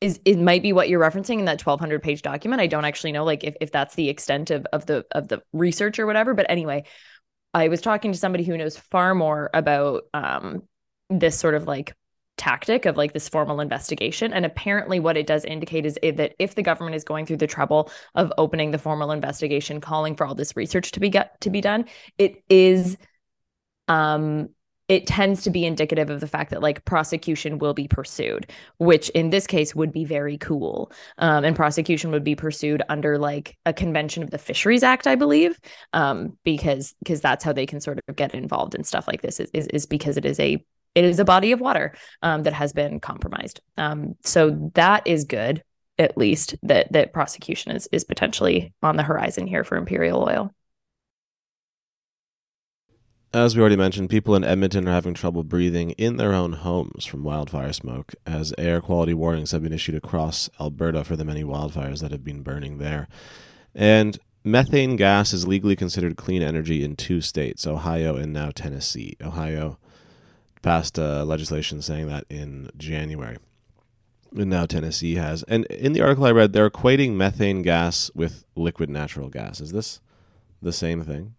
is 0.00 0.20
it 0.24 0.38
might 0.38 0.62
be 0.62 0.72
what 0.72 0.88
you're 0.88 1.00
referencing 1.00 1.40
in 1.40 1.44
that 1.46 1.64
1200 1.64 2.02
page 2.02 2.22
document. 2.22 2.62
I 2.62 2.66
don't 2.66 2.84
actually 2.84 3.12
know 3.12 3.24
like 3.24 3.44
if, 3.44 3.56
if 3.60 3.72
that's 3.72 3.94
the 3.94 4.08
extent 4.08 4.50
of 4.50 4.66
of 4.72 4.86
the 4.86 5.04
of 5.12 5.28
the 5.28 5.42
research 5.52 5.98
or 5.98 6.06
whatever. 6.06 6.34
But 6.34 6.46
anyway, 6.48 6.84
I 7.54 7.68
was 7.68 7.80
talking 7.80 8.12
to 8.12 8.18
somebody 8.18 8.44
who 8.44 8.56
knows 8.56 8.76
far 8.76 9.14
more 9.14 9.50
about 9.54 10.04
um, 10.14 10.62
this 11.10 11.38
sort 11.38 11.54
of 11.54 11.66
like 11.66 11.94
tactic 12.36 12.86
of 12.86 12.96
like 12.96 13.12
this 13.12 13.28
formal 13.28 13.60
investigation. 13.60 14.32
And 14.32 14.46
apparently, 14.46 15.00
what 15.00 15.16
it 15.16 15.26
does 15.26 15.44
indicate 15.44 15.84
is 15.84 15.98
that 16.02 16.34
if 16.38 16.54
the 16.54 16.62
government 16.62 16.94
is 16.94 17.04
going 17.04 17.26
through 17.26 17.38
the 17.38 17.46
trouble 17.48 17.90
of 18.14 18.32
opening 18.38 18.70
the 18.70 18.78
formal 18.78 19.10
investigation, 19.10 19.80
calling 19.80 20.14
for 20.14 20.26
all 20.26 20.36
this 20.36 20.56
research 20.56 20.92
to 20.92 21.00
be 21.00 21.08
get 21.10 21.40
to 21.40 21.50
be 21.50 21.60
done, 21.60 21.86
it 22.18 22.42
is 22.48 22.96
um 23.88 24.50
it 24.88 25.06
tends 25.06 25.42
to 25.42 25.50
be 25.50 25.64
indicative 25.66 26.10
of 26.10 26.20
the 26.20 26.26
fact 26.26 26.50
that 26.50 26.62
like 26.62 26.84
prosecution 26.84 27.58
will 27.58 27.74
be 27.74 27.88
pursued 27.88 28.50
which 28.78 29.08
in 29.10 29.30
this 29.30 29.46
case 29.46 29.74
would 29.74 29.92
be 29.92 30.04
very 30.04 30.38
cool 30.38 30.90
um, 31.18 31.44
and 31.44 31.56
prosecution 31.56 32.10
would 32.10 32.24
be 32.24 32.34
pursued 32.34 32.82
under 32.88 33.18
like 33.18 33.56
a 33.66 33.72
convention 33.72 34.22
of 34.22 34.30
the 34.30 34.38
fisheries 34.38 34.82
act 34.82 35.06
i 35.06 35.14
believe 35.14 35.58
um, 35.92 36.36
because 36.44 36.94
because 37.00 37.20
that's 37.20 37.44
how 37.44 37.52
they 37.52 37.66
can 37.66 37.80
sort 37.80 38.00
of 38.08 38.16
get 38.16 38.34
involved 38.34 38.74
in 38.74 38.84
stuff 38.84 39.06
like 39.06 39.22
this 39.22 39.40
is, 39.40 39.50
is, 39.52 39.66
is 39.68 39.86
because 39.86 40.16
it 40.16 40.24
is 40.24 40.40
a 40.40 40.62
it 40.94 41.04
is 41.04 41.20
a 41.20 41.24
body 41.24 41.52
of 41.52 41.60
water 41.60 41.94
um, 42.22 42.42
that 42.42 42.52
has 42.52 42.72
been 42.72 42.98
compromised. 42.98 43.60
Um, 43.76 44.16
so 44.24 44.72
that 44.74 45.06
is 45.06 45.24
good, 45.24 45.62
at 45.96 46.16
least 46.16 46.56
that 46.62 46.92
that 46.92 47.12
prosecution 47.12 47.72
is 47.72 47.88
is 47.92 48.04
potentially 48.04 48.72
on 48.82 48.96
the 48.96 49.02
horizon 49.04 49.46
here 49.46 49.64
for 49.64 49.76
Imperial 49.76 50.22
Oil. 50.28 50.52
As 53.34 53.54
we 53.54 53.60
already 53.60 53.76
mentioned, 53.76 54.08
people 54.08 54.34
in 54.34 54.42
Edmonton 54.42 54.88
are 54.88 54.92
having 54.92 55.12
trouble 55.12 55.44
breathing 55.44 55.90
in 55.92 56.16
their 56.16 56.32
own 56.32 56.54
homes 56.54 57.04
from 57.04 57.22
wildfire 57.22 57.74
smoke, 57.74 58.14
as 58.26 58.54
air 58.56 58.80
quality 58.80 59.12
warnings 59.12 59.50
have 59.50 59.62
been 59.62 59.72
issued 59.72 59.96
across 59.96 60.48
Alberta 60.58 61.04
for 61.04 61.14
the 61.14 61.26
many 61.26 61.44
wildfires 61.44 62.00
that 62.00 62.10
have 62.10 62.24
been 62.24 62.42
burning 62.42 62.78
there. 62.78 63.06
And 63.74 64.18
methane 64.44 64.96
gas 64.96 65.34
is 65.34 65.46
legally 65.46 65.76
considered 65.76 66.16
clean 66.16 66.40
energy 66.40 66.82
in 66.82 66.96
two 66.96 67.20
states, 67.20 67.66
Ohio 67.66 68.16
and 68.16 68.32
now 68.32 68.50
Tennessee. 68.50 69.18
Ohio 69.22 69.78
passed 70.62 70.96
legislation 70.96 71.82
saying 71.82 72.08
that 72.08 72.24
in 72.30 72.70
January. 72.78 73.36
And 74.34 74.48
now 74.48 74.64
Tennessee 74.64 75.16
has. 75.16 75.42
And 75.42 75.66
in 75.66 75.92
the 75.92 76.00
article 76.00 76.24
I 76.24 76.32
read, 76.32 76.54
they're 76.54 76.70
equating 76.70 77.12
methane 77.12 77.60
gas 77.60 78.10
with 78.14 78.46
liquid 78.56 78.88
natural 78.88 79.28
gas. 79.28 79.60
Is 79.60 79.72
this 79.72 80.00
the 80.62 80.72
same 80.72 81.02
thing? 81.02 81.34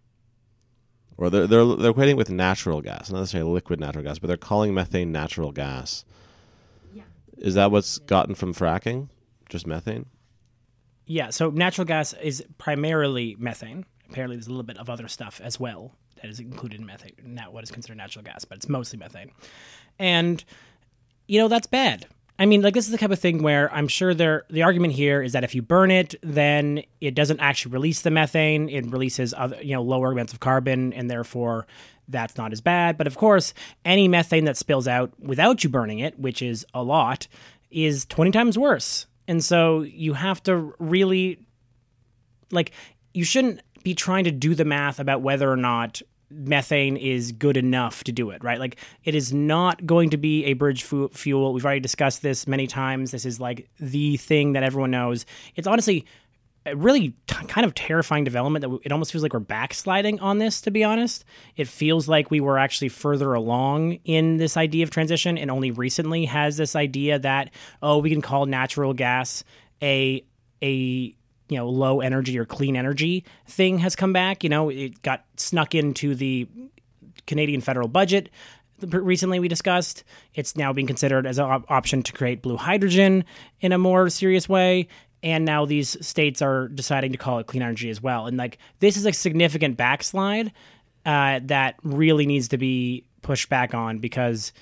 Or 1.20 1.30
they're, 1.30 1.48
they're, 1.48 1.66
they're 1.66 1.94
equating 1.94 2.16
with 2.16 2.30
natural 2.30 2.82
gas, 2.82 3.12
not 3.12 3.20
necessarily 3.20 3.52
liquid 3.52 3.78
natural 3.78 4.06
gas, 4.06 4.20
but 4.20 4.28
they're 4.28 4.38
calling 4.38 4.74
methane 4.74 5.12
natural 5.12 5.52
gas. 5.52 6.06
Yeah. 6.94 7.04
Is 7.38 7.56
that 7.56 7.72
what's 7.72 7.98
gotten 7.98 8.36
from 8.36 8.54
fracking? 8.54 9.10
Just 9.50 9.68
methane? 9.68 10.06
Yeah, 11.06 11.32
so 11.32 11.50
natural 11.50 11.84
gas 11.84 12.14
is 12.14 12.42
primarily 12.58 13.36
methane. 13.38 13.86
Apparently, 14.10 14.38
there's 14.38 14.48
a 14.48 14.52
little 14.52 14.64
bit 14.64 14.78
of 14.78 14.90
other 14.90 15.10
stuff 15.10 15.42
as 15.44 15.60
well 15.60 15.92
that 16.22 16.30
is 16.30 16.40
included 16.40 16.80
in 16.80 16.86
methane, 16.86 17.16
not 17.22 17.52
what 17.52 17.66
is 17.66 17.72
considered 17.72 17.98
natural 17.98 18.24
gas, 18.24 18.46
but 18.46 18.58
it's 18.58 18.70
mostly 18.70 18.98
methane. 18.98 19.32
And 19.98 20.42
you 21.28 21.38
know 21.38 21.50
that's 21.50 21.68
bad. 21.68 22.08
I 22.40 22.46
mean, 22.46 22.62
like 22.62 22.74
this 22.74 22.86
is 22.86 22.92
the 22.92 22.98
type 22.98 23.12
of 23.12 23.20
thing 23.20 23.44
where 23.44 23.72
I'm 23.74 23.90
sure 23.90 24.14
there 24.14 24.46
the 24.50 24.64
argument 24.64 24.94
here 24.94 25.22
is 25.22 25.34
that 25.34 25.44
if 25.44 25.54
you 25.54 25.62
burn 25.62 25.92
it, 25.92 26.16
then 26.24 26.84
it 27.02 27.14
doesn't 27.14 27.42
actually 27.42 27.74
release 27.74 28.02
the 28.02 28.12
methane. 28.12 28.70
It 28.70 28.90
releases 28.90 29.34
other, 29.34 29.62
you 29.62 29.74
know, 29.74 29.84
lower 29.84 30.14
amounts 30.14 30.32
of 30.32 30.40
carbon, 30.40 30.94
and 30.94 31.12
therefore 31.12 31.68
that's 32.08 32.38
not 32.38 32.54
as 32.54 32.62
bad. 32.62 32.98
But 32.98 33.08
of 33.08 33.18
course, 33.18 33.54
any 33.84 34.08
methane 34.08 34.46
that 34.46 34.56
spills 34.56 34.88
out 34.88 35.12
without 35.20 35.66
you 35.66 35.70
burning 35.70 36.00
it, 36.00 36.18
which 36.18 36.42
is 36.42 36.66
a 36.74 36.82
lot, 36.82 37.28
is 37.72 38.06
20 38.06 38.32
times 38.32 38.58
worse. 38.58 39.06
And 39.28 39.44
so 39.44 39.82
you 39.82 40.14
have 40.14 40.42
to 40.44 40.74
really 40.80 41.40
like 42.52 42.72
you 43.14 43.26
shouldn't 43.26 43.62
be 43.84 43.94
trying 43.94 44.24
to 44.24 44.32
do 44.32 44.56
the 44.56 44.66
math 44.66 45.00
about 45.00 45.22
whether 45.22 45.52
or 45.52 45.58
not 45.58 46.02
methane 46.32 46.98
is 46.98 47.32
good 47.32 47.58
enough 47.58 48.04
to 48.06 48.12
do 48.12 48.30
it, 48.30 48.44
right? 48.44 48.60
Like 48.60 48.78
it 49.04 49.16
is 49.16 49.34
not 49.34 49.86
going 49.86 50.12
to 50.12 50.18
be 50.18 50.46
a 50.46 50.54
bridge 50.54 50.84
fu- 50.84 51.10
fuel. 51.10 51.54
We've 51.54 51.66
already 51.66 51.80
discussed 51.80 52.22
this 52.22 52.48
many 52.48 52.68
times. 52.68 53.12
This 53.12 53.26
is 53.26 53.40
like 53.40 53.70
the 53.80 54.18
thing 54.18 54.54
that 54.54 54.64
everyone 54.64 54.92
knows. 54.92 55.26
It's 55.56 55.68
honestly 55.68 56.06
a 56.66 56.76
really 56.76 57.16
t- 57.28 57.46
kind 57.48 57.66
of 57.66 57.74
terrifying 57.74 58.24
development 58.24 58.64
that 58.64 58.80
it 58.84 58.92
almost 58.92 59.12
feels 59.12 59.24
like 59.24 59.34
we're 59.34 59.40
backsliding 59.40 60.20
on 60.20 60.38
this 60.38 60.62
to 60.62 60.72
be 60.72 60.84
honest. 60.84 61.26
It 61.56 61.68
feels 61.68 62.08
like 62.08 62.30
we 62.30 62.42
were 62.42 62.58
actually 62.58 62.90
further 62.90 63.34
along 63.34 63.94
in 64.06 64.38
this 64.38 64.58
idea 64.58 64.84
of 64.84 64.92
transition 64.92 65.38
and 65.38 65.50
only 65.50 65.72
recently 65.72 66.26
has 66.26 66.58
this 66.58 66.76
idea 66.76 67.20
that 67.20 67.52
oh, 67.82 68.00
we 68.00 68.10
can 68.10 68.22
call 68.22 68.46
natural 68.46 68.94
gas 68.94 69.44
a 69.82 70.24
a 70.62 71.16
you 71.50 71.58
know 71.58 71.68
low 71.68 72.00
energy 72.00 72.40
or 72.40 72.46
clean 72.46 72.76
energy 72.76 73.26
thing 73.48 73.80
has 73.80 73.96
come 73.96 74.14
back. 74.14 74.44
You 74.44 74.50
know, 74.50 74.70
it 74.70 75.02
got 75.02 75.26
snuck 75.36 75.76
into 75.76 76.16
the 76.16 76.48
Canadian 77.28 77.62
federal 77.62 77.88
budget 77.88 78.30
recently 78.82 79.40
we 79.40 79.48
discussed. 79.48 80.04
It's 80.34 80.56
now 80.56 80.74
being 80.74 80.88
considered 80.88 81.26
as 81.28 81.38
an 81.38 81.46
op- 81.46 81.70
option 81.70 82.04
to 82.04 82.14
create 82.14 82.42
blue 82.42 82.58
hydrogen 82.58 83.26
in 83.62 83.72
a 83.72 83.78
more 83.78 84.10
serious 84.10 84.48
way. 84.48 84.88
And 85.22 85.44
now 85.44 85.66
these 85.66 86.06
states 86.06 86.42
are 86.42 86.70
deciding 86.70 87.12
to 87.12 87.18
call 87.18 87.40
it 87.40 87.48
clean 87.48 87.62
energy 87.62 87.90
as 87.90 88.02
well. 88.02 88.28
And 88.28 88.38
like 88.38 88.58
this 88.80 88.96
is 88.96 89.06
a 89.06 89.14
significant 89.14 89.76
backslide 89.78 90.54
uh, 91.06 91.42
that 91.44 91.76
really 91.84 92.26
needs 92.26 92.50
to 92.50 92.58
be 92.58 93.06
pushed 93.22 93.50
back 93.50 93.74
on 93.74 94.00
because 94.00 94.54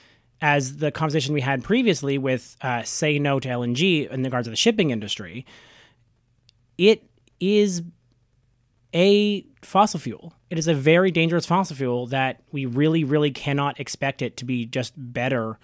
as 0.41 0.77
the 0.77 0.91
conversation 0.91 1.33
we 1.33 1.41
had 1.41 1.63
previously 1.63 2.17
with 2.17 2.57
uh, 2.61 2.83
say 2.83 3.19
no 3.19 3.39
to 3.39 3.47
LNG 3.47 4.09
in 4.09 4.23
regards 4.23 4.45
to 4.45 4.49
the 4.49 4.55
shipping 4.55 4.91
industry, 4.91 5.45
it 6.77 7.03
is 7.39 7.83
a 8.93 9.45
fossil 9.61 9.99
fuel. 9.99 10.33
It 10.49 10.57
is 10.57 10.67
a 10.67 10.73
very 10.73 11.11
dangerous 11.11 11.45
fossil 11.45 11.75
fuel 11.75 12.07
that 12.07 12.41
we 12.51 12.65
really, 12.65 13.03
really 13.03 13.31
cannot 13.31 13.79
expect 13.79 14.21
it 14.21 14.37
to 14.37 14.45
be 14.45 14.65
just 14.65 14.93
better 14.95 15.59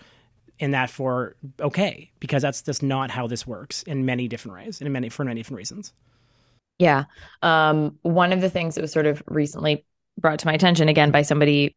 in 0.59 0.71
that 0.71 0.89
for 0.89 1.35
okay, 1.59 2.11
because 2.19 2.41
that's 2.41 2.61
just 2.61 2.83
not 2.83 3.09
how 3.09 3.27
this 3.27 3.47
works 3.47 3.83
in 3.83 4.05
many 4.05 4.27
different 4.27 4.57
ways, 4.57 4.81
in 4.81 4.91
many 4.91 5.09
for 5.09 5.25
many 5.25 5.39
different 5.39 5.57
reasons. 5.57 5.93
Yeah. 6.79 7.05
Um, 7.41 7.97
one 8.01 8.33
of 8.33 8.41
the 8.41 8.49
things 8.49 8.75
that 8.75 8.81
was 8.81 8.91
sort 8.91 9.05
of 9.05 9.23
recently 9.27 9.85
brought 10.17 10.39
to 10.39 10.47
my 10.47 10.53
attention 10.53 10.89
again 10.89 11.11
by 11.11 11.21
somebody 11.21 11.75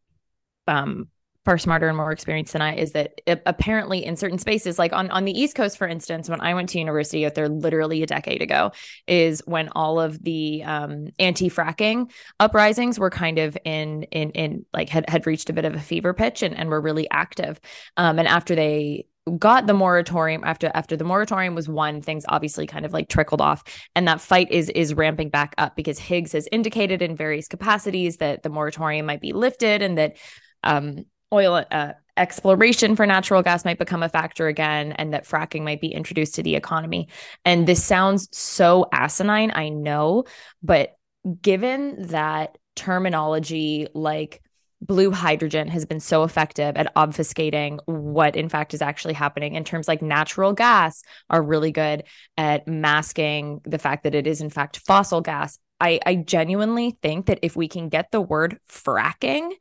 um, 0.67 1.07
far 1.47 1.57
smarter 1.57 1.87
and 1.87 1.95
more 1.95 2.11
experienced 2.11 2.51
than 2.51 2.61
I 2.61 2.75
is 2.75 2.91
that 2.91 3.21
it, 3.25 3.41
apparently 3.45 4.03
in 4.03 4.17
certain 4.17 4.37
spaces, 4.37 4.77
like 4.77 4.91
on, 4.91 5.09
on 5.11 5.23
the 5.23 5.31
East 5.31 5.55
Coast, 5.55 5.77
for 5.77 5.87
instance, 5.87 6.27
when 6.27 6.41
I 6.41 6.53
went 6.53 6.67
to 6.69 6.77
university 6.77 7.25
out 7.25 7.35
there 7.35 7.47
literally 7.47 8.03
a 8.03 8.05
decade 8.05 8.41
ago, 8.41 8.73
is 9.07 9.41
when 9.45 9.69
all 9.69 9.97
of 9.97 10.21
the 10.21 10.61
um, 10.65 11.07
anti-fracking 11.19 12.11
uprisings 12.41 12.99
were 12.99 13.09
kind 13.09 13.39
of 13.39 13.57
in 13.63 14.03
in 14.03 14.31
in 14.31 14.65
like 14.73 14.89
had 14.89 15.09
had 15.09 15.25
reached 15.25 15.49
a 15.49 15.53
bit 15.53 15.63
of 15.63 15.73
a 15.73 15.79
fever 15.79 16.13
pitch 16.13 16.43
and, 16.43 16.53
and 16.53 16.67
were 16.67 16.81
really 16.81 17.09
active. 17.11 17.61
Um, 17.95 18.19
and 18.19 18.27
after 18.27 18.53
they 18.53 19.05
got 19.39 19.67
the 19.67 19.73
moratorium 19.73 20.43
after 20.43 20.69
after 20.73 20.97
the 20.97 21.05
moratorium 21.05 21.55
was 21.55 21.69
won 21.69 22.01
things 22.01 22.25
obviously 22.27 22.67
kind 22.67 22.85
of 22.85 22.91
like 22.93 23.07
trickled 23.07 23.41
off 23.41 23.61
and 23.95 24.07
that 24.07 24.21
fight 24.21 24.49
is 24.51 24.69
is 24.69 24.93
ramping 24.93 25.29
back 25.29 25.53
up 25.57 25.75
because 25.75 25.99
higgs 25.99 26.31
has 26.31 26.47
indicated 26.49 27.01
in 27.01 27.13
various 27.13 27.47
capacities 27.47 28.17
that 28.17 28.43
the 28.43 28.49
moratorium 28.49 29.05
might 29.05 29.19
be 29.19 29.33
lifted 29.33 29.81
and 29.81 29.97
that 29.97 30.15
um, 30.63 31.05
oil 31.33 31.63
uh, 31.71 31.93
exploration 32.17 32.95
for 32.95 33.05
natural 33.05 33.43
gas 33.43 33.63
might 33.63 33.79
become 33.79 34.03
a 34.03 34.09
factor 34.09 34.47
again 34.47 34.91
and 34.93 35.13
that 35.13 35.25
fracking 35.25 35.63
might 35.63 35.81
be 35.81 35.87
introduced 35.87 36.35
to 36.35 36.43
the 36.43 36.55
economy. 36.55 37.07
And 37.45 37.67
this 37.67 37.83
sounds 37.83 38.27
so 38.35 38.87
asinine, 38.91 39.51
I 39.53 39.69
know, 39.69 40.25
but 40.63 40.95
given 41.41 42.07
that 42.07 42.57
terminology 42.75 43.87
like 43.93 44.41
blue 44.81 45.11
hydrogen 45.11 45.67
has 45.67 45.85
been 45.85 45.99
so 45.99 46.23
effective 46.23 46.77
at 46.77 46.93
obfuscating 46.95 47.79
what 47.85 48.35
in 48.35 48.47
fact 48.47 48.75
is 48.75 48.81
actually 48.81 49.15
happening 49.15 49.55
in 49.55 49.63
terms 49.63 49.87
like 49.87 50.03
natural 50.03 50.53
gas 50.53 51.01
are 51.31 51.41
really 51.41 51.71
good 51.71 52.03
at 52.37 52.67
masking 52.67 53.59
the 53.63 53.79
fact 53.79 54.03
that 54.03 54.13
it 54.13 54.27
is 54.27 54.39
in 54.39 54.51
fact 54.51 54.77
fossil 54.85 55.21
gas 55.21 55.57
I, 55.79 55.99
I 56.05 56.15
genuinely 56.15 56.97
think 57.01 57.25
that 57.27 57.39
if 57.41 57.55
we 57.55 57.67
can 57.67 57.89
get 57.89 58.11
the 58.11 58.21
word 58.21 58.59
fracking 58.69 59.51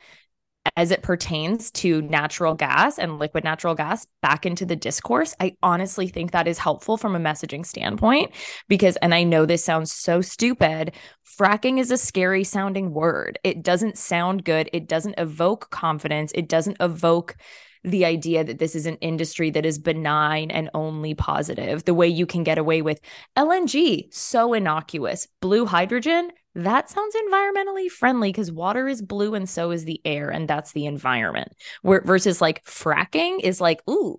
as 0.77 0.91
it 0.91 1.03
pertains 1.03 1.71
to 1.73 2.03
natural 2.03 2.55
gas 2.55 2.99
and 2.99 3.19
liquid 3.19 3.45
natural 3.45 3.75
gas 3.75 4.07
back 4.23 4.47
into 4.47 4.65
the 4.65 4.77
discourse, 4.77 5.35
I 5.41 5.57
honestly 5.63 6.09
think 6.09 6.33
that 6.33 6.49
is 6.49 6.59
helpful 6.59 6.97
from 6.97 7.15
a 7.15 7.21
messaging 7.21 7.65
standpoint 7.65 8.33
because, 8.69 8.97
and 8.97 9.15
I 9.15 9.23
know 9.23 9.47
this 9.47 9.65
sounds 9.65 9.93
so 9.93 10.21
stupid, 10.21 10.93
fracking 11.39 11.79
is 11.79 11.91
a 11.91 11.99
scary 11.99 12.45
sounding 12.45 12.93
word. 12.93 13.39
It 13.45 13.63
doesn't 13.63 13.99
sound 13.99 14.45
good. 14.45 14.71
It 14.73 14.89
doesn't 14.89 15.19
evoke 15.19 15.71
confidence. 15.71 16.33
It 16.35 16.49
doesn't 16.49 16.79
evoke 16.81 17.37
the 17.87 18.05
idea 18.05 18.43
that 18.43 18.59
this 18.59 18.75
is 18.75 18.85
an 18.85 18.97
industry 18.97 19.49
that 19.51 19.65
is 19.65 19.79
benign 19.79 20.51
and 20.51 20.69
only 20.75 21.15
positive, 21.15 21.85
the 21.85 21.95
way 21.95 22.09
you 22.09 22.27
can 22.27 22.43
get 22.43 22.59
away 22.59 22.83
with 22.83 23.01
LNG, 23.37 24.13
so 24.13 24.53
innocuous, 24.53 25.29
blue 25.41 25.65
hydrogen. 25.65 26.33
That 26.57 26.91
sounds 26.91 27.15
environmentally 27.15 27.89
friendly 27.89 28.31
because 28.33 28.51
water 28.51 28.89
is 28.89 29.01
blue 29.01 29.35
and 29.35 29.49
so 29.49 29.71
is 29.71 29.85
the 29.85 30.01
air, 30.05 30.31
and 30.31 30.49
that's 30.49 30.73
the 30.73 30.87
environment. 30.87 31.53
Where 31.83 32.03
versus 32.03 32.41
like 32.41 32.65
fracking 32.65 33.41
is 33.41 33.61
like, 33.61 33.81
ooh, 33.89 34.19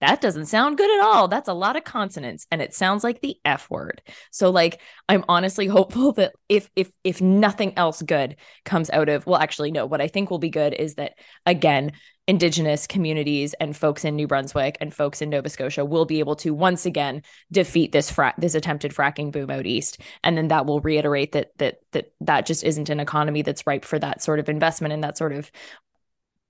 that 0.00 0.20
doesn't 0.20 0.46
sound 0.46 0.76
good 0.76 0.90
at 0.90 1.02
all. 1.02 1.28
That's 1.28 1.48
a 1.48 1.54
lot 1.54 1.76
of 1.76 1.84
consonants 1.84 2.46
and 2.50 2.60
it 2.60 2.74
sounds 2.74 3.02
like 3.02 3.22
the 3.22 3.36
F 3.44 3.70
word. 3.70 4.02
So 4.30 4.50
like 4.50 4.82
I'm 5.08 5.24
honestly 5.28 5.66
hopeful 5.68 6.12
that 6.14 6.34
if 6.48 6.68
if 6.76 6.90
if 7.04 7.22
nothing 7.22 7.72
else 7.78 8.02
good 8.02 8.36
comes 8.66 8.90
out 8.90 9.08
of 9.08 9.26
well 9.26 9.40
actually 9.40 9.70
no, 9.70 9.86
what 9.86 10.02
I 10.02 10.08
think 10.08 10.30
will 10.30 10.38
be 10.38 10.50
good 10.50 10.74
is 10.74 10.96
that 10.96 11.12
again, 11.46 11.92
indigenous 12.26 12.86
communities 12.86 13.54
and 13.60 13.76
folks 13.76 14.04
in 14.04 14.16
New 14.16 14.26
Brunswick 14.26 14.78
and 14.80 14.94
folks 14.94 15.20
in 15.20 15.28
Nova 15.28 15.48
Scotia 15.48 15.84
will 15.84 16.06
be 16.06 16.20
able 16.20 16.36
to 16.36 16.54
once 16.54 16.86
again 16.86 17.22
defeat 17.52 17.92
this 17.92 18.10
fra- 18.10 18.34
this 18.38 18.54
attempted 18.54 18.92
fracking 18.92 19.30
boom 19.30 19.50
out 19.50 19.66
east. 19.66 20.00
And 20.22 20.36
then 20.36 20.48
that 20.48 20.64
will 20.64 20.80
reiterate 20.80 21.32
that 21.32 21.50
that 21.58 21.80
that 21.92 22.12
that 22.22 22.46
just 22.46 22.64
isn't 22.64 22.88
an 22.88 23.00
economy 23.00 23.42
that's 23.42 23.66
ripe 23.66 23.84
for 23.84 23.98
that 23.98 24.22
sort 24.22 24.38
of 24.38 24.48
investment 24.48 24.94
and 24.94 25.04
that 25.04 25.18
sort 25.18 25.32
of 25.32 25.50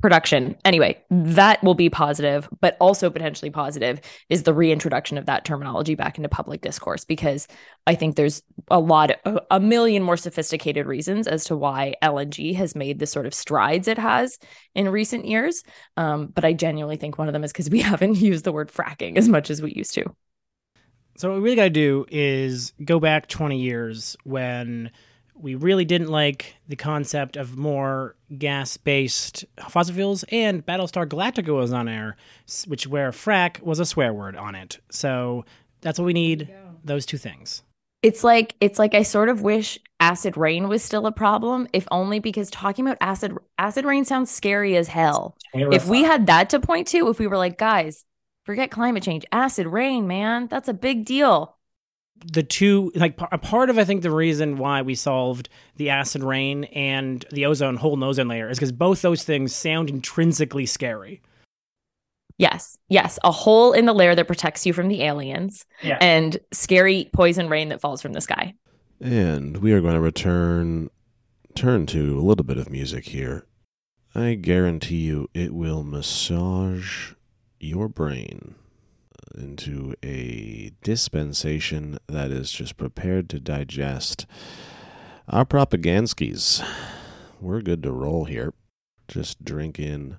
production. 0.05 0.55
Anyway, 0.67 1.03
that 1.09 1.65
will 1.65 1.73
be 1.73 1.89
positive, 1.89 2.47
but 2.61 2.77
also 2.79 3.09
potentially 3.09 3.51
positive 3.51 4.03
is 4.29 4.43
the 4.43 4.53
reintroduction 4.53 5.17
of 5.17 5.25
that 5.25 5.47
terminology 5.47 5.95
back 5.95 6.19
into 6.19 6.29
public 6.29 6.61
discourse 6.61 7.07
because 7.07 7.49
I 7.87 7.95
think 7.95 8.15
there's 8.15 8.43
a 8.71 8.79
lot, 8.79 9.13
a 9.51 9.61
million 9.61 10.03
more 10.03 10.19
sophisticated 10.19 10.85
reasons 10.85 11.27
as 11.27 11.47
to 11.47 11.57
why 11.57 11.95
LNG 12.03 12.55
has 12.55 12.75
made 12.75 12.99
the 12.99 13.07
sort 13.07 13.25
of 13.25 13.33
strides 13.33 13.89
it 13.89 13.97
has 13.97 14.39
in 14.75 14.91
recent 14.91 15.25
years. 15.25 15.63
Um, 15.97 16.27
but 16.27 16.45
I 16.45 16.53
genuinely 16.53 16.97
think 16.97 17.17
one 17.17 17.29
of 17.29 17.33
them 17.33 17.43
is 17.43 17.51
because 17.51 17.71
we 17.71 17.81
haven't 17.81 18.17
used 18.17 18.45
the 18.45 18.53
word 18.53 18.71
fracking 18.71 19.17
as 19.17 19.27
much 19.27 19.49
as 19.49 19.63
we 19.63 19.73
used 19.73 19.95
to. 19.95 20.05
So, 21.17 21.31
what 21.31 21.37
we 21.37 21.45
really 21.45 21.57
got 21.57 21.63
to 21.63 21.71
do 21.71 22.05
is 22.11 22.75
go 22.85 23.01
back 23.01 23.27
20 23.27 23.59
years 23.59 24.19
when 24.25 24.91
we 25.35 25.55
really 25.55 25.85
didn't 25.85 26.09
like 26.09 26.57
the 26.69 26.77
concept 26.77 27.37
of 27.37 27.57
more 27.57 28.17
gas-based 28.37 29.45
fossil 29.69 29.95
fuels, 29.95 30.25
and 30.31 30.65
Battlestar 30.65 31.07
Galactica 31.07 31.55
was 31.55 31.73
on 31.73 31.89
air, 31.89 32.17
which 32.67 32.87
where 32.87 33.11
frack 33.11 33.61
was 33.61 33.81
a 33.81 33.87
swear 33.87 34.13
word 34.13 34.37
on 34.37 34.55
it. 34.55 34.79
So 34.91 35.45
that's 35.81 35.99
what 35.99 36.07
we 36.07 36.13
need. 36.13 36.53
Those 36.85 37.07
two 37.07 37.19
things. 37.19 37.63
It's 38.03 38.23
like 38.23 38.55
it's 38.61 38.79
like 38.79 38.95
I 38.95 39.03
sort 39.03 39.31
of 39.31 39.41
wish 39.41 39.79
acid 39.99 40.37
rain 40.37 40.69
was 40.69 40.83
still 40.83 41.07
a 41.07 41.13
problem, 41.13 41.67
if 41.73 41.89
only 41.91 42.19
because 42.19 42.51
talking 42.51 42.87
about 42.87 42.99
acid 43.01 43.33
acid 43.59 43.87
rain 43.87 44.05
sounds 44.05 44.31
scary 44.31 44.77
as 44.77 44.89
hell. 44.89 45.37
If 45.55 45.87
we 45.87 46.03
had 46.03 46.27
that 46.27 46.51
to 46.51 46.61
point 46.61 46.89
to, 46.89 47.09
if 47.09 47.19
we 47.19 47.27
were 47.27 47.39
like, 47.39 47.57
guys, 47.57 48.05
forget 48.45 48.71
climate 48.71 49.03
change, 49.03 49.25
acid 49.33 49.67
rain, 49.67 50.07
man, 50.07 50.49
that's 50.49 50.69
a 50.69 50.75
big 50.75 51.07
deal 51.07 51.54
the 52.33 52.43
two 52.43 52.93
like 52.95 53.19
a 53.33 53.39
part 53.39 53.71
of 53.71 53.79
I 53.79 53.85
think 53.85 54.03
the 54.03 54.11
reason 54.11 54.57
why 54.57 54.83
we 54.83 54.95
solved 54.95 55.49
the 55.77 55.91
acid 55.91 56.23
rain 56.23 56.65
and 56.65 57.25
the 57.31 57.47
ozone 57.47 57.77
hole 57.77 57.95
and 57.95 58.05
ozone 58.05 58.29
layer 58.29 58.49
is 58.49 58.59
because 58.59 58.73
both 58.73 59.03
those 59.03 59.25
things 59.25 59.55
sound 59.55 59.91
intrinsically 59.91 60.67
scary. 60.67 61.21
Yes, 62.37 62.79
yes, 62.89 63.19
a 63.23 63.31
hole 63.31 63.73
in 63.73 63.87
the 63.87 63.93
layer 63.93 64.15
that 64.15 64.27
protects 64.27 64.67
you 64.67 64.73
from 64.73 64.89
the 64.89 65.05
aliens, 65.05 65.65
yeah. 65.83 65.99
and 66.01 66.37
scary 66.53 67.09
poison 67.13 67.49
rain 67.49 67.69
that 67.69 67.81
falls 67.81 68.03
from 68.03 68.13
the 68.13 68.21
sky. 68.21 68.55
And 69.01 69.59
we 69.59 69.73
are 69.73 69.81
going 69.81 69.95
to 69.95 70.01
return 70.01 70.91
turn 71.55 71.87
to 71.87 72.19
a 72.19 72.23
little 72.23 72.45
bit 72.45 72.59
of 72.59 72.71
music 72.71 73.07
here. 73.07 73.47
I 74.17 74.35
guarantee 74.35 75.03
you 75.03 75.29
it 75.33 75.55
will 75.55 75.85
massage 75.85 77.13
your 77.61 77.89
brain 77.89 78.57
into 79.35 79.95
a 80.05 80.73
dispensation 80.83 81.99
that 82.07 82.31
is 82.31 82.53
just 82.53 82.77
prepared 82.77 83.29
to 83.31 83.41
digest 83.41 84.27
our 85.29 85.45
propagandskis. 85.45 86.67
We're 87.41 87.61
good 87.61 87.83
to 87.83 87.93
roll 87.93 88.25
here. 88.25 88.53
Just 89.09 89.45
drink 89.45 89.79
in 89.79 90.19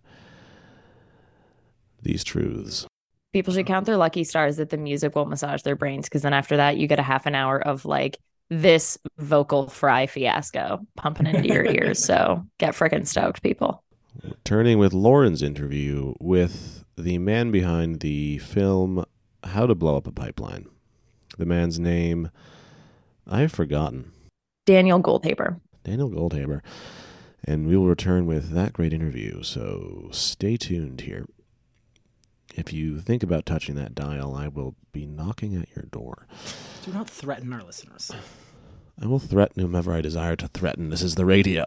these 2.02 2.24
truths. 2.24 2.86
People 3.34 3.54
should 3.54 3.66
count 3.66 3.86
their 3.86 3.98
lucky 3.98 4.24
stars 4.24 4.58
that 4.58 4.70
the 4.70 4.78
music 4.78 5.16
will 5.16 5.26
massage 5.26 5.62
their 5.64 5.76
brains 5.76 6.08
because 6.08 6.22
then 6.22 6.34
after 6.34 6.56
that, 6.58 6.78
you 6.78 6.88
get 6.88 7.00
a 7.00 7.04
half 7.04 7.26
an 7.26 7.36
hour 7.36 7.60
of 7.60 7.84
like 7.84 8.18
this 8.50 8.98
vocal 9.18 9.68
fry 9.68 10.06
fiasco 10.06 10.86
pumping 10.96 11.28
into 11.28 11.48
your 11.48 11.66
ears. 11.66 12.00
So 12.06 12.46
get 12.60 12.76
freaking 12.76 13.08
stoked, 13.08 13.42
people. 13.42 13.84
Turning 14.44 14.78
with 14.78 14.94
Lauren's 14.94 15.42
interview 15.42 16.14
with 16.20 16.85
the 16.98 17.18
man 17.18 17.52
behind 17.52 18.00
the 18.00 18.38
film 18.40 19.06
How 19.44 19.66
to 19.66 19.76
Blow 19.76 19.98
Up 19.98 20.08
a 20.08 20.12
Pipeline. 20.12 20.68
The 21.38 21.46
man's 21.46 21.80
name, 21.80 22.30
I've 23.28 23.52
forgotten. 23.52 24.12
Daniel 24.66 25.02
Goldhaber. 25.02 25.60
Daniel 25.84 26.10
Goldhaber. 26.10 26.62
And 27.44 27.68
we 27.68 27.78
will 27.78 27.88
return 27.88 28.26
with 28.26 28.50
that 28.52 28.74
great 28.74 28.94
interview, 28.94 29.44
so 29.44 30.10
stay 30.12 30.58
tuned 30.58 31.02
here. 31.02 31.26
If 32.56 32.72
you 32.72 33.00
think 33.02 33.22
about 33.22 33.46
touching 33.46 33.76
that 33.76 33.94
dial, 33.94 34.34
I 34.34 34.48
will 34.48 34.76
be 34.94 35.06
knocking 35.06 35.56
at 35.56 35.68
your 35.76 35.86
door. 35.92 36.26
Do 36.86 36.94
not 36.94 37.10
threaten 37.10 37.52
our 37.54 37.64
listeners. 37.64 38.12
I 39.00 39.08
will 39.08 39.20
threaten 39.20 39.62
whomever 39.62 39.94
I 39.94 40.02
desire 40.02 40.38
to 40.38 40.48
threaten. 40.48 40.90
This 40.90 41.02
is 41.02 41.16
the 41.16 41.26
radio. 41.26 41.66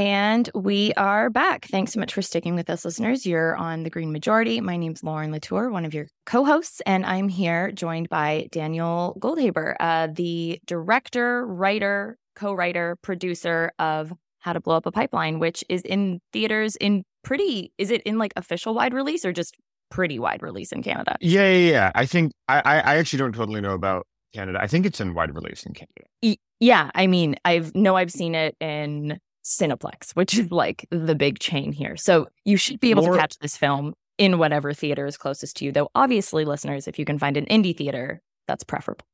And 0.00 0.48
we 0.54 0.94
are 0.94 1.28
back. 1.28 1.66
Thanks 1.66 1.92
so 1.92 2.00
much 2.00 2.14
for 2.14 2.22
sticking 2.22 2.54
with 2.54 2.70
us, 2.70 2.86
listeners. 2.86 3.26
You're 3.26 3.54
on 3.56 3.82
The 3.82 3.90
Green 3.90 4.12
Majority. 4.12 4.58
My 4.62 4.78
name's 4.78 5.04
Lauren 5.04 5.30
Latour, 5.30 5.68
one 5.68 5.84
of 5.84 5.92
your 5.92 6.06
co 6.24 6.42
hosts, 6.42 6.80
and 6.86 7.04
I'm 7.04 7.28
here 7.28 7.70
joined 7.70 8.08
by 8.08 8.48
Daniel 8.50 9.14
Goldhaber, 9.20 9.74
uh, 9.78 10.08
the 10.10 10.58
director, 10.64 11.46
writer, 11.46 12.16
co 12.34 12.54
writer, 12.54 12.96
producer 13.02 13.72
of 13.78 14.10
How 14.38 14.54
to 14.54 14.60
Blow 14.62 14.76
Up 14.76 14.86
a 14.86 14.90
Pipeline, 14.90 15.38
which 15.38 15.62
is 15.68 15.82
in 15.82 16.20
theaters 16.32 16.76
in 16.76 17.04
pretty, 17.22 17.70
is 17.76 17.90
it 17.90 18.00
in 18.04 18.16
like 18.16 18.32
official 18.36 18.72
wide 18.72 18.94
release 18.94 19.26
or 19.26 19.34
just 19.34 19.54
pretty 19.90 20.18
wide 20.18 20.42
release 20.42 20.72
in 20.72 20.82
Canada? 20.82 21.18
Yeah, 21.20 21.52
yeah, 21.52 21.70
yeah. 21.70 21.92
I 21.94 22.06
think 22.06 22.32
I, 22.48 22.60
I 22.62 22.96
actually 22.96 23.18
don't 23.18 23.34
totally 23.34 23.60
know 23.60 23.74
about 23.74 24.06
Canada. 24.32 24.60
I 24.62 24.66
think 24.66 24.86
it's 24.86 24.98
in 24.98 25.12
wide 25.12 25.34
release 25.34 25.64
in 25.64 25.74
Canada. 25.74 26.38
Yeah, 26.58 26.90
I 26.94 27.06
mean, 27.06 27.36
I've 27.44 27.74
know 27.74 27.96
I've 27.96 28.10
seen 28.12 28.34
it 28.34 28.56
in 28.60 29.18
Cineplex, 29.44 30.12
which 30.12 30.36
is 30.38 30.50
like 30.50 30.86
the 30.90 31.14
big 31.14 31.38
chain 31.38 31.72
here. 31.72 31.96
So 31.96 32.28
you 32.44 32.56
should 32.56 32.80
be 32.80 32.90
able 32.90 33.02
More... 33.02 33.14
to 33.14 33.18
catch 33.18 33.38
this 33.38 33.56
film 33.56 33.94
in 34.18 34.38
whatever 34.38 34.72
theater 34.74 35.06
is 35.06 35.16
closest 35.16 35.56
to 35.56 35.64
you. 35.64 35.72
Though 35.72 35.90
obviously, 35.94 36.44
listeners, 36.44 36.86
if 36.86 36.98
you 36.98 37.04
can 37.04 37.18
find 37.18 37.36
an 37.36 37.46
indie 37.46 37.76
theater, 37.76 38.20
that's 38.46 38.64
preferable. 38.64 39.04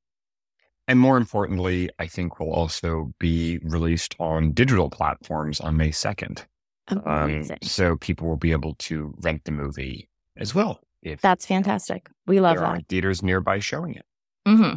And 0.88 1.00
more 1.00 1.16
importantly, 1.16 1.90
I 1.98 2.06
think 2.06 2.38
will 2.38 2.52
also 2.52 3.12
be 3.18 3.58
released 3.58 4.14
on 4.20 4.52
digital 4.52 4.88
platforms 4.88 5.60
on 5.60 5.76
May 5.76 5.90
2nd. 5.90 6.44
Um, 6.88 7.44
so 7.62 7.96
people 7.96 8.28
will 8.28 8.36
be 8.36 8.52
able 8.52 8.74
to 8.74 9.12
rent 9.18 9.44
the 9.44 9.50
movie 9.50 10.08
as 10.36 10.54
well. 10.54 10.80
If 11.02 11.20
That's 11.20 11.44
fantastic. 11.44 12.08
We 12.26 12.38
love 12.38 12.56
there 12.56 12.66
that. 12.66 12.76
Are 12.76 12.80
theaters 12.88 13.22
nearby 13.22 13.58
showing 13.58 13.94
it. 13.94 14.04
Mm-hmm 14.46 14.76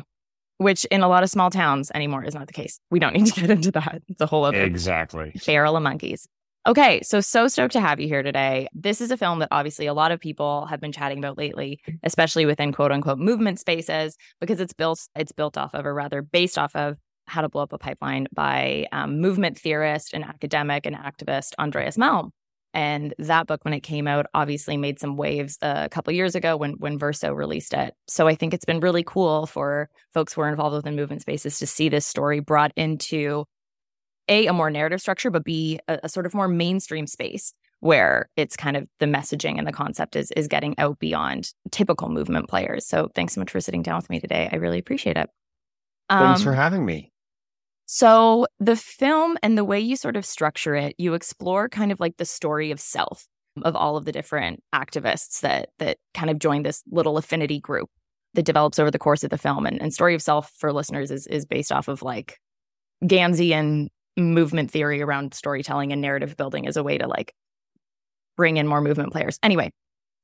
which 0.59 0.85
in 0.85 1.01
a 1.01 1.07
lot 1.07 1.23
of 1.23 1.29
small 1.29 1.49
towns 1.49 1.91
anymore 1.95 2.23
is 2.23 2.35
not 2.35 2.47
the 2.47 2.53
case. 2.53 2.79
We 2.91 2.99
don't 2.99 3.13
need 3.17 3.25
to 3.27 3.41
get 3.41 3.49
into 3.49 3.71
that. 3.71 4.03
It's 4.07 4.21
a 4.21 4.27
whole 4.27 4.45
other 4.45 4.61
exactly 4.61 5.33
barrel 5.45 5.75
of 5.75 5.83
monkeys. 5.83 6.27
Okay, 6.67 7.01
so 7.01 7.21
so 7.21 7.47
stoked 7.47 7.73
to 7.73 7.79
have 7.79 7.99
you 7.99 8.07
here 8.07 8.21
today. 8.21 8.67
This 8.73 9.01
is 9.01 9.11
a 9.11 9.17
film 9.17 9.39
that 9.39 9.47
obviously 9.49 9.87
a 9.87 9.93
lot 9.93 10.11
of 10.11 10.19
people 10.19 10.65
have 10.67 10.81
been 10.81 10.91
chatting 10.91 11.17
about 11.17 11.37
lately, 11.37 11.79
especially 12.03 12.45
within 12.45 12.73
quote 12.73 12.91
unquote 12.91 13.17
movement 13.17 13.59
spaces, 13.59 14.17
because 14.39 14.59
it's 14.59 14.73
built 14.73 15.07
it's 15.15 15.31
built 15.31 15.57
off 15.57 15.73
of, 15.73 15.85
or 15.85 15.93
rather 15.93 16.21
based 16.21 16.57
off 16.57 16.75
of, 16.75 16.97
how 17.27 17.41
to 17.41 17.49
blow 17.49 17.63
up 17.63 17.73
a 17.73 17.77
pipeline 17.77 18.27
by 18.33 18.87
um, 18.91 19.19
movement 19.21 19.57
theorist 19.57 20.13
and 20.13 20.25
academic 20.25 20.85
and 20.85 20.95
activist 20.95 21.53
Andreas 21.57 21.95
Malm. 21.95 22.31
And 22.73 23.13
that 23.17 23.47
book, 23.47 23.65
when 23.65 23.73
it 23.73 23.81
came 23.81 24.07
out, 24.07 24.27
obviously 24.33 24.77
made 24.77 24.99
some 24.99 25.17
waves 25.17 25.57
a 25.61 25.89
couple 25.89 26.13
years 26.13 26.35
ago 26.35 26.55
when 26.55 26.73
when 26.73 26.99
Verso 26.99 27.33
released 27.33 27.73
it. 27.73 27.95
So 28.07 28.27
I 28.27 28.35
think 28.35 28.53
it's 28.53 28.65
been 28.65 28.79
really 28.79 29.03
cool 29.03 29.47
for 29.47 29.89
folks 30.13 30.33
who 30.33 30.41
are 30.41 30.49
involved 30.49 30.75
within 30.75 30.95
movement 30.95 31.21
spaces 31.21 31.59
to 31.59 31.67
see 31.67 31.89
this 31.89 32.05
story 32.05 32.39
brought 32.39 32.71
into 32.75 33.45
a 34.27 34.45
a 34.47 34.53
more 34.53 34.69
narrative 34.69 35.01
structure, 35.01 35.31
but 35.31 35.43
b 35.43 35.79
a, 35.87 35.99
a 36.03 36.09
sort 36.09 36.25
of 36.25 36.33
more 36.33 36.47
mainstream 36.47 37.07
space 37.07 37.53
where 37.81 38.29
it's 38.35 38.55
kind 38.57 38.75
of 38.77 38.87
the 38.99 39.05
messaging 39.05 39.57
and 39.57 39.65
the 39.65 39.71
concept 39.71 40.15
is 40.15 40.31
is 40.31 40.47
getting 40.47 40.77
out 40.77 40.99
beyond 40.99 41.51
typical 41.71 42.09
movement 42.09 42.47
players. 42.49 42.85
So 42.85 43.09
thanks 43.15 43.33
so 43.33 43.41
much 43.41 43.51
for 43.51 43.61
sitting 43.61 43.81
down 43.81 43.97
with 43.97 44.09
me 44.09 44.19
today. 44.19 44.49
I 44.51 44.57
really 44.57 44.79
appreciate 44.79 45.17
it. 45.17 45.29
Um, 46.09 46.27
thanks 46.27 46.43
for 46.43 46.51
um, 46.51 46.55
having 46.55 46.85
me. 46.85 47.11
So, 47.91 48.45
the 48.59 48.75
film 48.75 49.35
and 49.41 49.57
the 49.57 49.65
way 49.65 49.79
you 49.79 49.95
sort 49.95 50.15
of 50.15 50.23
structure 50.23 50.75
it, 50.75 50.93
you 50.99 51.15
explore 51.15 51.67
kind 51.67 51.91
of 51.91 51.99
like 51.99 52.17
the 52.17 52.23
story 52.23 52.69
of 52.69 52.79
self 52.79 53.27
of 53.63 53.75
all 53.75 53.97
of 53.97 54.05
the 54.05 54.11
different 54.11 54.61
activists 54.75 55.41
that 55.41 55.69
that 55.79 55.97
kind 56.13 56.29
of 56.29 56.37
join 56.37 56.61
this 56.61 56.83
little 56.91 57.17
affinity 57.17 57.59
group 57.59 57.89
that 58.35 58.45
develops 58.45 58.77
over 58.77 58.91
the 58.91 58.99
course 58.99 59.23
of 59.23 59.31
the 59.31 59.39
film. 59.39 59.65
And, 59.65 59.81
and 59.81 59.91
story 59.91 60.13
of 60.13 60.21
self 60.21 60.51
for 60.55 60.71
listeners 60.71 61.09
is 61.09 61.25
is 61.25 61.47
based 61.47 61.71
off 61.71 61.87
of 61.87 62.03
like 62.03 62.37
Ganzian 63.05 63.87
movement 64.15 64.69
theory 64.69 65.01
around 65.01 65.33
storytelling 65.33 65.91
and 65.91 65.99
narrative 65.99 66.37
building 66.37 66.67
as 66.67 66.77
a 66.77 66.83
way 66.83 66.99
to 66.99 67.07
like 67.07 67.33
bring 68.37 68.57
in 68.57 68.67
more 68.67 68.81
movement 68.81 69.13
players. 69.13 69.39
Anyway, 69.41 69.71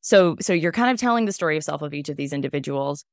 so 0.02 0.36
so 0.40 0.54
you're 0.54 0.72
kind 0.72 0.92
of 0.92 1.00
telling 1.00 1.26
the 1.26 1.34
story 1.34 1.58
of 1.58 1.64
self 1.64 1.82
of 1.82 1.96
each 1.96 2.10
of 2.10 2.16
these 2.16 2.32
individuals 2.32 3.06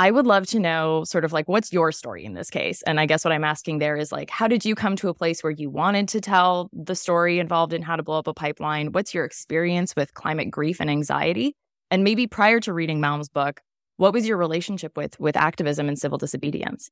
I 0.00 0.10
would 0.10 0.26
love 0.26 0.46
to 0.46 0.58
know 0.58 1.04
sort 1.04 1.26
of 1.26 1.32
like 1.34 1.46
what's 1.46 1.74
your 1.74 1.92
story 1.92 2.24
in 2.24 2.32
this 2.32 2.48
case? 2.48 2.80
And 2.84 2.98
I 2.98 3.04
guess 3.04 3.22
what 3.22 3.32
I'm 3.32 3.44
asking 3.44 3.80
there 3.80 3.98
is 3.98 4.10
like, 4.10 4.30
how 4.30 4.48
did 4.48 4.64
you 4.64 4.74
come 4.74 4.96
to 4.96 5.10
a 5.10 5.14
place 5.14 5.42
where 5.42 5.50
you 5.50 5.68
wanted 5.68 6.08
to 6.08 6.22
tell 6.22 6.70
the 6.72 6.94
story 6.94 7.38
involved 7.38 7.74
in 7.74 7.82
how 7.82 7.96
to 7.96 8.02
blow 8.02 8.18
up 8.18 8.26
a 8.26 8.32
pipeline? 8.32 8.92
What's 8.92 9.12
your 9.12 9.26
experience 9.26 9.94
with 9.94 10.14
climate 10.14 10.50
grief 10.50 10.80
and 10.80 10.88
anxiety? 10.88 11.54
And 11.90 12.02
maybe 12.02 12.26
prior 12.26 12.60
to 12.60 12.72
reading 12.72 12.98
Malm's 12.98 13.28
book, 13.28 13.60
what 13.98 14.14
was 14.14 14.26
your 14.26 14.38
relationship 14.38 14.96
with 14.96 15.20
with 15.20 15.36
activism 15.36 15.86
and 15.86 15.98
civil 15.98 16.16
disobedience? 16.16 16.88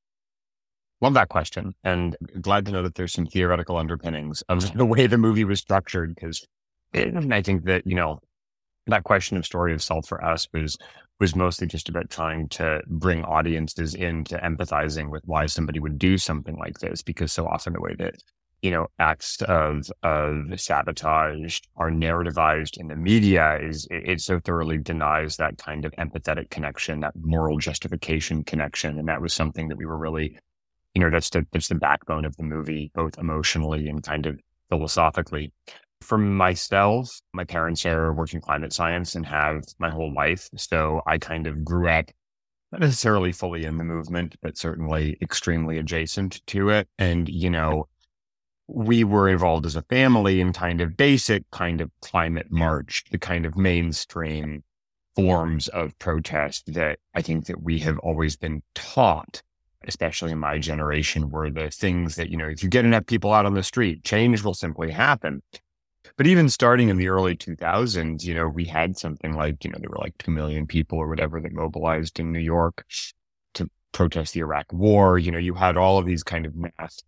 Love 1.01 1.15
that 1.15 1.31
question. 1.31 1.75
And 1.85 2.15
glad 2.43 2.67
to 2.67 2.73
know 2.73 2.83
that 2.83 2.97
there's 2.97 3.15
some 3.15 3.25
theoretical 3.25 3.79
underpinnings 3.79 4.43
of 4.51 4.71
the 4.77 4.85
way 4.85 5.07
the 5.07 5.17
movie 5.17 5.45
was 5.45 5.61
structured. 5.61 6.15
Because 6.15 6.47
eh, 6.93 7.11
I 7.31 7.41
think 7.41 7.65
that, 7.65 7.87
you 7.87 7.95
know, 7.95 8.21
that 8.89 9.05
question 9.05 9.37
of 9.37 9.47
story 9.47 9.73
of 9.75 9.83
self 9.83 10.07
for 10.07 10.25
us 10.25 10.49
was 10.53 10.77
was 11.21 11.35
mostly 11.35 11.67
just 11.67 11.89
about 11.89 12.11
trying 12.11 12.49
to 12.49 12.81
bring 12.87 13.25
audiences 13.25 13.95
into 13.95 14.37
empathizing 14.39 15.11
with 15.11 15.23
why 15.27 15.47
somebody 15.47 15.81
would 15.81 15.99
do 15.99 16.17
something 16.17 16.57
like 16.57 16.79
this, 16.79 17.03
because 17.03 17.33
so 17.33 17.47
often 17.47 17.73
the 17.73 17.81
way 17.81 17.95
that 17.99 18.15
you 18.63 18.71
know 18.71 18.87
acts 18.99 19.41
of 19.43 19.91
of 20.03 20.61
sabotage 20.61 21.61
are 21.77 21.91
narrativized 21.91 22.77
in 22.77 22.89
the 22.89 22.97
media 22.97 23.59
is 23.61 23.87
it, 23.91 24.11
it 24.11 24.21
so 24.21 24.41
thoroughly 24.41 24.79
denies 24.79 25.37
that 25.37 25.59
kind 25.59 25.85
of 25.85 25.93
empathetic 25.93 26.51
connection, 26.51 27.01
that 27.01 27.15
moral 27.21 27.59
justification 27.59 28.45
connection, 28.45 28.99
and 28.99 29.09
that 29.09 29.21
was 29.21 29.33
something 29.35 29.69
that 29.69 29.77
we 29.77 29.87
were 29.87 29.99
really, 29.99 30.39
you 30.95 31.01
know, 31.01 31.11
that's 31.11 31.31
the 31.31 31.47
that's 31.53 31.69
the 31.69 31.75
backbone 31.75 32.25
of 32.25 32.37
the 32.37 32.43
movie, 32.45 32.91
both 32.95 33.19
emotionally 33.19 33.89
and 33.89 34.03
kind 34.03 34.27
of 34.27 34.39
philosophically. 34.71 35.53
For 36.01 36.19
myself, 36.19 37.21
my 37.33 37.45
parents 37.45 37.85
are 37.85 38.13
working 38.13 38.41
climate 38.41 38.73
science 38.73 39.15
and 39.15 39.27
have 39.27 39.65
my 39.79 39.91
whole 39.91 40.13
life. 40.13 40.49
So 40.57 41.03
I 41.07 41.19
kind 41.19 41.47
of 41.47 41.65
grew 41.65 41.89
up 41.89 42.11
not 42.73 42.81
necessarily 42.81 43.33
fully 43.33 43.65
in 43.65 43.79
the 43.79 43.85
movement, 43.85 44.37
but 44.43 44.59
certainly 44.59 45.17
extremely 45.23 45.79
adjacent 45.79 46.47
to 46.49 46.71
it. 46.71 46.89
And, 46.99 47.29
you 47.29 47.51
know, 47.51 47.89
we 48.67 49.05
were 49.05 49.29
involved 49.29 49.65
as 49.65 49.77
a 49.77 49.83
family 49.83 50.41
in 50.41 50.53
kind 50.53 50.81
of 50.81 50.97
basic 50.97 51.51
kind 51.51 51.81
of 51.81 51.91
climate 52.03 52.51
march, 52.51 53.05
the 53.11 53.19
kind 53.19 53.47
of 53.47 53.57
mainstream 53.57 54.63
forms 55.17 55.69
of 55.69 55.99
protest 55.99 56.75
that 56.75 56.99
I 57.15 57.23
think 57.23 57.47
that 57.47 57.63
we 57.63 57.79
have 57.81 57.99
always 58.01 58.37
been 58.37 58.63
taught, 58.75 59.43
especially 59.87 60.33
in 60.33 60.39
my 60.39 60.59
generation, 60.59 61.31
were 61.31 61.51
the 61.51 61.71
things 61.71 62.17
that, 62.17 62.29
you 62.29 62.37
know, 62.37 62.47
if 62.47 62.63
you 62.63 62.69
get 62.69 62.85
enough 62.85 63.07
people 63.07 63.33
out 63.33 63.47
on 63.47 63.55
the 63.55 63.63
street, 63.63 64.05
change 64.05 64.45
will 64.45 64.55
simply 64.55 64.91
happen. 64.91 65.43
But 66.17 66.27
even 66.27 66.49
starting 66.49 66.89
in 66.89 66.97
the 66.97 67.09
early 67.09 67.37
2000s, 67.37 68.25
you 68.25 68.35
know, 68.35 68.49
we 68.49 68.65
had 68.65 68.97
something 68.97 69.35
like, 69.35 69.65
you 69.65 69.71
know, 69.71 69.79
there 69.81 69.91
were 69.91 69.99
like 69.99 70.17
2 70.19 70.31
million 70.31 70.67
people 70.67 70.99
or 70.99 71.09
whatever 71.09 71.41
that 71.41 71.53
mobilized 71.53 72.19
in 72.19 72.33
New 72.33 72.39
York 72.39 72.85
to 73.55 73.71
protest 73.93 74.35
the 74.35 74.41
Iraq 74.41 74.73
war. 74.73 75.19
You 75.19 75.31
know, 75.31 75.39
you 75.39 75.55
had 75.55 75.77
all 75.77 75.99
of 75.99 76.07
these 76.07 76.23
kind 76.23 76.47
of 76.47 76.55
mass 76.57 77.03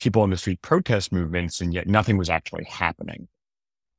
people 0.00 0.22
on 0.22 0.30
the 0.30 0.36
street 0.36 0.60
protest 0.62 1.12
movements, 1.12 1.60
and 1.60 1.72
yet 1.72 1.86
nothing 1.86 2.16
was 2.16 2.30
actually 2.30 2.64
happening. 2.64 3.28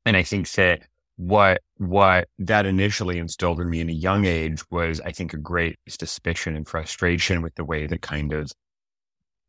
And 0.05 0.17
I 0.17 0.23
think 0.23 0.51
that 0.51 0.81
what 1.15 1.61
what 1.77 2.27
that 2.39 2.65
initially 2.65 3.19
instilled 3.19 3.59
in 3.59 3.69
me 3.69 3.79
in 3.79 3.89
a 3.89 3.93
young 3.93 4.25
age 4.25 4.63
was, 4.71 4.99
I 5.01 5.11
think, 5.11 5.33
a 5.33 5.37
great 5.37 5.77
suspicion 5.87 6.55
and 6.55 6.67
frustration 6.67 7.41
with 7.41 7.55
the 7.55 7.63
way 7.63 7.87
that 7.87 8.01
kind 8.01 8.33
of 8.33 8.51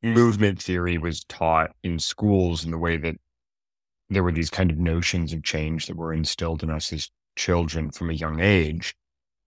movement 0.03 0.63
theory 0.63 0.99
was 0.99 1.25
taught 1.25 1.71
in 1.83 1.99
schools 1.99 2.63
and 2.63 2.73
the 2.73 2.79
way 2.79 2.97
that 2.99 3.17
there 4.11 4.23
were 4.23 4.33
these 4.33 4.51
kind 4.51 4.71
of 4.71 4.79
notions 4.79 5.33
of 5.33 5.43
change 5.43 5.87
that 5.87 5.97
were 5.97 6.13
instilled 6.13 6.63
in 6.63 6.71
us 6.71 6.93
as 6.93 7.11
children 7.37 7.91
from 7.91 8.11
a 8.11 8.15
young 8.15 8.41
age. 8.41 8.95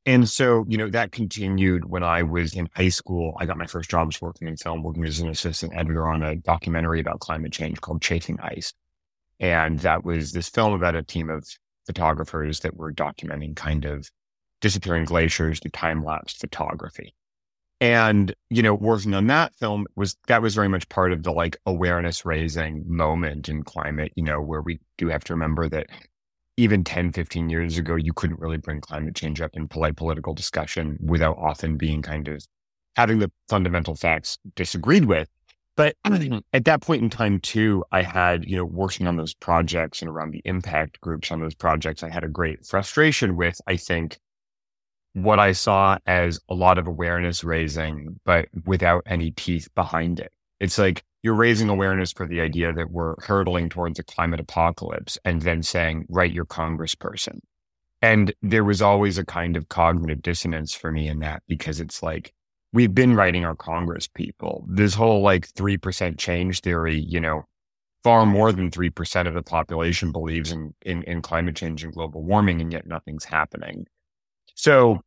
And 0.06 0.28
so, 0.30 0.66
you 0.70 0.78
know, 0.78 0.90
that 0.90 1.12
continued 1.12 1.86
when 1.86 2.02
I 2.02 2.24
was 2.24 2.54
in 2.54 2.70
high 2.74 2.90
school. 2.90 3.36
I 3.40 3.46
got 3.46 3.58
my 3.58 3.68
first 3.68 3.90
jobs 3.90 4.22
working 4.22 4.48
in 4.48 4.56
film, 4.56 4.82
working 4.82 5.04
as 5.06 5.20
an 5.20 5.30
assistant 5.30 5.74
editor 5.76 6.08
on 6.08 6.24
a 6.24 6.36
documentary 6.36 7.02
about 7.02 7.20
climate 7.20 7.52
change 7.52 7.82
called 7.82 8.02
Chasing 8.02 8.40
Ice. 8.42 8.74
And 9.40 9.80
that 9.80 10.06
was 10.06 10.32
this 10.32 10.50
film 10.50 10.74
about 10.74 10.96
a 10.96 11.04
team 11.04 11.30
of 11.30 11.46
photographers 11.86 12.62
that 12.62 12.78
were 12.78 12.94
documenting 12.94 13.56
kind 13.56 13.86
of 13.86 14.10
disappearing 14.62 15.06
glaciers 15.06 15.60
through 15.60 15.72
time 15.72 16.04
lapse 16.04 16.34
photography. 16.34 17.14
And, 17.80 18.34
you 18.50 18.64
know, 18.64 18.74
working 18.74 19.14
on 19.14 19.28
that 19.28 19.54
film 19.56 19.86
was 19.96 20.18
that 20.28 20.42
was 20.42 20.56
very 20.56 20.68
much 20.68 20.90
part 20.90 21.12
of 21.12 21.24
the 21.24 21.32
like 21.32 21.58
awareness 21.66 22.26
raising 22.26 22.84
moment 22.88 23.50
in 23.50 23.64
climate, 23.64 24.12
you 24.16 24.24
know, 24.24 24.42
where 24.42 24.62
we 24.62 24.80
do 24.98 25.10
have 25.10 25.24
to 25.26 25.34
remember 25.34 25.70
that 25.70 25.88
even 26.58 26.84
10, 26.84 27.12
15 27.12 27.50
years 27.50 27.78
ago, 27.78 27.96
you 27.96 28.14
couldn't 28.14 28.40
really 28.40 28.58
bring 28.58 28.82
climate 28.82 29.16
change 29.16 29.42
up 29.42 29.52
in 29.54 29.68
polite 29.68 29.96
political 29.96 30.34
discussion 30.34 30.98
without 31.00 31.38
often 31.38 31.78
being 31.78 32.02
kind 32.02 32.28
of 32.28 32.44
having 32.96 33.20
the 33.20 33.32
fundamental 33.48 33.96
facts 33.96 34.40
disagreed 34.56 35.06
with. 35.06 35.30
But 35.76 35.96
at 36.54 36.66
that 36.66 36.82
point 36.82 37.04
in 37.04 37.12
time, 37.12 37.40
too, 37.40 37.86
I 37.92 38.02
had, 38.02 38.44
you 38.46 38.58
know, 38.58 38.66
working 38.66 39.06
on 39.06 39.18
those 39.18 39.36
projects 39.36 40.02
and 40.02 40.10
around 40.10 40.32
the 40.32 40.42
impact 40.46 41.00
groups 41.00 41.32
on 41.32 41.40
those 41.40 41.54
projects, 41.54 42.02
I 42.02 42.10
had 42.10 42.24
a 42.24 42.28
great 42.28 42.66
frustration 42.66 43.38
with, 43.38 43.62
I 43.68 43.78
think, 43.78 44.18
what 45.24 45.40
I 45.40 45.52
saw 45.52 45.98
as 46.06 46.40
a 46.48 46.54
lot 46.54 46.78
of 46.78 46.86
awareness 46.86 47.44
raising, 47.44 48.20
but 48.24 48.48
without 48.66 49.02
any 49.08 49.32
teeth 49.32 49.68
behind 49.74 50.20
it. 50.20 50.32
It's 50.60 50.78
like 50.78 51.04
you're 51.24 51.34
raising 51.34 51.70
awareness 51.70 52.14
for 52.14 52.28
the 52.28 52.40
idea 52.40 52.72
that 52.74 52.92
we're 52.92 53.16
hurtling 53.22 53.70
towards 53.70 53.98
a 53.98 54.04
climate 54.04 54.40
apocalypse 54.40 55.18
and 55.26 55.42
then 55.42 55.64
saying, 55.64 56.06
write 56.10 56.34
your 56.34 56.46
congressperson. 56.46 57.40
And 58.02 58.32
there 58.44 58.64
was 58.64 58.80
always 58.80 59.18
a 59.18 59.26
kind 59.26 59.58
of 59.58 59.70
cognitive 59.70 60.22
dissonance 60.22 60.76
for 60.76 60.92
me 60.92 61.08
in 61.08 61.20
that 61.20 61.42
because 61.48 61.80
it's 61.80 62.04
like, 62.04 62.34
we've 62.72 62.94
been 62.94 63.16
writing 63.16 63.44
our 63.44 63.56
congress 63.56 64.08
people. 64.08 64.66
This 64.70 64.94
whole 64.94 65.22
like 65.22 65.48
3% 65.54 66.20
change 66.20 66.62
theory, 66.62 67.00
you 67.00 67.20
know, 67.20 67.44
far 68.04 68.28
more 68.28 68.52
than 68.52 68.70
3% 68.70 69.28
of 69.28 69.34
the 69.34 69.42
population 69.42 70.12
believes 70.12 70.52
in, 70.52 70.76
in, 70.84 71.02
in 71.04 71.24
climate 71.24 71.56
change 71.56 71.84
and 71.84 71.92
global 71.94 72.24
warming, 72.24 72.62
and 72.62 72.72
yet 72.72 72.86
nothing's 72.86 73.26
happening. 73.26 73.88
So 74.54 75.02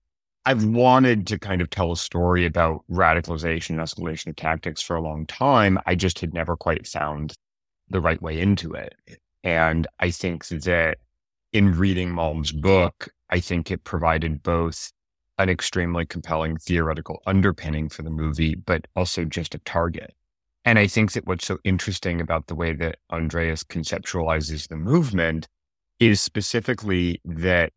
I've 0.47 0.65
wanted 0.65 1.27
to 1.29 1.39
kind 1.39 1.61
of 1.61 1.69
tell 1.69 1.93
a 1.93 1.97
story 1.97 2.47
about 2.47 2.85
radicalization 2.91 3.71
and 3.71 3.81
escalation 3.81 4.29
of 4.29 4.37
tactics 4.37 4.81
for 4.81 4.97
a 4.97 5.03
long 5.03 5.27
time. 5.27 5.79
I 5.87 5.95
just 5.95 6.19
had 6.21 6.33
never 6.33 6.57
quite 6.57 6.87
found 6.87 7.35
the 7.91 8.01
right 8.01 8.21
way 8.23 8.41
into 8.41 8.73
it. 8.73 8.95
And 9.45 9.87
I 9.99 10.11
think 10.11 10.47
that 10.49 10.99
in 11.53 11.77
reading 11.77 12.11
Malm's 12.11 12.53
book, 12.53 13.11
I 13.29 13.41
think 13.41 13.71
it 13.71 13.85
provided 13.85 14.43
both 14.43 14.93
an 15.39 15.49
extremely 15.49 16.07
compelling 16.07 16.57
theoretical 16.57 17.23
underpinning 17.27 17.89
for 17.89 18.03
the 18.03 18.11
movie, 18.11 18.55
but 18.55 18.87
also 18.97 19.25
just 19.25 19.55
a 19.55 19.59
target. 19.59 20.15
And 20.65 20.79
I 20.79 20.87
think 20.87 21.13
that 21.13 21.27
what's 21.27 21.47
so 21.47 21.59
interesting 21.65 22.21
about 22.21 22.47
the 22.47 22.55
way 22.55 22.75
that 22.75 22.99
Andreas 23.11 23.65
conceptualizes 23.65 24.69
the 24.69 24.77
movement 24.77 25.49
is 25.99 26.21
specifically 26.21 27.21
that 27.25 27.73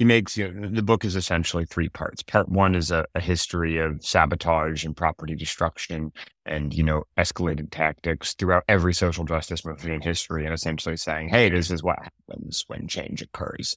he 0.00 0.06
makes 0.06 0.34
you 0.34 0.50
know, 0.50 0.66
the 0.66 0.82
book 0.82 1.04
is 1.04 1.14
essentially 1.14 1.66
three 1.66 1.90
parts. 1.90 2.22
Part 2.22 2.48
one 2.48 2.74
is 2.74 2.90
a, 2.90 3.04
a, 3.14 3.20
history 3.20 3.76
of 3.76 4.02
sabotage 4.02 4.82
and 4.82 4.96
property 4.96 5.34
destruction 5.34 6.10
and, 6.46 6.72
you 6.72 6.82
know, 6.82 7.04
escalated 7.18 7.70
tactics 7.70 8.32
throughout 8.32 8.64
every 8.66 8.94
social 8.94 9.26
justice 9.26 9.62
movement 9.62 9.96
in 9.96 10.00
history 10.00 10.46
and 10.46 10.54
essentially 10.54 10.96
saying, 10.96 11.28
hey, 11.28 11.50
this 11.50 11.70
is 11.70 11.82
what 11.82 11.98
happens 11.98 12.64
when 12.68 12.88
change 12.88 13.20
occurs. 13.20 13.76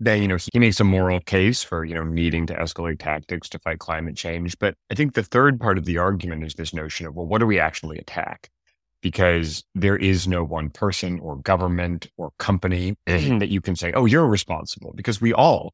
Then, 0.00 0.22
you 0.22 0.26
know, 0.26 0.38
he 0.52 0.58
makes 0.58 0.80
a 0.80 0.84
moral 0.84 1.20
case 1.20 1.62
for, 1.62 1.84
you 1.84 1.94
know, 1.94 2.02
needing 2.02 2.46
to 2.46 2.54
escalate 2.54 2.98
tactics 2.98 3.48
to 3.50 3.60
fight 3.60 3.78
climate 3.78 4.16
change. 4.16 4.58
But 4.58 4.74
I 4.90 4.96
think 4.96 5.14
the 5.14 5.22
third 5.22 5.60
part 5.60 5.78
of 5.78 5.84
the 5.84 5.98
argument 5.98 6.42
is 6.42 6.54
this 6.54 6.74
notion 6.74 7.06
of, 7.06 7.14
well, 7.14 7.26
what 7.26 7.38
do 7.38 7.46
we 7.46 7.60
actually 7.60 7.98
attack? 7.98 8.50
Because 9.00 9.64
there 9.74 9.96
is 9.96 10.28
no 10.28 10.44
one 10.44 10.70
person 10.70 11.18
or 11.20 11.36
government 11.36 12.08
or 12.16 12.32
company 12.38 12.96
hmm. 13.08 13.38
that 13.38 13.48
you 13.48 13.60
can 13.60 13.76
say, 13.76 13.92
oh, 13.92 14.04
you're 14.04 14.26
responsible 14.26 14.92
because 14.94 15.20
we 15.20 15.32
all 15.32 15.72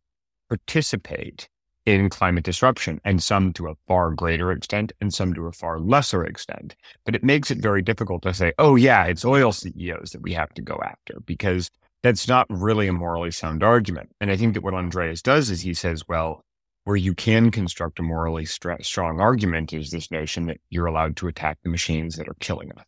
participate 0.48 1.48
in 1.86 2.10
climate 2.10 2.44
disruption 2.44 3.00
and 3.04 3.22
some 3.22 3.52
to 3.52 3.68
a 3.68 3.74
far 3.86 4.10
greater 4.10 4.50
extent 4.50 4.92
and 5.00 5.14
some 5.14 5.32
to 5.32 5.46
a 5.46 5.52
far 5.52 5.78
lesser 5.78 6.24
extent. 6.24 6.74
But 7.04 7.14
it 7.14 7.22
makes 7.22 7.50
it 7.50 7.58
very 7.58 7.80
difficult 7.80 8.22
to 8.22 8.34
say, 8.34 8.52
oh, 8.58 8.74
yeah, 8.74 9.04
it's 9.04 9.24
oil 9.24 9.52
CEOs 9.52 10.10
that 10.10 10.22
we 10.22 10.32
have 10.32 10.52
to 10.54 10.62
go 10.62 10.80
after 10.84 11.20
because 11.24 11.70
that's 12.02 12.26
not 12.26 12.46
really 12.50 12.88
a 12.88 12.92
morally 12.92 13.30
sound 13.30 13.62
argument. 13.62 14.10
And 14.20 14.30
I 14.30 14.36
think 14.36 14.54
that 14.54 14.64
what 14.64 14.74
Andreas 14.74 15.22
does 15.22 15.48
is 15.48 15.60
he 15.60 15.74
says, 15.74 16.02
well, 16.08 16.44
where 16.84 16.96
you 16.96 17.14
can 17.14 17.50
construct 17.50 17.98
a 17.98 18.02
morally 18.02 18.44
st- 18.44 18.84
strong 18.84 19.20
argument 19.20 19.72
is 19.72 19.90
this 19.90 20.10
notion 20.10 20.46
that 20.46 20.60
you're 20.70 20.86
allowed 20.86 21.16
to 21.16 21.28
attack 21.28 21.58
the 21.62 21.70
machines 21.70 22.16
that 22.16 22.28
are 22.28 22.36
killing 22.40 22.70
us. 22.72 22.84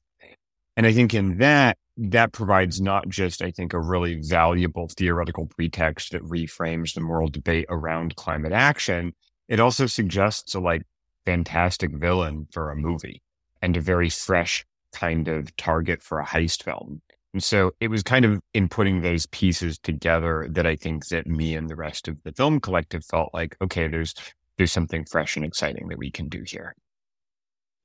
And 0.79 0.87
I 0.87 0.93
think 0.93 1.13
in 1.13 1.39
that, 1.39 1.77
that 1.97 2.31
provides 2.31 2.81
not 2.81 3.09
just, 3.09 3.43
I 3.43 3.51
think, 3.51 3.73
a 3.73 3.81
really 3.81 4.21
valuable 4.23 4.89
theoretical 4.97 5.47
pretext 5.47 6.13
that 6.13 6.23
reframes 6.23 6.95
the 6.95 7.01
moral 7.01 7.27
debate 7.27 7.67
around 7.69 8.15
climate 8.15 8.53
action. 8.53 9.13
It 9.49 9.59
also 9.59 9.87
suggests 9.87 10.55
a 10.55 10.61
like 10.61 10.83
fantastic 11.27 11.91
villain 11.91 12.47
for 12.53 12.71
a 12.71 12.77
movie 12.77 13.21
and 13.61 13.77
a 13.77 13.81
very 13.81 14.09
fresh 14.09 14.65
kind 14.93 15.27
of 15.27 15.55
target 15.57 16.01
for 16.01 16.21
a 16.21 16.25
heist 16.25 16.63
film. 16.63 17.03
And 17.35 17.43
so 17.43 17.73
it 17.81 17.89
was 17.89 18.05
kind 18.05 18.25
of 18.25 18.41
in 18.55 18.69
putting 18.69 19.01
those 19.01 19.27
pieces 19.27 19.81
together 19.81 20.47
that 20.49 20.65
I 20.65 20.77
think 20.77 21.09
that 21.09 21.27
me 21.27 21.57
and 21.57 21.69
the 21.69 21.75
rest 21.75 22.07
of 22.07 22.23
the 22.23 22.31
film 22.31 22.61
collective 22.61 23.05
felt 23.05 23.35
like, 23.35 23.57
okay, 23.61 23.89
there's 23.89 24.15
there's 24.59 24.71
something 24.71 25.05
fresh 25.05 25.35
and 25.35 25.45
exciting 25.45 25.89
that 25.89 25.99
we 25.99 26.13
can 26.13 26.29
do 26.29 26.45
here. 26.47 26.77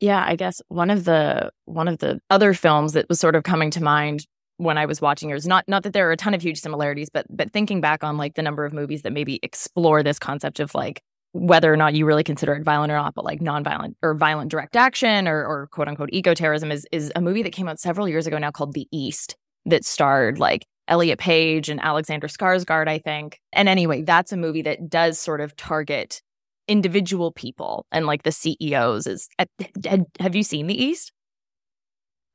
Yeah, 0.04 0.22
I 0.28 0.36
guess 0.36 0.62
one 0.68 0.90
of 0.90 1.06
the 1.06 1.50
one 1.64 1.88
of 1.88 2.00
the 2.00 2.20
other 2.30 2.54
films 2.54 2.92
that 2.92 3.08
was 3.08 3.22
sort 3.22 3.38
of 3.38 3.44
coming 3.44 3.72
to 3.72 3.82
mind 3.82 4.26
when 4.58 4.78
I 4.78 4.86
was 4.86 5.00
watching 5.00 5.30
yours, 5.30 5.48
not 5.48 5.64
not 5.70 5.84
that 5.84 5.94
there 5.94 6.10
are 6.10 6.12
a 6.12 6.18
ton 6.18 6.34
of 6.34 6.42
huge 6.42 6.60
similarities, 6.60 7.08
but 7.10 7.26
but 7.30 7.54
thinking 7.54 7.80
back 7.80 8.04
on 8.04 8.18
like 8.18 8.34
the 8.34 8.42
number 8.42 8.66
of 8.66 8.74
movies 8.74 9.04
that 9.04 9.14
maybe 9.14 9.40
explore 9.44 10.04
this 10.04 10.20
concept 10.20 10.60
of 10.60 10.76
like 10.76 11.02
whether 11.32 11.72
or 11.72 11.78
not 11.78 11.94
you 11.94 12.06
really 12.06 12.24
consider 12.26 12.54
it 12.54 12.66
violent 12.66 12.92
or 12.92 12.98
not, 12.98 13.16
but 13.16 13.24
like 13.24 13.40
nonviolent 13.40 13.96
or 14.02 14.14
violent 14.14 14.52
direct 14.52 14.76
action 14.76 15.26
or, 15.26 15.38
or 15.46 15.68
quote 15.72 15.88
unquote 15.88 16.10
eco 16.12 16.34
terrorism 16.34 16.70
is 16.70 16.86
is 16.92 17.10
a 17.16 17.22
movie 17.22 17.42
that 17.44 17.54
came 17.54 17.70
out 17.70 17.80
several 17.80 18.10
years 18.10 18.28
ago 18.28 18.38
now 18.38 18.52
called 18.52 18.74
The 18.74 18.90
East 18.92 19.38
that 19.68 19.86
starred 19.86 20.38
like 20.38 20.66
Elliot 20.90 21.20
Page 21.20 21.70
and 21.70 21.80
Alexander 21.80 22.28
Skarsgård, 22.28 22.90
I 22.90 23.00
think. 23.00 23.40
And 23.54 23.70
anyway, 23.70 24.02
that's 24.02 24.34
a 24.34 24.38
movie 24.38 24.64
that 24.64 24.90
does 24.90 25.18
sort 25.18 25.40
of 25.40 25.56
target 25.56 26.22
individual 26.68 27.32
people 27.32 27.86
and 27.92 28.06
like 28.06 28.24
the 28.24 28.32
CEOs 28.32 29.08
is 29.08 29.30
have 30.20 30.36
you 30.36 30.44
seen 30.44 30.68
the 30.68 30.82
East? 30.82 31.12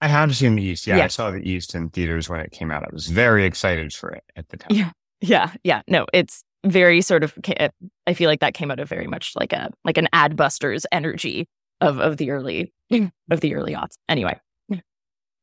I 0.00 0.08
have 0.08 0.36
seen 0.36 0.54
the 0.54 0.62
East. 0.62 0.86
Yeah, 0.86 0.98
yeah, 0.98 1.04
I 1.04 1.08
saw 1.08 1.30
the 1.30 1.48
East 1.48 1.74
in 1.74 1.88
theaters 1.90 2.28
when 2.28 2.40
it 2.40 2.52
came 2.52 2.70
out. 2.70 2.84
I 2.84 2.88
was 2.92 3.08
very 3.08 3.44
excited 3.44 3.92
for 3.92 4.10
it 4.10 4.22
at 4.36 4.48
the 4.48 4.56
time. 4.56 4.76
Yeah. 4.76 4.90
Yeah, 5.20 5.52
yeah. 5.64 5.82
No, 5.88 6.06
it's 6.12 6.44
very 6.64 7.00
sort 7.00 7.24
of 7.24 7.34
I 8.06 8.14
feel 8.14 8.28
like 8.28 8.40
that 8.40 8.54
came 8.54 8.70
out 8.70 8.78
of 8.78 8.88
very 8.88 9.06
much 9.06 9.32
like 9.34 9.52
a 9.52 9.70
like 9.84 9.98
an 9.98 10.08
adbusters 10.12 10.84
energy 10.92 11.48
of 11.80 11.98
of 11.98 12.16
the 12.16 12.30
early 12.30 12.72
of 13.30 13.40
the 13.40 13.54
early 13.54 13.74
aughts. 13.74 13.96
Anyway. 14.08 14.38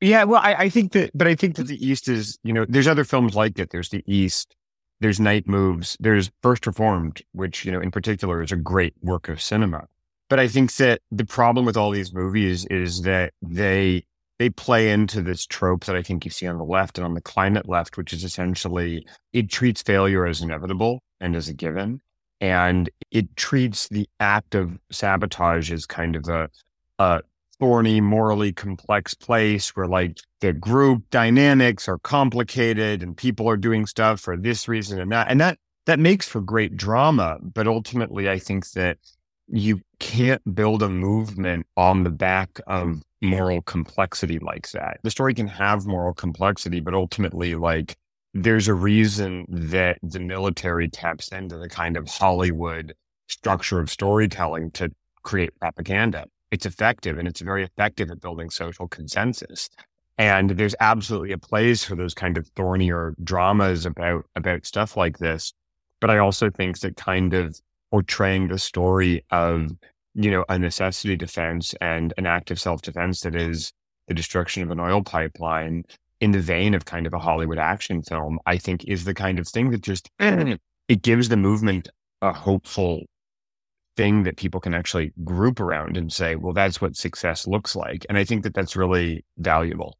Yeah, 0.01 0.25
well, 0.25 0.41
I, 0.43 0.53
I 0.55 0.69
think 0.69 0.91
that, 0.91 1.11
but 1.15 1.25
I 1.25 1.35
think 1.35 1.55
that 1.55 1.67
the 1.67 1.83
East 1.83 2.09
is, 2.09 2.37
you 2.43 2.51
know, 2.51 2.65
there's 2.67 2.87
other 2.87 3.05
films 3.05 3.33
like 3.33 3.57
it. 3.57 3.69
There's 3.69 3.89
the 3.89 4.03
East, 4.05 4.53
there's 4.99 5.19
Night 5.19 5.47
Moves, 5.47 5.97
there's 5.99 6.31
First 6.41 6.65
Reformed, 6.65 7.21
which, 7.33 7.65
you 7.65 7.71
know, 7.71 7.81
in 7.81 7.91
particular 7.91 8.41
is 8.41 8.51
a 8.51 8.57
great 8.57 8.93
work 9.01 9.29
of 9.29 9.41
cinema. 9.41 9.87
But 10.29 10.39
I 10.39 10.47
think 10.47 10.75
that 10.77 11.01
the 11.11 11.25
problem 11.25 11.65
with 11.65 11.77
all 11.77 11.91
these 11.91 12.13
movies 12.13 12.65
is 12.65 13.01
that 13.03 13.33
they 13.41 14.05
they 14.37 14.49
play 14.49 14.91
into 14.91 15.21
this 15.21 15.45
trope 15.45 15.85
that 15.85 15.95
I 15.95 16.01
think 16.01 16.25
you 16.25 16.31
see 16.31 16.47
on 16.47 16.57
the 16.57 16.65
left 16.65 16.97
and 16.97 17.05
on 17.05 17.13
the 17.13 17.21
climate 17.21 17.69
left, 17.69 17.95
which 17.95 18.11
is 18.11 18.23
essentially 18.23 19.05
it 19.31 19.49
treats 19.49 19.81
failure 19.81 20.25
as 20.25 20.41
inevitable 20.41 21.01
and 21.21 21.35
as 21.35 21.47
a 21.47 21.53
given. 21.53 22.01
And 22.41 22.89
it 23.11 23.33
treats 23.37 23.87
the 23.87 24.09
act 24.19 24.55
of 24.55 24.77
sabotage 24.91 25.71
as 25.71 25.85
kind 25.85 26.17
of 26.17 26.27
a, 26.27 26.49
a 26.99 27.21
thorny, 27.59 28.01
morally 28.01 28.53
complex 28.53 29.13
place 29.13 29.75
where 29.75 29.87
like 29.87 30.17
the 30.41 30.53
group 30.53 31.03
dynamics 31.09 31.87
are 31.87 31.99
complicated 31.99 33.01
and 33.01 33.15
people 33.17 33.49
are 33.49 33.57
doing 33.57 33.85
stuff 33.85 34.19
for 34.19 34.37
this 34.37 34.67
reason 34.67 34.99
and 34.99 35.11
that. 35.11 35.29
And 35.29 35.39
that, 35.41 35.57
that 35.85 35.99
makes 35.99 36.27
for 36.27 36.41
great 36.41 36.75
drama. 36.77 37.37
But 37.41 37.67
ultimately, 37.67 38.29
I 38.29 38.39
think 38.39 38.71
that 38.71 38.97
you 39.47 39.81
can't 39.99 40.41
build 40.55 40.81
a 40.81 40.89
movement 40.89 41.67
on 41.77 42.03
the 42.03 42.09
back 42.09 42.59
of 42.67 43.01
moral 43.21 43.61
complexity 43.61 44.39
like 44.39 44.69
that. 44.71 44.99
The 45.03 45.11
story 45.11 45.33
can 45.33 45.47
have 45.47 45.85
moral 45.85 46.13
complexity, 46.13 46.79
but 46.79 46.93
ultimately, 46.93 47.55
like, 47.55 47.95
there's 48.33 48.67
a 48.67 48.73
reason 48.73 49.45
that 49.47 49.97
the 50.03 50.19
military 50.19 50.89
taps 50.89 51.29
into 51.29 51.57
the 51.57 51.69
kind 51.69 51.95
of 51.95 52.09
Hollywood 52.09 52.93
structure 53.27 53.79
of 53.79 53.89
storytelling 53.89 54.71
to 54.71 54.91
create 55.23 55.57
propaganda 55.59 56.25
it's 56.51 56.65
effective 56.65 57.17
and 57.17 57.27
it's 57.27 57.41
very 57.41 57.63
effective 57.63 58.09
at 58.11 58.21
building 58.21 58.49
social 58.49 58.87
consensus. 58.87 59.69
And 60.17 60.51
there's 60.51 60.75
absolutely 60.79 61.33
a 61.33 61.37
place 61.37 61.83
for 61.83 61.95
those 61.95 62.13
kind 62.13 62.37
of 62.37 62.47
thornier 62.55 63.15
dramas 63.23 63.85
about 63.85 64.25
about 64.35 64.65
stuff 64.65 64.95
like 64.95 65.17
this. 65.17 65.53
But 65.99 66.09
I 66.09 66.17
also 66.17 66.49
think 66.49 66.79
that 66.79 66.95
kind 66.95 67.33
of 67.33 67.59
portraying 67.91 68.47
the 68.47 68.59
story 68.59 69.25
of, 69.31 69.71
you 70.13 70.31
know, 70.31 70.45
a 70.47 70.57
necessity 70.57 71.15
defense 71.15 71.73
and 71.81 72.13
an 72.17 72.25
act 72.25 72.51
of 72.51 72.59
self-defense 72.59 73.21
that 73.21 73.35
is 73.35 73.73
the 74.07 74.13
destruction 74.13 74.63
of 74.63 74.71
an 74.71 74.79
oil 74.79 75.03
pipeline 75.03 75.83
in 76.21 76.31
the 76.31 76.39
vein 76.39 76.73
of 76.73 76.85
kind 76.85 77.05
of 77.05 77.13
a 77.13 77.19
Hollywood 77.19 77.57
action 77.57 78.01
film, 78.01 78.39
I 78.45 78.57
think 78.57 78.85
is 78.85 79.03
the 79.03 79.13
kind 79.13 79.39
of 79.39 79.47
thing 79.47 79.71
that 79.71 79.81
just 79.81 80.09
it 80.19 81.01
gives 81.01 81.29
the 81.29 81.37
movement 81.37 81.89
a 82.21 82.31
hopeful 82.31 83.03
thing 83.95 84.23
that 84.23 84.37
people 84.37 84.59
can 84.59 84.73
actually 84.73 85.13
group 85.23 85.59
around 85.59 85.97
and 85.97 86.11
say, 86.11 86.35
well, 86.35 86.53
that's 86.53 86.81
what 86.81 86.95
success 86.95 87.47
looks 87.47 87.75
like. 87.75 88.05
And 88.09 88.17
I 88.17 88.23
think 88.23 88.43
that 88.43 88.53
that's 88.53 88.75
really 88.75 89.25
valuable. 89.37 89.97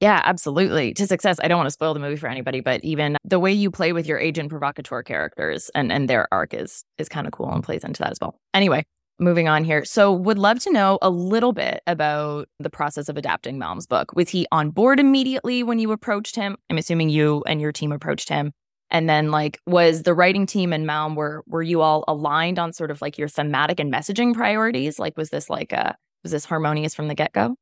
Yeah, 0.00 0.22
absolutely. 0.24 0.94
To 0.94 1.06
success, 1.08 1.38
I 1.42 1.48
don't 1.48 1.58
want 1.58 1.66
to 1.66 1.72
spoil 1.72 1.92
the 1.92 1.98
movie 2.00 2.16
for 2.16 2.28
anybody, 2.28 2.60
but 2.60 2.84
even 2.84 3.16
the 3.24 3.40
way 3.40 3.52
you 3.52 3.70
play 3.70 3.92
with 3.92 4.06
your 4.06 4.18
agent 4.18 4.48
provocateur 4.48 5.02
characters 5.02 5.70
and, 5.74 5.90
and 5.90 6.08
their 6.08 6.32
arc 6.32 6.54
is 6.54 6.84
is 6.98 7.08
kind 7.08 7.26
of 7.26 7.32
cool 7.32 7.50
and 7.50 7.64
plays 7.64 7.82
into 7.82 8.00
that 8.02 8.12
as 8.12 8.18
well. 8.20 8.38
Anyway, 8.54 8.84
moving 9.18 9.48
on 9.48 9.64
here. 9.64 9.84
So 9.84 10.12
would 10.12 10.38
love 10.38 10.60
to 10.60 10.72
know 10.72 10.98
a 11.02 11.10
little 11.10 11.52
bit 11.52 11.82
about 11.88 12.48
the 12.60 12.70
process 12.70 13.08
of 13.08 13.16
adapting 13.16 13.58
Malm's 13.58 13.88
book. 13.88 14.12
Was 14.14 14.28
he 14.28 14.46
on 14.52 14.70
board 14.70 15.00
immediately 15.00 15.64
when 15.64 15.80
you 15.80 15.90
approached 15.90 16.36
him? 16.36 16.56
I'm 16.70 16.78
assuming 16.78 17.08
you 17.08 17.42
and 17.46 17.60
your 17.60 17.72
team 17.72 17.90
approached 17.90 18.28
him. 18.28 18.52
And 18.90 19.08
then 19.08 19.30
like 19.30 19.60
was 19.66 20.02
the 20.02 20.14
writing 20.14 20.46
team 20.46 20.72
and 20.72 20.86
Malm 20.86 21.14
were 21.14 21.44
were 21.46 21.62
you 21.62 21.82
all 21.82 22.04
aligned 22.08 22.58
on 22.58 22.72
sort 22.72 22.90
of 22.90 23.02
like 23.02 23.18
your 23.18 23.28
thematic 23.28 23.80
and 23.80 23.92
messaging 23.92 24.34
priorities? 24.34 24.98
Like 24.98 25.16
was 25.16 25.30
this 25.30 25.50
like 25.50 25.72
a 25.72 25.96
was 26.22 26.32
this 26.32 26.44
harmonious 26.44 26.94
from 26.94 27.08
the 27.08 27.14
get-go? 27.14 27.56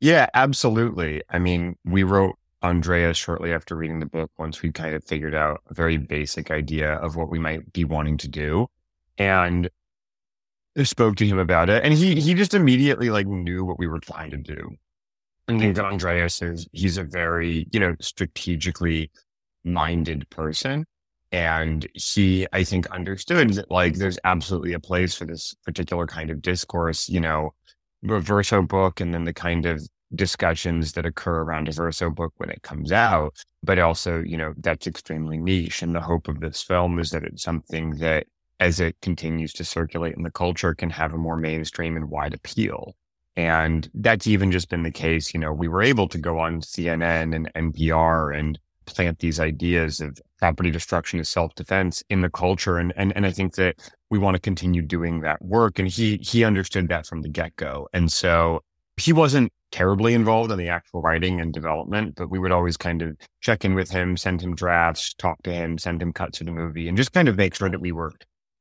Yeah, 0.00 0.26
absolutely. 0.34 1.22
I 1.30 1.38
mean, 1.38 1.76
we 1.84 2.02
wrote 2.02 2.36
Andreas 2.62 3.16
shortly 3.16 3.52
after 3.52 3.74
reading 3.76 4.00
the 4.00 4.06
book 4.06 4.30
once 4.38 4.62
we 4.62 4.70
kind 4.70 4.94
of 4.94 5.04
figured 5.04 5.34
out 5.34 5.62
a 5.70 5.74
very 5.74 5.96
basic 5.96 6.50
idea 6.50 6.94
of 6.94 7.16
what 7.16 7.30
we 7.30 7.38
might 7.38 7.72
be 7.72 7.84
wanting 7.84 8.18
to 8.18 8.28
do. 8.28 8.66
And 9.16 9.70
spoke 10.82 11.16
to 11.16 11.26
him 11.26 11.38
about 11.38 11.70
it 11.70 11.84
and 11.84 11.94
he 11.94 12.20
he 12.20 12.34
just 12.34 12.52
immediately 12.52 13.08
like 13.08 13.28
knew 13.28 13.64
what 13.64 13.78
we 13.78 13.86
were 13.86 14.00
trying 14.00 14.30
to 14.32 14.36
do. 14.36 14.76
And 15.46 15.60
think 15.60 15.78
Andreas 15.78 16.42
is 16.42 16.66
he's 16.72 16.96
a 16.96 17.04
very, 17.04 17.66
you 17.70 17.78
know, 17.78 17.94
strategically 18.00 19.10
minded 19.64 20.28
person. 20.30 20.86
And 21.32 21.86
he, 21.94 22.46
I 22.52 22.62
think, 22.62 22.86
understood 22.90 23.54
that 23.54 23.70
like 23.70 23.94
there's 23.94 24.18
absolutely 24.24 24.72
a 24.72 24.80
place 24.80 25.14
for 25.14 25.24
this 25.24 25.54
particular 25.64 26.06
kind 26.06 26.30
of 26.30 26.42
discourse, 26.42 27.08
you 27.08 27.20
know, 27.20 27.54
Verso 28.04 28.62
book 28.62 29.00
and 29.00 29.14
then 29.14 29.24
the 29.24 29.32
kind 29.32 29.66
of 29.66 29.80
discussions 30.14 30.92
that 30.92 31.06
occur 31.06 31.40
around 31.40 31.68
a 31.68 31.72
Verso 31.72 32.10
book 32.10 32.32
when 32.36 32.50
it 32.50 32.62
comes 32.62 32.92
out. 32.92 33.34
But 33.62 33.78
also, 33.78 34.22
you 34.22 34.36
know, 34.36 34.54
that's 34.58 34.86
extremely 34.86 35.38
niche. 35.38 35.82
And 35.82 35.94
the 35.94 36.00
hope 36.00 36.28
of 36.28 36.40
this 36.40 36.62
film 36.62 36.98
is 36.98 37.10
that 37.10 37.24
it's 37.24 37.42
something 37.42 37.96
that 37.96 38.26
as 38.60 38.80
it 38.80 38.96
continues 39.02 39.52
to 39.54 39.64
circulate 39.64 40.16
in 40.16 40.22
the 40.22 40.30
culture 40.30 40.74
can 40.74 40.90
have 40.90 41.12
a 41.12 41.18
more 41.18 41.36
mainstream 41.36 41.96
and 41.96 42.10
wide 42.10 42.34
appeal. 42.34 42.94
And 43.36 43.90
that's 43.94 44.26
even 44.26 44.52
just 44.52 44.68
been 44.68 44.84
the 44.84 44.92
case. 44.92 45.34
You 45.34 45.40
know, 45.40 45.52
we 45.52 45.66
were 45.66 45.82
able 45.82 46.08
to 46.08 46.18
go 46.18 46.38
on 46.38 46.60
CNN 46.60 47.34
and 47.34 47.52
NPR 47.54 48.38
and 48.38 48.58
plant 48.86 49.18
these 49.18 49.40
ideas 49.40 50.00
of 50.00 50.18
property 50.38 50.70
destruction 50.70 51.20
as 51.20 51.28
self-defense 51.28 52.02
in 52.10 52.20
the 52.20 52.30
culture. 52.30 52.78
And, 52.78 52.92
and, 52.96 53.14
and 53.16 53.26
I 53.26 53.30
think 53.30 53.54
that 53.54 53.76
we 54.10 54.18
want 54.18 54.34
to 54.34 54.40
continue 54.40 54.82
doing 54.82 55.20
that 55.20 55.42
work. 55.42 55.78
And 55.78 55.88
he, 55.88 56.18
he 56.18 56.44
understood 56.44 56.88
that 56.88 57.06
from 57.06 57.22
the 57.22 57.28
get-go. 57.28 57.88
And 57.92 58.12
so 58.12 58.62
he 58.96 59.12
wasn't 59.12 59.52
terribly 59.72 60.14
involved 60.14 60.52
in 60.52 60.58
the 60.58 60.68
actual 60.68 61.02
writing 61.02 61.40
and 61.40 61.52
development, 61.52 62.14
but 62.14 62.30
we 62.30 62.38
would 62.38 62.52
always 62.52 62.76
kind 62.76 63.02
of 63.02 63.16
check 63.40 63.64
in 63.64 63.74
with 63.74 63.90
him, 63.90 64.16
send 64.16 64.40
him 64.40 64.54
drafts, 64.54 65.14
talk 65.14 65.42
to 65.42 65.52
him, 65.52 65.78
send 65.78 66.00
him 66.00 66.12
cuts 66.12 66.40
of 66.40 66.46
the 66.46 66.52
movie, 66.52 66.86
and 66.86 66.96
just 66.96 67.12
kind 67.12 67.28
of 67.28 67.36
make 67.36 67.54
sure 67.56 67.68
that 67.68 67.80
we 67.80 67.90
were 67.90 68.12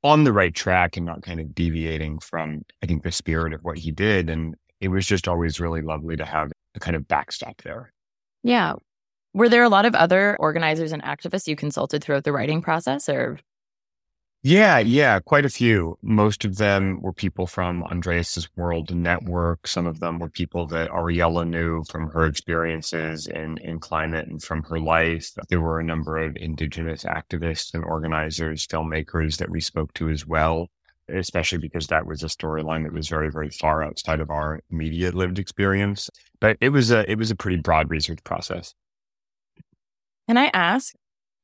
on 0.04 0.24
the 0.24 0.34
right 0.34 0.56
track 0.56 0.98
and 0.98 1.06
not 1.06 1.22
kind 1.22 1.40
of 1.40 1.54
deviating 1.54 2.18
from, 2.18 2.64
I 2.82 2.88
think, 2.88 3.04
the 3.04 3.12
spirit 3.12 3.54
of 3.54 3.62
what 3.62 3.78
he 3.78 3.92
did. 3.92 4.30
And 4.30 4.56
it 4.82 4.88
was 4.88 5.06
just 5.06 5.28
always 5.28 5.60
really 5.60 5.82
lovely 5.82 6.18
to 6.18 6.26
have 6.26 6.52
a 6.76 6.80
kind 6.80 6.96
of 6.96 7.08
backstop 7.08 7.62
there. 7.62 7.94
Yeah. 8.42 8.74
Were 9.34 9.50
there 9.50 9.64
a 9.64 9.70
lot 9.70 9.86
of 9.86 9.96
other 9.96 10.38
organizers 10.40 10.92
and 10.92 11.02
activists 11.02 11.48
you 11.48 11.56
consulted 11.56 12.04
throughout 12.04 12.24
the 12.24 12.32
writing 12.32 12.62
process 12.62 13.10
or 13.10 13.40
yeah, 14.46 14.78
yeah, 14.80 15.22
quite 15.22 15.46
a 15.46 15.50
few. 15.50 15.98
Most 16.02 16.44
of 16.44 16.58
them 16.58 17.00
were 17.02 17.14
people 17.14 17.48
from 17.48 17.82
Andreas's 17.90 18.50
World 18.58 18.94
Network. 18.94 19.66
Some 19.66 19.88
of 19.88 20.02
them 20.02 20.20
were 20.20 20.30
people 20.30 20.68
that 20.68 20.90
Ariela 20.90 21.48
knew 21.48 21.86
from 21.86 22.10
her 22.10 22.26
experiences 22.26 23.26
in, 23.26 23.58
in 23.60 23.80
climate 23.80 24.28
and 24.28 24.44
from 24.44 24.64
her 24.64 24.82
life. 24.82 25.32
There 25.48 25.62
were 25.62 25.80
a 25.80 25.84
number 25.84 26.18
of 26.18 26.36
indigenous 26.36 27.06
activists 27.06 27.74
and 27.74 27.86
organizers, 27.86 28.68
filmmakers 28.68 29.38
that 29.38 29.50
we 29.50 29.62
spoke 29.62 29.94
to 29.94 30.10
as 30.10 30.28
well, 30.28 30.68
especially 31.08 31.60
because 31.60 31.88
that 31.88 32.06
was 32.06 32.22
a 32.22 32.28
storyline 32.28 32.84
that 32.84 32.92
was 32.92 33.08
very, 33.08 33.32
very 33.32 33.50
far 33.50 33.82
outside 33.82 34.20
of 34.20 34.30
our 34.30 34.60
immediate 34.70 35.16
lived 35.16 35.40
experience. 35.40 36.10
But 36.42 36.58
it 36.60 36.70
was 36.70 36.92
a 36.92 37.10
it 37.10 37.18
was 37.18 37.32
a 37.32 37.36
pretty 37.38 37.62
broad 37.62 37.90
research 37.90 38.22
process. 38.26 38.76
Can 40.28 40.38
I 40.38 40.50
ask 40.54 40.94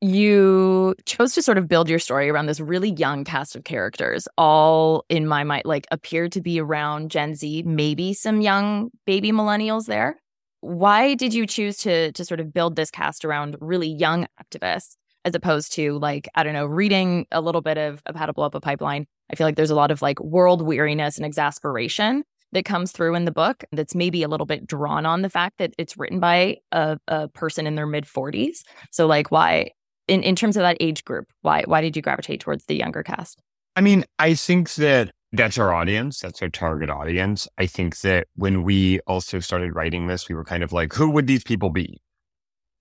you 0.02 0.96
chose 1.06 1.34
to 1.34 1.42
sort 1.42 1.58
of 1.58 1.68
build 1.68 1.90
your 1.90 2.00
story 2.00 2.30
around 2.30 2.46
this 2.46 2.62
really 2.62 2.92
young 2.92 3.26
cast 3.26 3.56
of 3.56 3.66
characters, 3.66 4.28
all 4.38 5.04
in 5.10 5.28
my 5.28 5.44
mind, 5.44 5.64
like 5.66 5.86
appear 5.92 6.30
to 6.30 6.40
be 6.42 6.62
around 6.62 7.12
Gen 7.12 7.36
Z, 7.36 7.64
maybe 7.64 8.14
some 8.14 8.40
young 8.40 8.90
baby 9.06 9.32
millennials 9.32 9.88
there. 9.88 10.18
Why 10.62 11.16
did 11.16 11.34
you 11.34 11.46
choose 11.46 11.78
to 11.80 12.12
to 12.14 12.26
sort 12.26 12.40
of 12.40 12.54
build 12.54 12.76
this 12.76 12.92
cast 12.92 13.26
around 13.26 13.58
really 13.60 13.90
young 13.90 14.28
activists 14.42 14.96
as 15.26 15.36
opposed 15.36 15.74
to 15.74 16.00
like, 16.00 16.30
I 16.36 16.44
don't 16.44 16.54
know, 16.54 16.66
reading 16.66 17.26
a 17.32 17.42
little 17.42 17.62
bit 17.62 17.78
of, 17.78 18.02
of 18.06 18.16
how 18.16 18.26
to 18.26 18.34
blow 18.34 18.46
up 18.46 18.56
a 18.56 18.62
pipeline? 18.62 19.06
I 19.30 19.36
feel 19.36 19.46
like 19.46 19.58
there's 19.58 19.70
a 19.70 19.76
lot 19.76 19.92
of 19.92 20.02
like 20.02 20.20
world 20.22 20.62
weariness 20.62 21.18
and 21.18 21.26
exasperation 21.26 22.24
that 22.52 22.66
comes 22.66 22.92
through 22.92 23.16
in 23.16 23.26
the 23.26 23.32
book 23.32 23.64
that's 23.72 23.96
maybe 23.96 24.24
a 24.24 24.28
little 24.28 24.46
bit 24.46 24.66
drawn 24.66 25.06
on 25.06 25.22
the 25.22 25.30
fact 25.30 25.58
that 25.60 25.74
it's 25.78 25.98
written 25.98 26.20
by 26.20 26.58
a, 26.72 26.98
a 27.08 27.28
person 27.30 27.68
in 27.68 27.76
their 27.76 27.86
mid 27.86 28.06
40s. 28.06 28.60
So 28.92 29.06
like 29.08 29.32
why 29.32 29.72
in, 30.08 30.24
in 30.24 30.36
terms 30.36 30.58
of 30.58 30.62
that 30.62 30.78
age 30.80 31.06
group, 31.06 31.28
why 31.42 31.64
why 31.66 31.82
did 31.82 31.96
you 31.96 32.02
gravitate 32.02 32.42
towards 32.42 32.66
the 32.66 32.76
younger 32.76 33.04
cast? 33.04 33.42
I 33.76 33.82
mean, 33.82 34.04
I 34.18 34.34
think 34.34 34.74
that 34.76 35.12
that's 35.32 35.58
our 35.58 35.74
audience. 35.74 36.20
That's 36.20 36.42
our 36.42 36.50
target 36.50 36.90
audience. 36.90 37.48
I 37.58 37.68
think 37.68 38.00
that 38.02 38.28
when 38.36 38.64
we 38.64 39.00
also 39.02 39.40
started 39.40 39.76
writing 39.76 40.08
this, 40.08 40.28
we 40.28 40.36
were 40.36 40.44
kind 40.44 40.64
of 40.64 40.74
like, 40.74 40.94
who 40.94 41.10
would 41.12 41.28
these 41.28 41.44
people 41.44 41.70
be? 41.70 42.02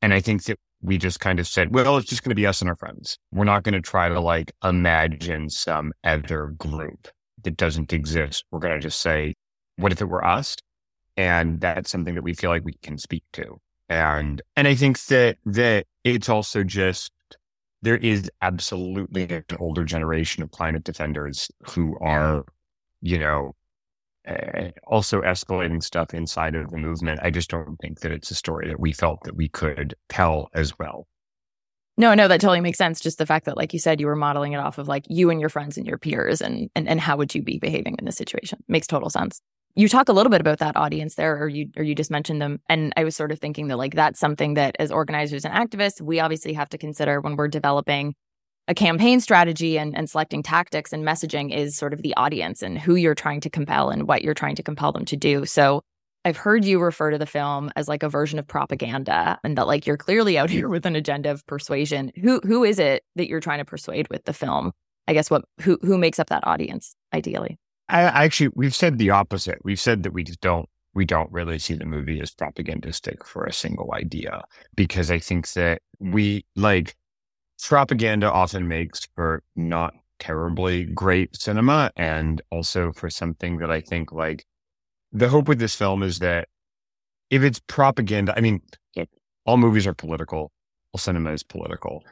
And 0.00 0.14
I 0.14 0.20
think 0.20 0.44
that 0.44 0.58
we 0.80 0.96
just 0.96 1.20
kind 1.20 1.38
of 1.38 1.46
said, 1.46 1.74
well, 1.74 1.98
it's 1.98 2.08
just 2.08 2.22
going 2.22 2.30
to 2.30 2.36
be 2.36 2.46
us 2.46 2.60
and 2.60 2.70
our 2.70 2.76
friends. 2.76 3.18
We're 3.32 3.44
not 3.44 3.64
going 3.64 3.74
to 3.74 3.80
try 3.80 4.08
to 4.08 4.20
like 4.20 4.52
imagine 4.64 5.50
some 5.50 5.92
other 6.04 6.54
group 6.58 7.08
that 7.42 7.56
doesn't 7.56 7.92
exist. 7.92 8.44
We're 8.50 8.60
going 8.60 8.74
to 8.74 8.80
just 8.80 9.00
say, 9.00 9.34
what 9.78 9.92
if 9.92 10.00
it 10.00 10.08
were 10.08 10.24
us? 10.24 10.56
And 11.16 11.60
that's 11.60 11.90
something 11.90 12.14
that 12.14 12.22
we 12.22 12.34
feel 12.34 12.50
like 12.50 12.64
we 12.64 12.74
can 12.82 12.98
speak 12.98 13.24
to. 13.32 13.60
And, 13.88 14.42
and 14.54 14.68
I 14.68 14.74
think 14.74 15.02
that, 15.06 15.38
that 15.46 15.86
it's 16.04 16.28
also 16.28 16.62
just 16.62 17.10
there 17.82 17.96
is 17.96 18.30
absolutely 18.42 19.24
an 19.24 19.44
older 19.58 19.84
generation 19.84 20.42
of 20.42 20.50
climate 20.50 20.84
defenders 20.84 21.50
who 21.70 21.96
are, 22.00 22.44
you 23.00 23.18
know, 23.18 23.54
uh, 24.26 24.70
also 24.86 25.22
escalating 25.22 25.82
stuff 25.82 26.12
inside 26.12 26.54
of 26.54 26.70
the 26.70 26.76
movement. 26.76 27.20
I 27.22 27.30
just 27.30 27.50
don't 27.50 27.76
think 27.80 28.00
that 28.00 28.12
it's 28.12 28.30
a 28.30 28.34
story 28.34 28.68
that 28.68 28.80
we 28.80 28.92
felt 28.92 29.22
that 29.24 29.36
we 29.36 29.48
could 29.48 29.94
tell 30.08 30.50
as 30.54 30.78
well. 30.78 31.06
No, 31.96 32.14
no, 32.14 32.28
that 32.28 32.40
totally 32.40 32.60
makes 32.60 32.78
sense. 32.78 33.00
Just 33.00 33.18
the 33.18 33.26
fact 33.26 33.46
that, 33.46 33.56
like 33.56 33.72
you 33.72 33.78
said, 33.80 34.00
you 34.00 34.06
were 34.06 34.14
modeling 34.14 34.52
it 34.52 34.58
off 34.58 34.78
of 34.78 34.86
like 34.86 35.04
you 35.08 35.30
and 35.30 35.40
your 35.40 35.48
friends 35.48 35.76
and 35.76 35.86
your 35.86 35.98
peers, 35.98 36.40
and 36.40 36.70
and 36.76 36.88
and 36.88 37.00
how 37.00 37.16
would 37.16 37.34
you 37.34 37.42
be 37.42 37.58
behaving 37.58 37.96
in 37.98 38.04
this 38.04 38.16
situation? 38.16 38.62
Makes 38.68 38.86
total 38.86 39.10
sense 39.10 39.40
you 39.74 39.88
talk 39.88 40.08
a 40.08 40.12
little 40.12 40.30
bit 40.30 40.40
about 40.40 40.58
that 40.58 40.76
audience 40.76 41.14
there 41.14 41.40
or 41.40 41.48
you 41.48 41.68
or 41.76 41.82
you 41.82 41.94
just 41.94 42.10
mentioned 42.10 42.42
them 42.42 42.60
and 42.68 42.92
i 42.96 43.04
was 43.04 43.14
sort 43.14 43.32
of 43.32 43.38
thinking 43.38 43.68
that 43.68 43.76
like 43.76 43.94
that's 43.94 44.18
something 44.18 44.54
that 44.54 44.76
as 44.78 44.90
organizers 44.90 45.44
and 45.44 45.54
activists 45.54 46.00
we 46.00 46.20
obviously 46.20 46.52
have 46.52 46.68
to 46.68 46.78
consider 46.78 47.20
when 47.20 47.36
we're 47.36 47.48
developing 47.48 48.14
a 48.68 48.74
campaign 48.74 49.18
strategy 49.18 49.78
and, 49.78 49.96
and 49.96 50.08
selecting 50.10 50.42
tactics 50.42 50.92
and 50.92 51.02
messaging 51.04 51.54
is 51.54 51.74
sort 51.74 51.94
of 51.94 52.02
the 52.02 52.14
audience 52.16 52.62
and 52.62 52.78
who 52.78 52.96
you're 52.96 53.14
trying 53.14 53.40
to 53.40 53.50
compel 53.50 53.88
and 53.88 54.06
what 54.06 54.22
you're 54.22 54.34
trying 54.34 54.56
to 54.56 54.62
compel 54.62 54.92
them 54.92 55.06
to 55.06 55.16
do. 55.16 55.44
So 55.46 55.82
i've 56.24 56.36
heard 56.36 56.64
you 56.64 56.80
refer 56.80 57.10
to 57.10 57.18
the 57.18 57.26
film 57.26 57.70
as 57.76 57.88
like 57.88 58.02
a 58.02 58.08
version 58.08 58.38
of 58.38 58.46
propaganda 58.46 59.38
and 59.42 59.56
that 59.56 59.66
like 59.66 59.86
you're 59.86 59.96
clearly 59.96 60.36
out 60.36 60.50
here 60.56 60.68
with 60.68 60.84
an 60.84 60.94
agenda 60.94 61.30
of 61.30 61.46
persuasion. 61.46 62.12
Who 62.20 62.40
who 62.44 62.62
is 62.62 62.78
it 62.78 63.02
that 63.16 63.28
you're 63.28 63.40
trying 63.40 63.58
to 63.58 63.64
persuade 63.64 64.08
with 64.10 64.24
the 64.24 64.34
film? 64.34 64.72
I 65.08 65.14
guess 65.14 65.30
what 65.30 65.44
who 65.62 65.78
who 65.80 65.96
makes 65.96 66.18
up 66.18 66.28
that 66.28 66.46
audience 66.46 66.94
ideally 67.14 67.58
I, 67.88 68.02
actually, 68.02 68.50
we've 68.54 68.74
said 68.74 68.98
the 68.98 69.10
opposite. 69.10 69.58
We've 69.64 69.80
said 69.80 70.02
that 70.02 70.12
we 70.12 70.24
just 70.24 70.40
don't 70.40 70.68
we 70.94 71.04
don't 71.04 71.30
really 71.30 71.58
see 71.58 71.74
the 71.74 71.84
movie 71.84 72.20
as 72.20 72.32
propagandistic 72.32 73.24
for 73.24 73.44
a 73.44 73.52
single 73.52 73.92
idea 73.94 74.42
because 74.74 75.10
I 75.10 75.18
think 75.18 75.52
that 75.52 75.80
we 76.00 76.44
like 76.56 76.96
propaganda 77.62 78.30
often 78.30 78.66
makes 78.66 79.06
for 79.14 79.42
not 79.54 79.94
terribly 80.18 80.84
great 80.84 81.36
cinema 81.36 81.92
and 81.96 82.42
also 82.50 82.90
for 82.92 83.10
something 83.10 83.58
that 83.58 83.70
I 83.70 83.80
think 83.80 84.10
like 84.10 84.44
the 85.12 85.28
hope 85.28 85.46
with 85.46 85.60
this 85.60 85.76
film 85.76 86.02
is 86.02 86.18
that 86.18 86.48
if 87.30 87.42
it's 87.42 87.60
propaganda, 87.60 88.34
I 88.36 88.40
mean, 88.40 88.60
all 89.44 89.56
movies 89.56 89.86
are 89.86 89.94
political, 89.94 90.50
all 90.92 90.98
cinema 90.98 91.32
is 91.32 91.42
political 91.42 92.02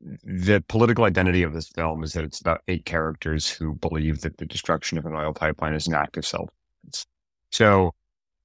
the 0.00 0.64
political 0.68 1.04
identity 1.04 1.42
of 1.42 1.52
this 1.52 1.68
film 1.68 2.02
is 2.02 2.14
that 2.14 2.24
it's 2.24 2.40
about 2.40 2.62
eight 2.68 2.84
characters 2.84 3.50
who 3.50 3.74
believe 3.74 4.22
that 4.22 4.38
the 4.38 4.46
destruction 4.46 4.98
of 4.98 5.06
an 5.06 5.14
oil 5.14 5.32
pipeline 5.32 5.74
is 5.74 5.86
an 5.86 5.94
act 5.94 6.16
of 6.16 6.26
self 6.26 6.48
defense. 6.82 7.06
So 7.50 7.94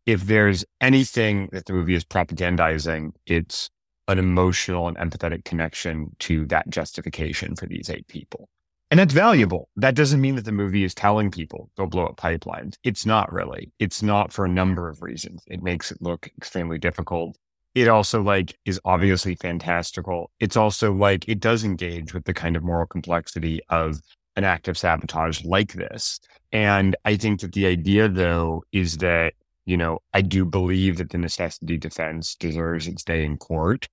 if 0.06 0.26
there's 0.26 0.66
anything 0.82 1.50
that 1.52 1.66
the 1.66 1.74
movie 1.74 1.96
is 1.96 2.04
propagandizing, 2.04 3.12
it's 3.26 3.70
an 4.08 4.20
emotional 4.20 4.88
and 4.88 4.98
empathetic 4.98 5.46
connection 5.46 6.16
to 6.20 6.46
that 6.48 6.70
justification 6.70 7.56
for 7.56 7.66
these 7.66 7.90
eight 7.90 8.08
people. 8.08 8.50
And 8.92 9.00
that's 9.00 9.14
valuable. 9.14 9.70
That 9.76 9.96
doesn't 9.96 10.22
mean 10.22 10.36
that 10.36 10.46
the 10.46 10.52
movie 10.52 10.84
is 10.84 10.94
telling 10.94 11.32
people 11.32 11.72
go 11.76 11.88
blow 11.88 12.06
up 12.06 12.18
pipelines. 12.18 12.76
It's 12.84 13.06
not 13.06 13.32
really. 13.34 13.72
It's 13.80 14.04
not 14.04 14.32
for 14.32 14.46
a 14.46 14.50
number 14.50 14.90
of 14.90 15.02
reasons. 15.02 15.42
It 15.48 15.64
makes 15.64 15.92
it 15.92 16.02
look 16.02 16.30
extremely 16.38 16.78
difficult 16.78 17.36
it 17.76 17.90
also 17.90 18.22
like 18.22 18.58
is 18.66 18.80
obviously 18.86 19.36
fantastical. 19.36 20.32
It's 20.40 20.56
also 20.56 20.94
like 20.94 21.28
it 21.28 21.42
does 21.42 21.64
engage 21.64 22.14
with 22.14 22.24
the 22.24 22.34
kind 22.34 22.56
of 22.56 22.64
moral 22.64 22.88
complexity 22.88 23.60
of 23.70 24.00
an 24.38 24.46
act 24.46 24.68
of 24.68 24.78
sabotage 24.78 25.44
like 25.44 25.74
this. 25.74 26.20
And 26.52 26.96
I 27.06 27.18
think 27.18 27.42
that 27.42 27.52
the 27.52 27.68
idea 27.68 28.08
though 28.08 28.64
is 28.72 28.98
that, 28.98 29.34
you 29.66 29.76
know, 29.76 30.00
I 30.14 30.22
do 30.22 30.46
believe 30.46 30.98
that 30.98 31.10
the 31.10 31.18
necessity 31.18 31.78
defense 31.78 32.36
deserves 32.36 32.88
its 32.88 33.04
day 33.04 33.26
in 33.26 33.38
court. 33.38 33.88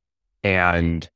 And 0.45 1.09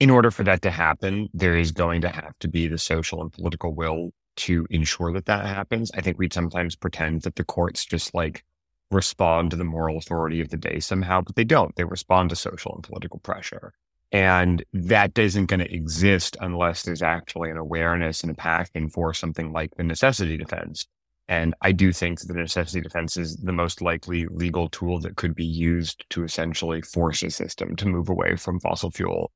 in 0.00 0.10
order 0.10 0.30
for 0.30 0.42
that 0.44 0.62
to 0.62 0.70
happen, 0.70 1.28
there 1.32 1.56
is 1.56 1.70
going 1.70 2.00
to 2.00 2.08
have 2.08 2.32
to 2.40 2.48
be 2.48 2.66
the 2.66 2.78
social 2.78 3.22
and 3.22 3.32
political 3.32 3.74
will 3.74 4.10
to 4.36 4.66
ensure 4.70 5.12
that 5.12 5.26
that 5.26 5.44
happens. 5.46 5.90
I 5.94 6.00
think 6.00 6.18
we 6.18 6.28
sometimes 6.32 6.74
pretend 6.74 7.22
that 7.22 7.36
the 7.36 7.44
courts 7.44 7.84
just 7.84 8.14
like 8.14 8.42
respond 8.90 9.50
to 9.50 9.56
the 9.56 9.64
moral 9.64 9.98
authority 9.98 10.40
of 10.40 10.50
the 10.50 10.56
day 10.56 10.80
somehow, 10.80 11.20
but 11.20 11.36
they 11.36 11.44
don't. 11.44 11.74
They 11.76 11.84
respond 11.84 12.30
to 12.30 12.36
social 12.36 12.74
and 12.74 12.82
political 12.82 13.18
pressure. 13.20 13.72
And 14.12 14.64
that 14.72 15.16
isn't 15.16 15.46
going 15.46 15.60
to 15.60 15.72
exist 15.72 16.36
unless 16.40 16.82
there's 16.82 17.02
actually 17.02 17.50
an 17.50 17.56
awareness 17.56 18.22
and 18.22 18.32
a 18.32 18.34
passion 18.34 18.88
for 18.90 19.14
something 19.14 19.52
like 19.52 19.74
the 19.76 19.84
necessity 19.84 20.36
defense. 20.36 20.86
And 21.28 21.54
I 21.60 21.70
do 21.70 21.92
think 21.92 22.18
that 22.18 22.26
the 22.26 22.40
necessity 22.40 22.80
defense 22.80 23.16
is 23.16 23.36
the 23.36 23.52
most 23.52 23.80
likely 23.80 24.26
legal 24.26 24.68
tool 24.68 24.98
that 25.00 25.14
could 25.14 25.36
be 25.36 25.46
used 25.46 26.04
to 26.10 26.24
essentially 26.24 26.82
force 26.82 27.22
a 27.22 27.30
system 27.30 27.76
to 27.76 27.86
move 27.86 28.08
away 28.08 28.34
from 28.34 28.58
fossil 28.58 28.90
fuel 28.90 29.30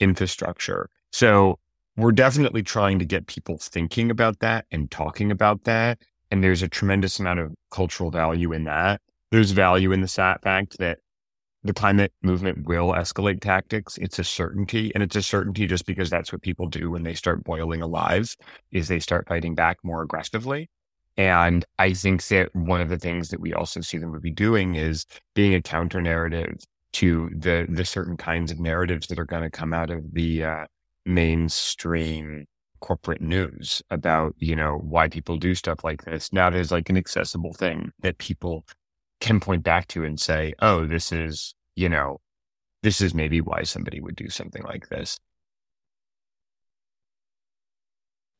infrastructure. 0.00 0.90
So 1.12 1.60
we're 1.96 2.10
definitely 2.10 2.64
trying 2.64 2.98
to 2.98 3.04
get 3.04 3.28
people 3.28 3.58
thinking 3.58 4.10
about 4.10 4.40
that 4.40 4.66
and 4.72 4.90
talking 4.90 5.30
about 5.30 5.64
that. 5.64 6.00
And 6.30 6.42
there's 6.42 6.62
a 6.62 6.68
tremendous 6.68 7.18
amount 7.18 7.40
of 7.40 7.52
cultural 7.70 8.10
value 8.10 8.52
in 8.52 8.64
that. 8.64 9.00
There's 9.30 9.50
value 9.50 9.92
in 9.92 10.00
the 10.00 10.08
fact 10.08 10.78
that 10.78 10.98
the 11.62 11.74
climate 11.74 12.12
movement 12.22 12.66
will 12.66 12.92
escalate 12.92 13.40
tactics. 13.40 13.98
It's 13.98 14.18
a 14.18 14.24
certainty. 14.24 14.92
And 14.94 15.02
it's 15.02 15.16
a 15.16 15.22
certainty 15.22 15.66
just 15.66 15.86
because 15.86 16.08
that's 16.08 16.32
what 16.32 16.42
people 16.42 16.68
do 16.68 16.90
when 16.90 17.02
they 17.02 17.14
start 17.14 17.44
boiling 17.44 17.82
alive 17.82 18.34
is 18.72 18.88
they 18.88 19.00
start 19.00 19.28
fighting 19.28 19.54
back 19.54 19.78
more 19.82 20.02
aggressively. 20.02 20.70
And 21.16 21.64
I 21.78 21.92
think 21.92 22.26
that 22.28 22.54
one 22.54 22.80
of 22.80 22.88
the 22.88 22.98
things 22.98 23.28
that 23.28 23.40
we 23.40 23.52
also 23.52 23.80
see 23.80 23.98
the 23.98 24.06
movie 24.06 24.30
doing 24.30 24.74
is 24.76 25.04
being 25.34 25.54
a 25.54 25.60
counter 25.60 26.00
narrative 26.00 26.54
to 26.92 27.30
the 27.36 27.66
the 27.68 27.84
certain 27.84 28.16
kinds 28.16 28.50
of 28.50 28.58
narratives 28.58 29.06
that 29.08 29.18
are 29.18 29.24
going 29.24 29.42
to 29.42 29.50
come 29.50 29.72
out 29.72 29.90
of 29.90 30.02
the 30.12 30.44
uh, 30.44 30.64
mainstream 31.04 32.46
corporate 32.80 33.20
news 33.20 33.82
about, 33.90 34.34
you 34.38 34.56
know, 34.56 34.80
why 34.82 35.08
people 35.08 35.36
do 35.36 35.54
stuff 35.54 35.84
like 35.84 36.04
this. 36.04 36.32
Now 36.32 36.50
there's 36.50 36.72
like 36.72 36.90
an 36.90 36.96
accessible 36.96 37.52
thing 37.52 37.92
that 38.00 38.18
people 38.18 38.66
can 39.20 39.40
point 39.40 39.62
back 39.62 39.86
to 39.88 40.04
and 40.04 40.18
say, 40.18 40.54
oh, 40.60 40.86
this 40.86 41.12
is, 41.12 41.54
you 41.76 41.88
know, 41.88 42.20
this 42.82 43.00
is 43.00 43.14
maybe 43.14 43.40
why 43.40 43.62
somebody 43.62 44.00
would 44.00 44.16
do 44.16 44.28
something 44.28 44.62
like 44.62 44.88
this. 44.88 45.18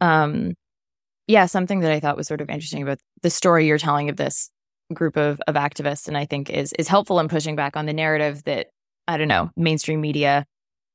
Um, 0.01 0.55
yeah, 1.26 1.47
something 1.47 1.80
that 1.80 1.93
I 1.93 2.01
thought 2.01 2.16
was 2.16 2.26
sort 2.26 2.41
of 2.41 2.49
interesting 2.49 2.82
about 2.82 2.99
the 3.22 3.30
story 3.30 3.66
you're 3.66 3.78
telling 3.78 4.09
of 4.09 4.16
this 4.16 4.51
group 4.93 5.16
of, 5.16 5.41
of 5.47 5.55
activists 5.55 6.09
and 6.09 6.16
I 6.16 6.24
think 6.24 6.51
is 6.51 6.72
is 6.72 6.88
helpful 6.88 7.20
in 7.20 7.28
pushing 7.28 7.55
back 7.55 7.76
on 7.76 7.86
the 7.86 7.93
narrative 7.93 8.43
that 8.45 8.68
I 9.07 9.16
don't 9.16 9.28
know, 9.28 9.51
mainstream 9.57 10.01
media 10.01 10.47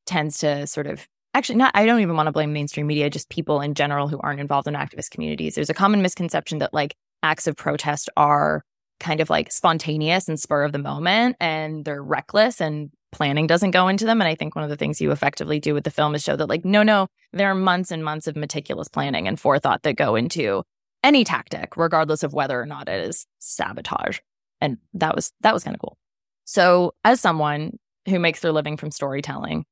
tends 0.06 0.40
to 0.40 0.68
sort 0.68 0.88
of 0.88 1.08
actually 1.38 1.56
not 1.56 1.72
I 1.76 1.86
don't 1.86 2.02
even 2.02 2.16
want 2.16 2.28
to 2.28 2.32
blame 2.32 2.54
mainstream 2.54 2.88
media, 2.88 3.10
just 3.10 3.30
people 3.30 3.62
in 3.62 3.74
general 3.74 4.08
who 4.08 4.20
aren't 4.20 4.40
involved 4.40 4.68
in 4.68 4.74
activist 4.74 5.12
communities. 5.12 5.56
There's 5.56 5.70
a 5.70 5.74
common 5.74 6.02
misconception 6.02 6.60
that 6.60 6.74
like 6.74 6.96
acts 7.24 7.48
of 7.48 7.56
protest 7.56 8.10
are 8.18 8.64
kind 9.00 9.20
of 9.20 9.30
like 9.30 9.52
spontaneous 9.52 10.28
and 10.28 10.40
spur 10.40 10.64
of 10.64 10.72
the 10.72 10.80
moment 10.80 11.36
and 11.40 11.84
they're 11.84 12.04
reckless 12.04 12.62
and 12.62 12.90
planning 13.12 13.48
doesn't 13.48 13.72
go 13.72 13.88
into 13.88 14.06
them. 14.06 14.22
And 14.22 14.28
I 14.28 14.36
think 14.36 14.56
one 14.56 14.64
of 14.64 14.70
the 14.70 14.76
things 14.76 15.00
you 15.00 15.12
effectively 15.12 15.60
do 15.60 15.74
with 15.74 15.84
the 15.86 15.92
film 15.92 16.16
is 16.16 16.24
show 16.24 16.36
that, 16.36 16.50
like, 16.50 16.66
no, 16.66 16.84
no, 16.84 17.08
there 17.32 17.50
are 17.50 17.56
months 17.56 17.92
and 17.92 18.04
months 18.04 18.28
of 18.28 18.36
meticulous 18.36 18.88
planning 18.88 19.28
and 19.28 19.40
forethought 19.40 19.84
that 19.84 19.96
go 19.96 20.16
into 20.16 20.64
any 21.02 21.24
tactic, 21.24 21.78
regardless 21.78 22.24
of 22.24 22.34
whether 22.34 22.60
or 22.60 22.66
not 22.66 22.90
it 22.90 23.08
is 23.08 23.26
sabotage. 23.40 24.20
And 24.60 24.78
that 24.94 25.16
was 25.16 25.32
that 25.42 25.54
was 25.54 25.64
kind 25.64 25.76
of 25.76 25.82
cool. 25.82 25.98
So, 26.46 26.94
as 27.04 27.22
someone 27.22 27.78
who 28.08 28.20
makes 28.20 28.42
their 28.42 28.52
living 28.52 28.78
from 28.78 28.92
storytelling, 28.92 29.66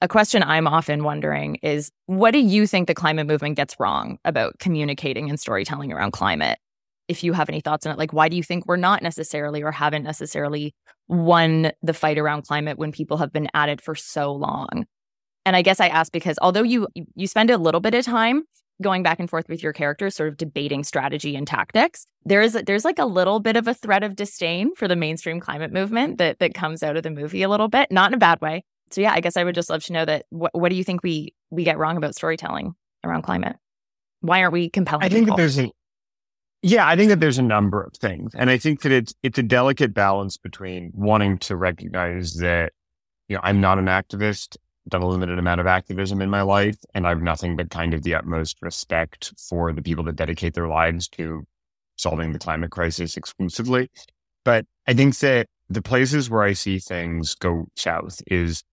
a 0.00 0.08
question 0.08 0.42
I'm 0.42 0.66
often 0.66 1.04
wondering 1.04 1.56
is 1.56 1.90
what 2.06 2.30
do 2.30 2.38
you 2.38 2.66
think 2.66 2.86
the 2.86 2.94
climate 2.94 3.26
movement 3.26 3.56
gets 3.56 3.78
wrong 3.78 4.18
about 4.24 4.58
communicating 4.58 5.28
and 5.28 5.38
storytelling 5.38 5.92
around 5.92 6.12
climate? 6.12 6.58
if 7.10 7.24
you 7.24 7.32
have 7.32 7.48
any 7.48 7.60
thoughts 7.60 7.84
on 7.86 7.92
it. 7.92 7.98
Like, 7.98 8.12
why 8.12 8.28
do 8.28 8.36
you 8.36 8.42
think 8.44 8.66
we're 8.66 8.76
not 8.76 9.02
necessarily 9.02 9.64
or 9.64 9.72
haven't 9.72 10.04
necessarily 10.04 10.76
won 11.08 11.72
the 11.82 11.92
fight 11.92 12.18
around 12.18 12.46
climate 12.46 12.78
when 12.78 12.92
people 12.92 13.16
have 13.16 13.32
been 13.32 13.48
at 13.52 13.68
it 13.68 13.80
for 13.80 13.96
so 13.96 14.32
long? 14.32 14.86
And 15.44 15.56
I 15.56 15.62
guess 15.62 15.80
I 15.80 15.88
ask 15.88 16.12
because 16.12 16.38
although 16.40 16.62
you 16.62 16.86
you 16.94 17.26
spend 17.26 17.50
a 17.50 17.58
little 17.58 17.80
bit 17.80 17.94
of 17.94 18.04
time 18.04 18.44
going 18.80 19.02
back 19.02 19.18
and 19.18 19.28
forth 19.28 19.48
with 19.48 19.60
your 19.60 19.72
characters, 19.72 20.14
sort 20.14 20.28
of 20.28 20.36
debating 20.36 20.84
strategy 20.84 21.34
and 21.34 21.48
tactics, 21.48 22.06
there 22.24 22.42
is 22.42 22.52
there's 22.64 22.84
like 22.84 23.00
a 23.00 23.06
little 23.06 23.40
bit 23.40 23.56
of 23.56 23.66
a 23.66 23.74
threat 23.74 24.04
of 24.04 24.14
disdain 24.14 24.72
for 24.76 24.86
the 24.86 24.94
mainstream 24.94 25.40
climate 25.40 25.72
movement 25.72 26.18
that 26.18 26.38
that 26.38 26.54
comes 26.54 26.84
out 26.84 26.96
of 26.96 27.02
the 27.02 27.10
movie 27.10 27.42
a 27.42 27.48
little 27.48 27.68
bit, 27.68 27.90
not 27.90 28.10
in 28.10 28.14
a 28.14 28.18
bad 28.18 28.40
way. 28.40 28.62
So 28.90 29.00
yeah, 29.00 29.12
I 29.12 29.20
guess 29.20 29.36
I 29.36 29.44
would 29.44 29.54
just 29.54 29.70
love 29.70 29.84
to 29.84 29.92
know 29.92 30.04
that 30.04 30.26
what 30.30 30.52
what 30.54 30.70
do 30.70 30.76
you 30.76 30.84
think 30.84 31.02
we 31.02 31.34
we 31.50 31.64
get 31.64 31.78
wrong 31.78 31.96
about 31.96 32.14
storytelling 32.14 32.74
around 33.04 33.22
climate? 33.22 33.56
Why 34.20 34.40
aren't 34.40 34.52
we 34.52 34.68
compelling? 34.68 35.04
I 35.04 35.08
think 35.08 35.26
people? 35.26 35.36
that 35.36 35.42
there's 35.42 35.58
a 35.58 35.70
yeah, 36.62 36.86
I 36.86 36.94
think 36.94 37.08
that 37.08 37.20
there's 37.20 37.38
a 37.38 37.42
number 37.42 37.82
of 37.82 37.94
things. 37.94 38.32
And 38.34 38.50
I 38.50 38.58
think 38.58 38.82
that 38.82 38.92
it's 38.92 39.14
it's 39.22 39.38
a 39.38 39.42
delicate 39.42 39.94
balance 39.94 40.36
between 40.36 40.92
wanting 40.94 41.38
to 41.38 41.56
recognize 41.56 42.34
that, 42.36 42.72
you 43.28 43.36
know, 43.36 43.40
I'm 43.42 43.60
not 43.60 43.78
an 43.78 43.86
activist, 43.86 44.56
done 44.88 45.02
a 45.02 45.08
limited 45.08 45.38
amount 45.38 45.60
of 45.60 45.66
activism 45.66 46.20
in 46.20 46.28
my 46.28 46.42
life, 46.42 46.76
and 46.94 47.06
I 47.06 47.10
have 47.10 47.22
nothing 47.22 47.56
but 47.56 47.70
kind 47.70 47.94
of 47.94 48.02
the 48.02 48.14
utmost 48.14 48.58
respect 48.60 49.32
for 49.48 49.72
the 49.72 49.82
people 49.82 50.04
that 50.04 50.16
dedicate 50.16 50.54
their 50.54 50.68
lives 50.68 51.08
to 51.10 51.46
solving 51.96 52.32
the 52.32 52.38
climate 52.38 52.70
crisis 52.70 53.16
exclusively. 53.16 53.90
But 54.44 54.66
I 54.86 54.94
think 54.94 55.18
that 55.18 55.46
the 55.70 55.82
places 55.82 56.28
where 56.28 56.42
I 56.42 56.52
see 56.52 56.78
things 56.78 57.34
go 57.34 57.68
south 57.76 58.20
is 58.26 58.64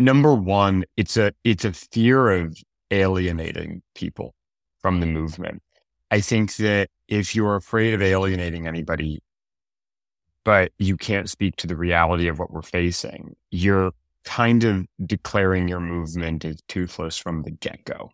number 0.00 0.34
one, 0.34 0.84
it's 0.96 1.16
a 1.16 1.32
it's 1.44 1.64
a 1.64 1.72
fear 1.72 2.30
of 2.30 2.56
alienating 2.90 3.82
people 3.94 4.34
from 4.80 5.00
the 5.00 5.06
movement. 5.06 5.62
I 6.10 6.20
think 6.20 6.56
that 6.56 6.88
if 7.08 7.34
you're 7.34 7.56
afraid 7.56 7.94
of 7.94 8.02
alienating 8.02 8.66
anybody, 8.66 9.22
but 10.44 10.72
you 10.78 10.96
can't 10.96 11.30
speak 11.30 11.56
to 11.56 11.66
the 11.66 11.76
reality 11.76 12.26
of 12.26 12.38
what 12.38 12.50
we're 12.50 12.62
facing, 12.62 13.36
you're 13.50 13.92
kind 14.24 14.64
of 14.64 14.86
declaring 15.06 15.68
your 15.68 15.80
movement 15.80 16.44
is 16.44 16.60
toothless 16.68 17.16
from 17.16 17.42
the 17.42 17.50
get 17.50 17.84
go. 17.84 18.10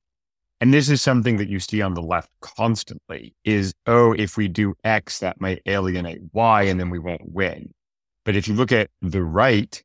And 0.61 0.73
this 0.73 0.89
is 0.89 1.03
something 1.03 1.37
that 1.37 1.49
you 1.49 1.61
see 1.61 1.83
on 1.83 1.95
the 1.95 2.03
left 2.03 2.31
constantly 2.41 3.35
is, 3.45 3.75
oh, 3.87 4.13
if 4.13 4.37
we 4.37 4.49
do 4.49 4.75
X, 4.85 5.19
that 5.21 5.41
might 5.41 5.61
alienate 5.67 6.21
Y 6.33 6.63
and 6.63 6.81
then 6.81 6.89
we 6.89 6.99
won't 6.99 7.33
win. 7.33 7.73
But 8.25 8.37
if 8.37 8.49
you 8.49 8.55
look 8.55 8.73
at 8.73 8.91
the 9.03 9.23
right, 9.23 9.83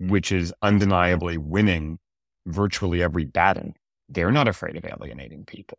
which 0.00 0.32
is 0.32 0.52
undeniably 0.62 1.38
winning 1.38 1.98
virtually 2.46 3.02
every 3.02 3.24
battle, 3.24 3.72
they're 4.08 4.32
not 4.32 4.48
afraid 4.48 4.76
of 4.76 4.84
alienating 4.84 5.44
people. 5.44 5.78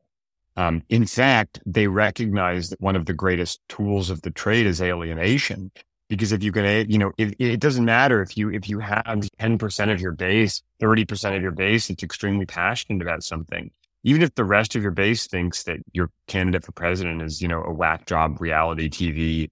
Um, 0.58 0.84
in 0.90 1.06
fact, 1.06 1.60
they 1.66 1.88
recognize 1.88 2.70
that 2.70 2.82
one 2.82 2.96
of 2.96 3.06
the 3.06 3.14
greatest 3.14 3.60
tools 3.70 4.10
of 4.10 4.22
the 4.22 4.32
trade 4.32 4.66
is 4.66 4.82
alienation. 4.82 5.72
Because 6.10 6.34
if 6.34 6.44
you 6.44 6.52
can, 6.52 6.90
you 6.92 6.98
know, 6.98 7.14
if, 7.18 7.34
it 7.40 7.62
doesn't 7.62 7.86
matter 7.86 8.22
if 8.22 8.38
you 8.38 8.50
if 8.50 8.68
you 8.68 8.80
have 8.80 9.06
10% 9.06 9.92
of 9.94 10.02
your 10.02 10.12
base, 10.12 10.62
30% 10.82 11.38
of 11.38 11.42
your 11.42 11.52
base 11.52 11.88
that's 11.88 12.04
extremely 12.04 12.46
passionate 12.46 13.02
about 13.02 13.24
something, 13.24 13.72
even 14.04 14.22
if 14.22 14.36
the 14.36 14.44
rest 14.44 14.76
of 14.76 14.82
your 14.82 14.92
base 14.92 15.28
thinks 15.28 15.64
that 15.64 15.78
your 15.94 16.10
candidate 16.28 16.66
for 16.66 16.74
president 16.74 17.22
is, 17.22 17.42
you 17.42 17.48
know, 17.48 17.64
a 17.64 17.72
whack 17.72 18.06
job 18.08 18.42
reality 18.42 18.90
TV 18.90 19.50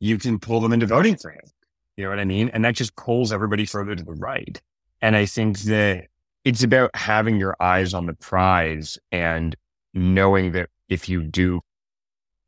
you 0.00 0.18
can 0.18 0.38
pull 0.38 0.60
them 0.60 0.72
into 0.72 0.86
voting 0.86 1.16
for 1.16 1.30
him. 1.30 1.40
You 1.96 2.04
know 2.04 2.10
what 2.10 2.18
I 2.18 2.24
mean? 2.24 2.48
And 2.50 2.64
that 2.64 2.74
just 2.74 2.96
pulls 2.96 3.32
everybody 3.32 3.66
further 3.66 3.94
to 3.94 4.02
the 4.02 4.12
right. 4.12 4.60
And 5.00 5.16
I 5.16 5.26
think 5.26 5.60
that 5.60 6.06
it's 6.44 6.62
about 6.62 6.90
having 6.94 7.38
your 7.38 7.56
eyes 7.60 7.94
on 7.94 8.06
the 8.06 8.14
prize 8.14 8.98
and 9.12 9.56
knowing 9.92 10.52
that 10.52 10.70
if 10.88 11.08
you 11.08 11.22
do, 11.22 11.60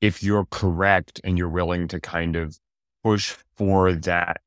if 0.01 0.23
you're 0.23 0.47
correct 0.51 1.21
and 1.25 1.39
you're 1.39 1.49
willing 1.49 1.89
to 1.89 2.01
kind 2.01 2.37
of 2.37 2.59
push 3.03 3.37
for 3.57 3.93
that 3.93 4.41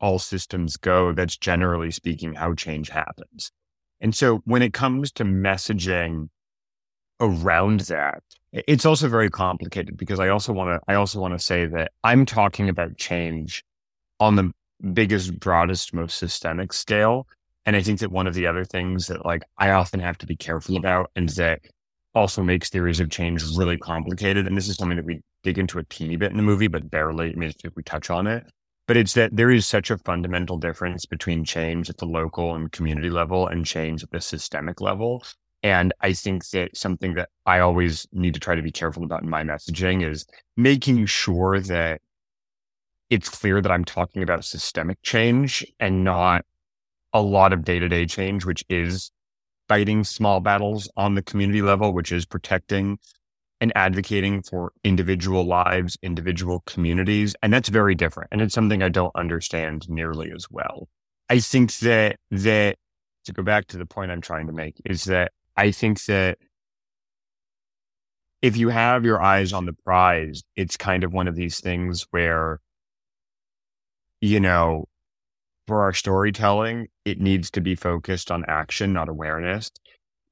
all 0.00 0.18
systems 0.18 0.76
go, 0.76 1.12
that's 1.12 1.36
generally 1.36 1.90
speaking 1.90 2.34
how 2.34 2.54
change 2.54 2.88
happens. 2.88 3.52
And 4.00 4.14
so 4.14 4.38
when 4.44 4.62
it 4.62 4.72
comes 4.72 5.12
to 5.12 5.24
messaging 5.24 6.28
around 7.20 7.80
that, 7.80 8.22
it's 8.52 8.84
also 8.84 9.08
very 9.08 9.30
complicated 9.30 9.96
because 9.96 10.20
I 10.20 10.28
also 10.28 10.52
want 10.52 10.70
to, 10.70 10.92
I 10.92 10.94
also 10.94 11.20
want 11.20 11.34
to 11.34 11.38
say 11.38 11.66
that 11.66 11.92
I'm 12.02 12.26
talking 12.26 12.68
about 12.68 12.96
change 12.96 13.64
on 14.24 14.36
the 14.36 14.50
biggest, 14.92 15.38
broadest, 15.38 15.94
most 15.94 16.18
systemic 16.18 16.72
scale. 16.72 17.26
And 17.66 17.76
I 17.76 17.82
think 17.82 18.00
that 18.00 18.10
one 18.10 18.26
of 18.26 18.34
the 18.34 18.46
other 18.46 18.64
things 18.64 19.06
that 19.06 19.24
like 19.24 19.42
I 19.58 19.70
often 19.70 20.00
have 20.00 20.18
to 20.18 20.26
be 20.26 20.36
careful 20.36 20.76
about 20.76 21.10
and 21.14 21.28
that 21.30 21.60
also 22.14 22.42
makes 22.42 22.70
theories 22.70 23.00
of 23.00 23.10
change 23.10 23.42
really 23.56 23.76
complicated. 23.76 24.46
And 24.46 24.56
this 24.56 24.68
is 24.68 24.76
something 24.76 24.96
that 24.96 25.04
we 25.04 25.20
dig 25.42 25.58
into 25.58 25.78
a 25.78 25.84
teeny 25.84 26.16
bit 26.16 26.30
in 26.30 26.36
the 26.36 26.42
movie, 26.42 26.68
but 26.68 26.90
barely. 26.90 27.30
I 27.30 27.34
mean, 27.34 27.52
if 27.64 27.76
we 27.76 27.82
touch 27.82 28.10
on 28.10 28.26
it, 28.26 28.44
but 28.86 28.96
it's 28.96 29.14
that 29.14 29.34
there 29.34 29.50
is 29.50 29.66
such 29.66 29.90
a 29.90 29.98
fundamental 29.98 30.58
difference 30.58 31.06
between 31.06 31.44
change 31.44 31.90
at 31.90 31.96
the 31.96 32.06
local 32.06 32.54
and 32.54 32.70
community 32.70 33.10
level 33.10 33.46
and 33.46 33.64
change 33.64 34.02
at 34.02 34.10
the 34.10 34.20
systemic 34.20 34.80
level. 34.80 35.24
And 35.62 35.94
I 36.00 36.12
think 36.12 36.46
that 36.50 36.76
something 36.76 37.14
that 37.14 37.30
I 37.46 37.60
always 37.60 38.06
need 38.12 38.34
to 38.34 38.40
try 38.40 38.54
to 38.54 38.62
be 38.62 38.70
careful 38.70 39.02
about 39.02 39.22
in 39.22 39.30
my 39.30 39.42
messaging 39.42 40.06
is 40.06 40.26
making 40.56 41.06
sure 41.06 41.58
that 41.60 42.02
it's 43.10 43.28
clear 43.28 43.60
that 43.60 43.70
I'm 43.70 43.84
talking 43.84 44.22
about 44.22 44.44
systemic 44.44 45.00
change 45.02 45.64
and 45.78 46.04
not 46.04 46.44
a 47.12 47.22
lot 47.22 47.52
of 47.52 47.64
day 47.64 47.78
to 47.78 47.88
day 47.88 48.06
change, 48.06 48.44
which 48.44 48.64
is 48.68 49.10
fighting 49.68 50.04
small 50.04 50.40
battles 50.40 50.90
on 50.96 51.14
the 51.14 51.22
community 51.22 51.62
level, 51.62 51.92
which 51.92 52.12
is 52.12 52.26
protecting 52.26 52.98
and 53.60 53.72
advocating 53.76 54.42
for 54.42 54.72
individual 54.82 55.44
lives, 55.44 55.96
individual 56.02 56.62
communities. 56.66 57.34
And 57.42 57.52
that's 57.52 57.68
very 57.68 57.94
different. 57.94 58.28
And 58.32 58.42
it's 58.42 58.54
something 58.54 58.82
I 58.82 58.88
don't 58.88 59.14
understand 59.14 59.88
nearly 59.88 60.32
as 60.32 60.50
well. 60.50 60.88
I 61.30 61.38
think 61.38 61.76
that, 61.78 62.16
that 62.30 62.76
to 63.24 63.32
go 63.32 63.42
back 63.42 63.66
to 63.68 63.78
the 63.78 63.86
point 63.86 64.10
I'm 64.10 64.20
trying 64.20 64.48
to 64.48 64.52
make 64.52 64.80
is 64.84 65.04
that 65.04 65.32
I 65.56 65.70
think 65.70 66.04
that 66.06 66.38
if 68.42 68.56
you 68.56 68.68
have 68.68 69.04
your 69.06 69.22
eyes 69.22 69.54
on 69.54 69.64
the 69.64 69.72
prize, 69.72 70.42
it's 70.56 70.76
kind 70.76 71.04
of 71.04 71.14
one 71.14 71.28
of 71.28 71.36
these 71.36 71.60
things 71.60 72.06
where, 72.10 72.60
you 74.24 74.40
know, 74.40 74.86
for 75.66 75.82
our 75.82 75.92
storytelling, 75.92 76.88
it 77.04 77.20
needs 77.20 77.50
to 77.50 77.60
be 77.60 77.74
focused 77.74 78.30
on 78.30 78.42
action, 78.48 78.94
not 78.94 79.10
awareness. 79.10 79.70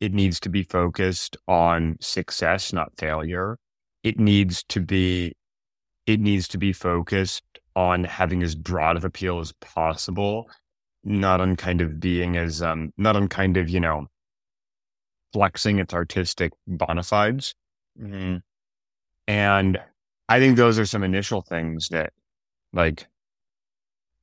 It 0.01 0.15
needs 0.15 0.41
to 0.41 0.49
be 0.49 0.63
focused 0.63 1.37
on 1.47 1.97
success, 2.01 2.73
not 2.73 2.93
failure. 2.97 3.59
It 4.03 4.19
needs 4.19 4.65
to 4.71 4.81
be, 4.81 5.35
it 6.07 6.21
needs 6.21 6.49
to 6.49 6.59
be 6.59 6.73
focused 6.73 7.45
on 7.77 8.05
having 8.05 8.43
as 8.43 8.55
broad 8.55 8.97
of 8.97 9.05
appeal 9.05 9.41
as 9.41 9.53
possible, 9.61 10.49
not 11.05 11.43
on 11.43 11.55
kind 11.57 11.83
of 11.83 12.01
being 12.01 12.39
as, 12.39 12.63
um, 12.63 12.93
not 12.97 13.15
on 13.15 13.29
kind 13.29 13.59
of, 13.59 13.69
you 13.69 13.81
know, 13.81 14.07
flexing 15.35 15.81
its 15.81 15.93
artistic 15.93 16.53
bona 16.67 17.03
fides. 17.03 17.55
Mm-hmm. 18.01 18.39
And 19.29 19.79
I 20.31 20.39
think 20.39 20.57
those 20.57 20.79
are 20.79 20.87
some 20.87 21.03
initial 21.03 21.43
things 21.43 21.89
that 21.91 22.15
like 22.73 23.07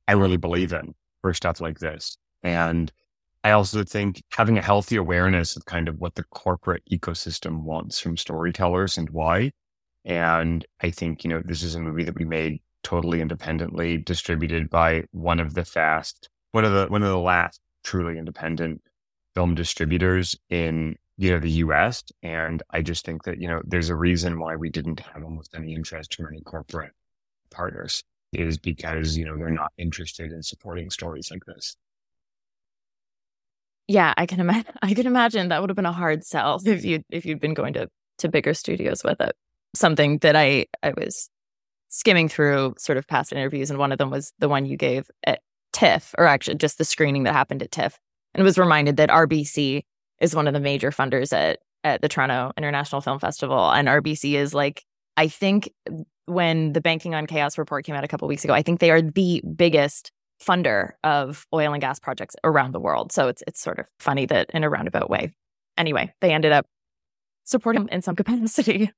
I 0.08 0.12
really 0.12 0.36
believe 0.36 0.72
in 0.72 0.94
for 1.22 1.34
stuff 1.34 1.60
like 1.60 1.78
this. 1.78 2.16
And 2.42 2.92
I 3.42 3.52
also 3.52 3.84
think 3.84 4.22
having 4.32 4.58
a 4.58 4.62
healthy 4.62 4.96
awareness 4.96 5.56
of 5.56 5.64
kind 5.64 5.88
of 5.88 5.98
what 5.98 6.14
the 6.14 6.24
corporate 6.24 6.82
ecosystem 6.90 7.62
wants 7.62 7.98
from 7.98 8.16
storytellers 8.16 8.98
and 8.98 9.08
why. 9.10 9.52
And 10.04 10.64
I 10.82 10.90
think, 10.90 11.24
you 11.24 11.30
know, 11.30 11.42
this 11.44 11.62
is 11.62 11.74
a 11.74 11.80
movie 11.80 12.04
that 12.04 12.16
we 12.16 12.24
made 12.24 12.60
totally 12.82 13.20
independently, 13.20 13.98
distributed 13.98 14.70
by 14.70 15.04
one 15.12 15.40
of 15.40 15.54
the 15.54 15.64
fast, 15.64 16.28
one 16.52 16.64
of 16.64 16.72
the, 16.72 16.86
one 16.88 17.02
of 17.02 17.08
the 17.08 17.18
last 17.18 17.60
truly 17.84 18.18
independent 18.18 18.82
film 19.34 19.54
distributors 19.54 20.36
in, 20.50 20.96
you 21.16 21.30
know, 21.30 21.38
the 21.38 21.50
US. 21.50 22.02
And 22.22 22.62
I 22.70 22.82
just 22.82 23.04
think 23.06 23.24
that, 23.24 23.40
you 23.40 23.48
know, 23.48 23.62
there's 23.64 23.90
a 23.90 23.96
reason 23.96 24.38
why 24.38 24.56
we 24.56 24.70
didn't 24.70 25.00
have 25.00 25.22
almost 25.22 25.54
any 25.54 25.74
interest 25.74 26.14
from 26.14 26.26
any 26.26 26.40
corporate 26.40 26.92
partners 27.50 28.02
is 28.32 28.58
because, 28.58 29.16
you 29.16 29.24
know, 29.24 29.36
they're 29.36 29.50
not 29.50 29.72
interested 29.78 30.32
in 30.32 30.42
supporting 30.42 30.90
stories 30.90 31.30
like 31.30 31.44
this. 31.46 31.76
Yeah, 33.88 34.14
I 34.16 34.26
can 34.26 34.38
imagine. 34.38 34.72
I 34.82 34.94
can 34.94 35.06
imagine 35.06 35.48
that 35.48 35.60
would 35.60 35.70
have 35.70 35.76
been 35.76 35.86
a 35.86 35.92
hard 35.92 36.24
sell 36.24 36.60
if 36.64 36.84
you 36.84 37.02
if 37.10 37.26
you'd 37.26 37.40
been 37.40 37.54
going 37.54 37.72
to 37.74 37.88
to 38.18 38.28
bigger 38.28 38.54
studios 38.54 39.02
with 39.02 39.20
it. 39.20 39.34
Something 39.74 40.18
that 40.18 40.36
I 40.36 40.66
I 40.82 40.92
was 40.96 41.28
skimming 41.88 42.28
through 42.28 42.74
sort 42.78 42.98
of 42.98 43.08
past 43.08 43.32
interviews, 43.32 43.68
and 43.68 43.78
one 43.78 43.90
of 43.90 43.98
them 43.98 44.10
was 44.10 44.32
the 44.38 44.48
one 44.48 44.64
you 44.64 44.76
gave 44.76 45.10
at 45.26 45.40
TIFF, 45.72 46.14
or 46.18 46.26
actually 46.26 46.56
just 46.56 46.78
the 46.78 46.84
screening 46.84 47.24
that 47.24 47.32
happened 47.32 47.62
at 47.62 47.72
TIFF, 47.72 47.98
and 48.34 48.44
was 48.44 48.58
reminded 48.58 48.96
that 48.98 49.08
RBC 49.08 49.82
is 50.20 50.36
one 50.36 50.46
of 50.46 50.54
the 50.54 50.60
major 50.60 50.92
funders 50.92 51.32
at 51.32 51.58
at 51.82 52.00
the 52.00 52.08
Toronto 52.08 52.52
International 52.56 53.00
Film 53.00 53.18
Festival, 53.18 53.70
and 53.72 53.88
RBC 53.88 54.34
is 54.34 54.54
like 54.54 54.84
I 55.20 55.28
think 55.28 55.70
when 56.24 56.72
the 56.72 56.80
Banking 56.80 57.14
on 57.14 57.26
Chaos 57.26 57.58
report 57.58 57.84
came 57.84 57.94
out 57.94 58.04
a 58.04 58.08
couple 58.08 58.26
weeks 58.26 58.42
ago, 58.42 58.54
I 58.54 58.62
think 58.62 58.80
they 58.80 58.90
are 58.90 59.02
the 59.02 59.42
biggest 59.54 60.12
funder 60.42 60.92
of 61.04 61.46
oil 61.52 61.74
and 61.74 61.80
gas 61.82 61.98
projects 61.98 62.36
around 62.42 62.72
the 62.72 62.80
world. 62.80 63.12
So 63.12 63.28
it's 63.28 63.42
it's 63.46 63.60
sort 63.60 63.78
of 63.80 63.84
funny 63.98 64.24
that 64.24 64.48
in 64.54 64.64
a 64.64 64.70
roundabout 64.70 65.10
way. 65.10 65.34
Anyway, 65.76 66.10
they 66.22 66.32
ended 66.32 66.52
up 66.52 66.64
supporting 67.44 67.86
in 67.92 68.00
some 68.00 68.16
capacity. 68.20 68.90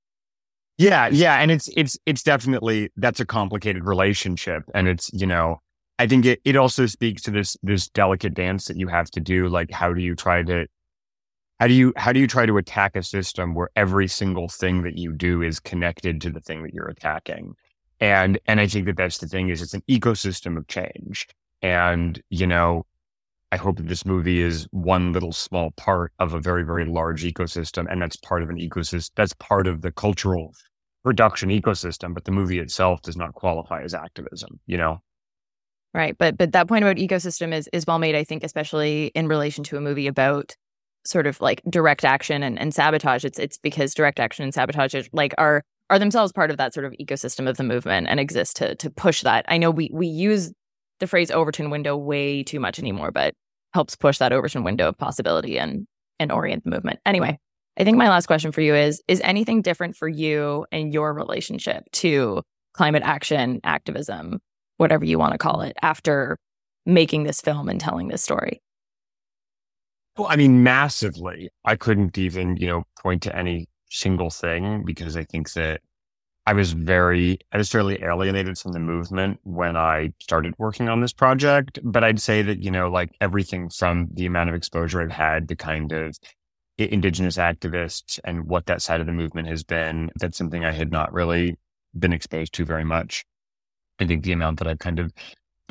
Yeah, 0.79 1.09
yeah, 1.09 1.41
and 1.41 1.51
it's 1.51 1.69
it's 1.77 1.99
it's 2.07 2.23
definitely 2.23 2.91
that's 2.97 3.19
a 3.19 3.27
complicated 3.27 3.85
relationship 3.85 4.63
and 4.77 4.87
it's, 4.87 5.13
you 5.13 5.27
know, 5.27 5.61
I 5.99 6.07
think 6.07 6.25
it 6.25 6.41
it 6.45 6.55
also 6.55 6.87
speaks 6.87 7.21
to 7.23 7.33
this 7.33 7.57
this 7.65 7.89
delicate 7.89 8.35
dance 8.35 8.67
that 8.67 8.77
you 8.77 8.87
have 8.87 9.11
to 9.11 9.21
do 9.21 9.49
like 9.49 9.73
how 9.73 9.93
do 9.93 10.01
you 10.01 10.15
try 10.15 10.45
to 10.45 10.69
how 11.63 11.69
do 11.69 11.75
you 11.75 11.93
how 11.97 12.13
do 12.13 12.19
you 12.19 12.27
try 12.27 12.45
to 12.45 12.57
attack 12.57 12.97
a 12.97 13.05
system 13.05 13.55
where 13.55 13.71
every 13.77 14.09
single 14.09 14.49
thing 14.49 14.83
that 14.83 14.99
you 14.99 15.13
do 15.13 15.43
is 15.43 15.61
connected 15.61 16.21
to 16.21 16.29
the 16.29 16.41
thing 16.41 16.65
that 16.65 16.75
you're 16.75 16.89
attacking? 16.89 17.55
And 18.01 18.37
and 18.47 18.59
I 18.59 18.67
think 18.67 18.87
that 18.87 18.97
that's 18.97 19.19
the 19.19 19.29
thing 19.29 19.49
is 19.49 19.63
it's 19.63 19.73
an 19.73 19.85
ecosystem 19.89 20.59
of 20.59 20.67
change. 20.67 21.29
And 21.63 22.21
you 22.31 22.49
know, 22.49 22.85
I 23.53 23.59
hope 23.59 23.77
that 23.77 23.87
this 23.87 24.05
movie 24.05 24.41
is 24.41 24.67
one 24.73 25.13
little 25.13 25.31
small 25.31 25.71
part 25.77 26.13
of 26.19 26.35
a 26.35 26.41
very 26.41 26.65
very 26.65 26.85
large 26.85 27.23
ecosystem, 27.23 27.87
and 27.89 28.03
that's 28.03 28.17
part 28.17 28.43
of 28.43 28.51
an 28.51 28.59
ecosystem. 28.59 29.13
That's 29.15 29.35
part 29.35 29.69
of 29.69 29.83
the 29.83 29.93
cultural 29.93 30.53
production 31.05 31.51
ecosystem. 31.51 32.13
But 32.13 32.25
the 32.25 32.33
movie 32.33 32.59
itself 32.59 33.03
does 33.03 33.17
not 33.17 33.35
qualify 33.35 33.83
as 33.85 33.95
activism. 33.95 34.59
You 34.67 34.79
know. 34.79 35.03
Right, 35.95 36.19
but 36.19 36.37
but 36.37 36.51
that 36.51 36.67
point 36.67 36.83
about 36.83 36.97
ecosystem 36.97 37.55
is 37.55 37.69
is 37.73 37.87
well 37.87 38.01
made, 38.01 38.17
I 38.17 38.25
think, 38.25 38.43
especially 38.43 39.13
in 39.15 39.29
relation 39.29 39.63
to 39.63 39.77
a 39.77 39.81
movie 39.81 40.09
about 40.09 40.57
sort 41.05 41.27
of 41.27 41.41
like 41.41 41.63
direct 41.69 42.05
action 42.05 42.43
and, 42.43 42.59
and 42.59 42.75
sabotage. 42.75 43.25
It's 43.25 43.39
it's 43.39 43.59
because 43.59 43.95
direct 43.95 44.21
action 44.21 44.45
and 44.45 44.55
sabotage 44.55 44.95
are, 44.95 45.03
like 45.13 45.35
are 45.39 45.63
are 45.91 45.99
themselves 45.99 46.33
part 46.33 46.51
of 46.51 46.57
that 46.57 46.73
sort 46.73 46.87
of 46.87 46.93
ecosystem 47.01 47.49
of 47.49 47.57
the 47.57 47.65
movement 47.65 48.07
and 48.09 48.21
exist 48.21 48.57
to 48.57 48.75
to 48.77 48.91
push 48.91 49.23
that. 49.23 49.45
I 49.49 49.59
know 49.59 49.71
we 49.71 49.91
we 49.93 50.07
use 50.07 50.53
the 51.01 51.07
phrase 51.07 51.31
Overton 51.31 51.71
window 51.71 51.97
way 51.97 52.43
too 52.43 52.61
much 52.61 52.79
anymore, 52.79 53.11
but 53.11 53.35
helps 53.75 53.97
push 53.97 54.19
that 54.19 54.33
Overton 54.33 54.65
window 54.65 54.89
of 54.89 54.99
possibility 54.99 55.59
and 55.59 55.87
and 56.19 56.31
orient 56.31 56.65
the 56.65 56.71
movement. 56.71 57.01
Anyway, 57.05 57.39
I 57.79 57.85
think 57.85 57.97
my 57.97 58.09
last 58.09 58.27
question 58.27 58.53
for 58.53 58.61
you 58.61 58.75
is 58.75 59.03
is 59.09 59.21
anything 59.25 59.63
different 59.63 59.97
for 59.97 60.09
you 60.09 60.67
and 60.73 60.93
your 60.93 61.13
relationship 61.13 61.85
to 61.93 62.43
climate 62.75 63.03
action, 63.05 63.61
activism, 63.65 64.41
whatever 64.77 65.05
you 65.05 65.19
want 65.19 65.33
to 65.33 65.39
call 65.39 65.61
it, 65.63 65.77
after 65.83 66.39
making 66.87 67.25
this 67.25 67.41
film 67.41 67.69
and 67.69 67.81
telling 67.81 68.09
this 68.09 68.23
story? 68.23 68.63
Well, 70.17 70.29
I 70.29 70.37
mean, 70.37 70.63
massively. 70.63 71.51
I 71.65 71.77
couldn't 71.77 72.19
even, 72.19 72.57
you 72.57 72.67
know, 72.67 72.85
point 73.01 73.23
to 73.23 73.35
any 73.37 73.69
single 73.91 74.31
thing 74.31 74.85
because 74.85 75.17
I 75.17 75.25
think 75.25 75.53
that 75.55 75.81
I 76.47 76.53
was 76.55 76.73
very, 76.73 77.39
I 77.53 77.59
was 77.59 77.71
fairly 77.71 78.03
alienated 78.03 78.59
from 78.59 78.73
the 78.73 78.79
movement 78.81 79.41
when 79.45 79.77
I 79.77 80.13
started 80.21 80.55
working 80.59 80.89
on 80.89 81.01
this 81.01 81.13
project. 81.13 81.79
But 81.83 82.05
I'd 82.05 82.21
say 82.21 82.43
that, 82.43 82.63
you 82.63 82.71
know, 82.71 82.91
like 82.91 83.11
everything 83.21 83.71
from 83.71 84.09
the 84.13 84.27
amount 84.27 84.51
of 84.51 84.57
exposure 84.57 85.01
I've 85.01 85.13
had 85.13 85.49
to 85.49 85.57
kind 85.57 85.93
of 85.93 86.17
indigenous 86.79 87.37
activists 87.37 88.19
and 88.25 88.47
what 88.49 88.67
that 88.67 88.83
side 88.83 89.01
of 89.01 89.07
the 89.07 89.13
movement 89.13 89.49
has 89.49 89.63
been, 89.65 90.11
that's 90.17 90.37
something 90.37 90.65
I 90.65 90.73
had 90.73 90.91
not 90.91 91.13
really 91.13 91.57
been 91.99 92.13
exposed 92.13 92.53
to 92.55 92.65
very 92.65 92.85
much. 92.85 93.25
I 94.01 94.07
think 94.07 94.25
the 94.25 94.33
amount 94.33 94.59
that 94.59 94.69
I've 94.69 94.79
kind 94.79 94.99
of 94.99 95.13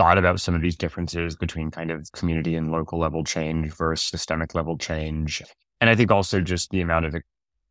thought 0.01 0.17
about 0.17 0.41
some 0.41 0.55
of 0.55 0.63
these 0.63 0.75
differences 0.75 1.35
between 1.35 1.69
kind 1.69 1.91
of 1.91 2.11
community 2.11 2.55
and 2.55 2.71
local 2.71 2.97
level 2.97 3.23
change 3.23 3.71
versus 3.71 4.09
systemic 4.09 4.55
level 4.55 4.75
change. 4.75 5.43
And 5.79 5.91
I 5.91 5.95
think 5.95 6.09
also 6.09 6.41
just 6.41 6.71
the 6.71 6.81
amount 6.81 7.05
of 7.05 7.15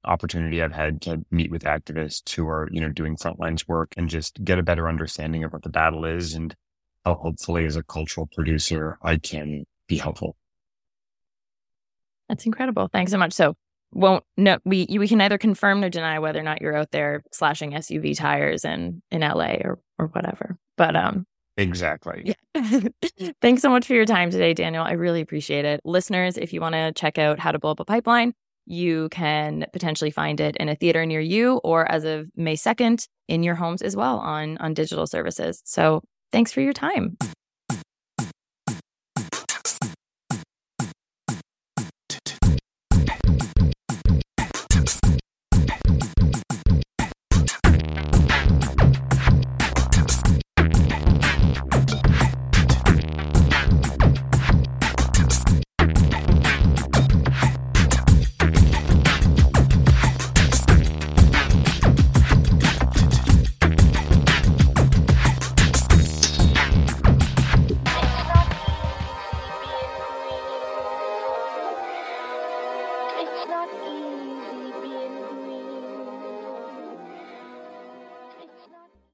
opportunity 0.04 0.62
I've 0.62 0.72
had 0.72 1.02
to 1.02 1.24
meet 1.32 1.50
with 1.50 1.64
activists 1.64 2.32
who 2.32 2.46
are, 2.46 2.68
you 2.70 2.80
know, 2.80 2.88
doing 2.88 3.16
frontlines 3.16 3.66
work 3.66 3.92
and 3.96 4.08
just 4.08 4.44
get 4.44 4.60
a 4.60 4.62
better 4.62 4.88
understanding 4.88 5.42
of 5.42 5.52
what 5.52 5.64
the 5.64 5.70
battle 5.70 6.04
is 6.04 6.34
and 6.34 6.54
how 7.04 7.14
hopefully 7.14 7.64
as 7.64 7.74
a 7.74 7.82
cultural 7.82 8.28
producer 8.32 8.96
I 9.02 9.16
can 9.16 9.64
be 9.88 9.98
helpful. 9.98 10.36
That's 12.28 12.46
incredible. 12.46 12.88
Thanks 12.92 13.10
so 13.10 13.18
much. 13.18 13.32
So 13.32 13.56
won't 13.90 14.22
no 14.36 14.58
we 14.64 14.86
we 14.88 15.08
can 15.08 15.18
neither 15.18 15.36
confirm 15.36 15.80
nor 15.80 15.90
deny 15.90 16.20
whether 16.20 16.38
or 16.38 16.44
not 16.44 16.62
you're 16.62 16.76
out 16.76 16.92
there 16.92 17.24
slashing 17.32 17.72
SUV 17.72 18.16
tires 18.16 18.64
in 18.64 19.02
in 19.10 19.22
LA 19.22 19.54
or 19.64 19.80
or 19.98 20.06
whatever. 20.06 20.56
But 20.76 20.94
um 20.94 21.26
Exactly. 21.60 22.34
Yeah. 22.54 22.80
Thanks 23.42 23.62
so 23.62 23.70
much 23.70 23.86
for 23.86 23.94
your 23.94 24.06
time 24.06 24.30
today, 24.30 24.54
Daniel. 24.54 24.84
I 24.84 24.92
really 24.92 25.20
appreciate 25.20 25.64
it. 25.64 25.80
Listeners, 25.84 26.36
if 26.36 26.52
you 26.52 26.60
want 26.60 26.74
to 26.74 26.92
check 26.92 27.18
out 27.18 27.38
How 27.38 27.52
to 27.52 27.58
Blow 27.58 27.72
Up 27.72 27.80
a 27.80 27.84
Pipeline, 27.84 28.32
you 28.66 29.08
can 29.10 29.66
potentially 29.72 30.10
find 30.10 30.40
it 30.40 30.56
in 30.56 30.68
a 30.68 30.74
theater 30.74 31.04
near 31.04 31.20
you 31.20 31.56
or 31.64 31.90
as 31.90 32.04
of 32.04 32.28
May 32.36 32.56
2nd 32.56 33.06
in 33.28 33.42
your 33.42 33.54
homes 33.54 33.82
as 33.82 33.96
well 33.96 34.18
on 34.18 34.56
on 34.58 34.74
digital 34.74 35.06
services. 35.06 35.62
So, 35.64 36.02
thanks 36.32 36.52
for 36.52 36.60
your 36.60 36.72
time. 36.72 37.16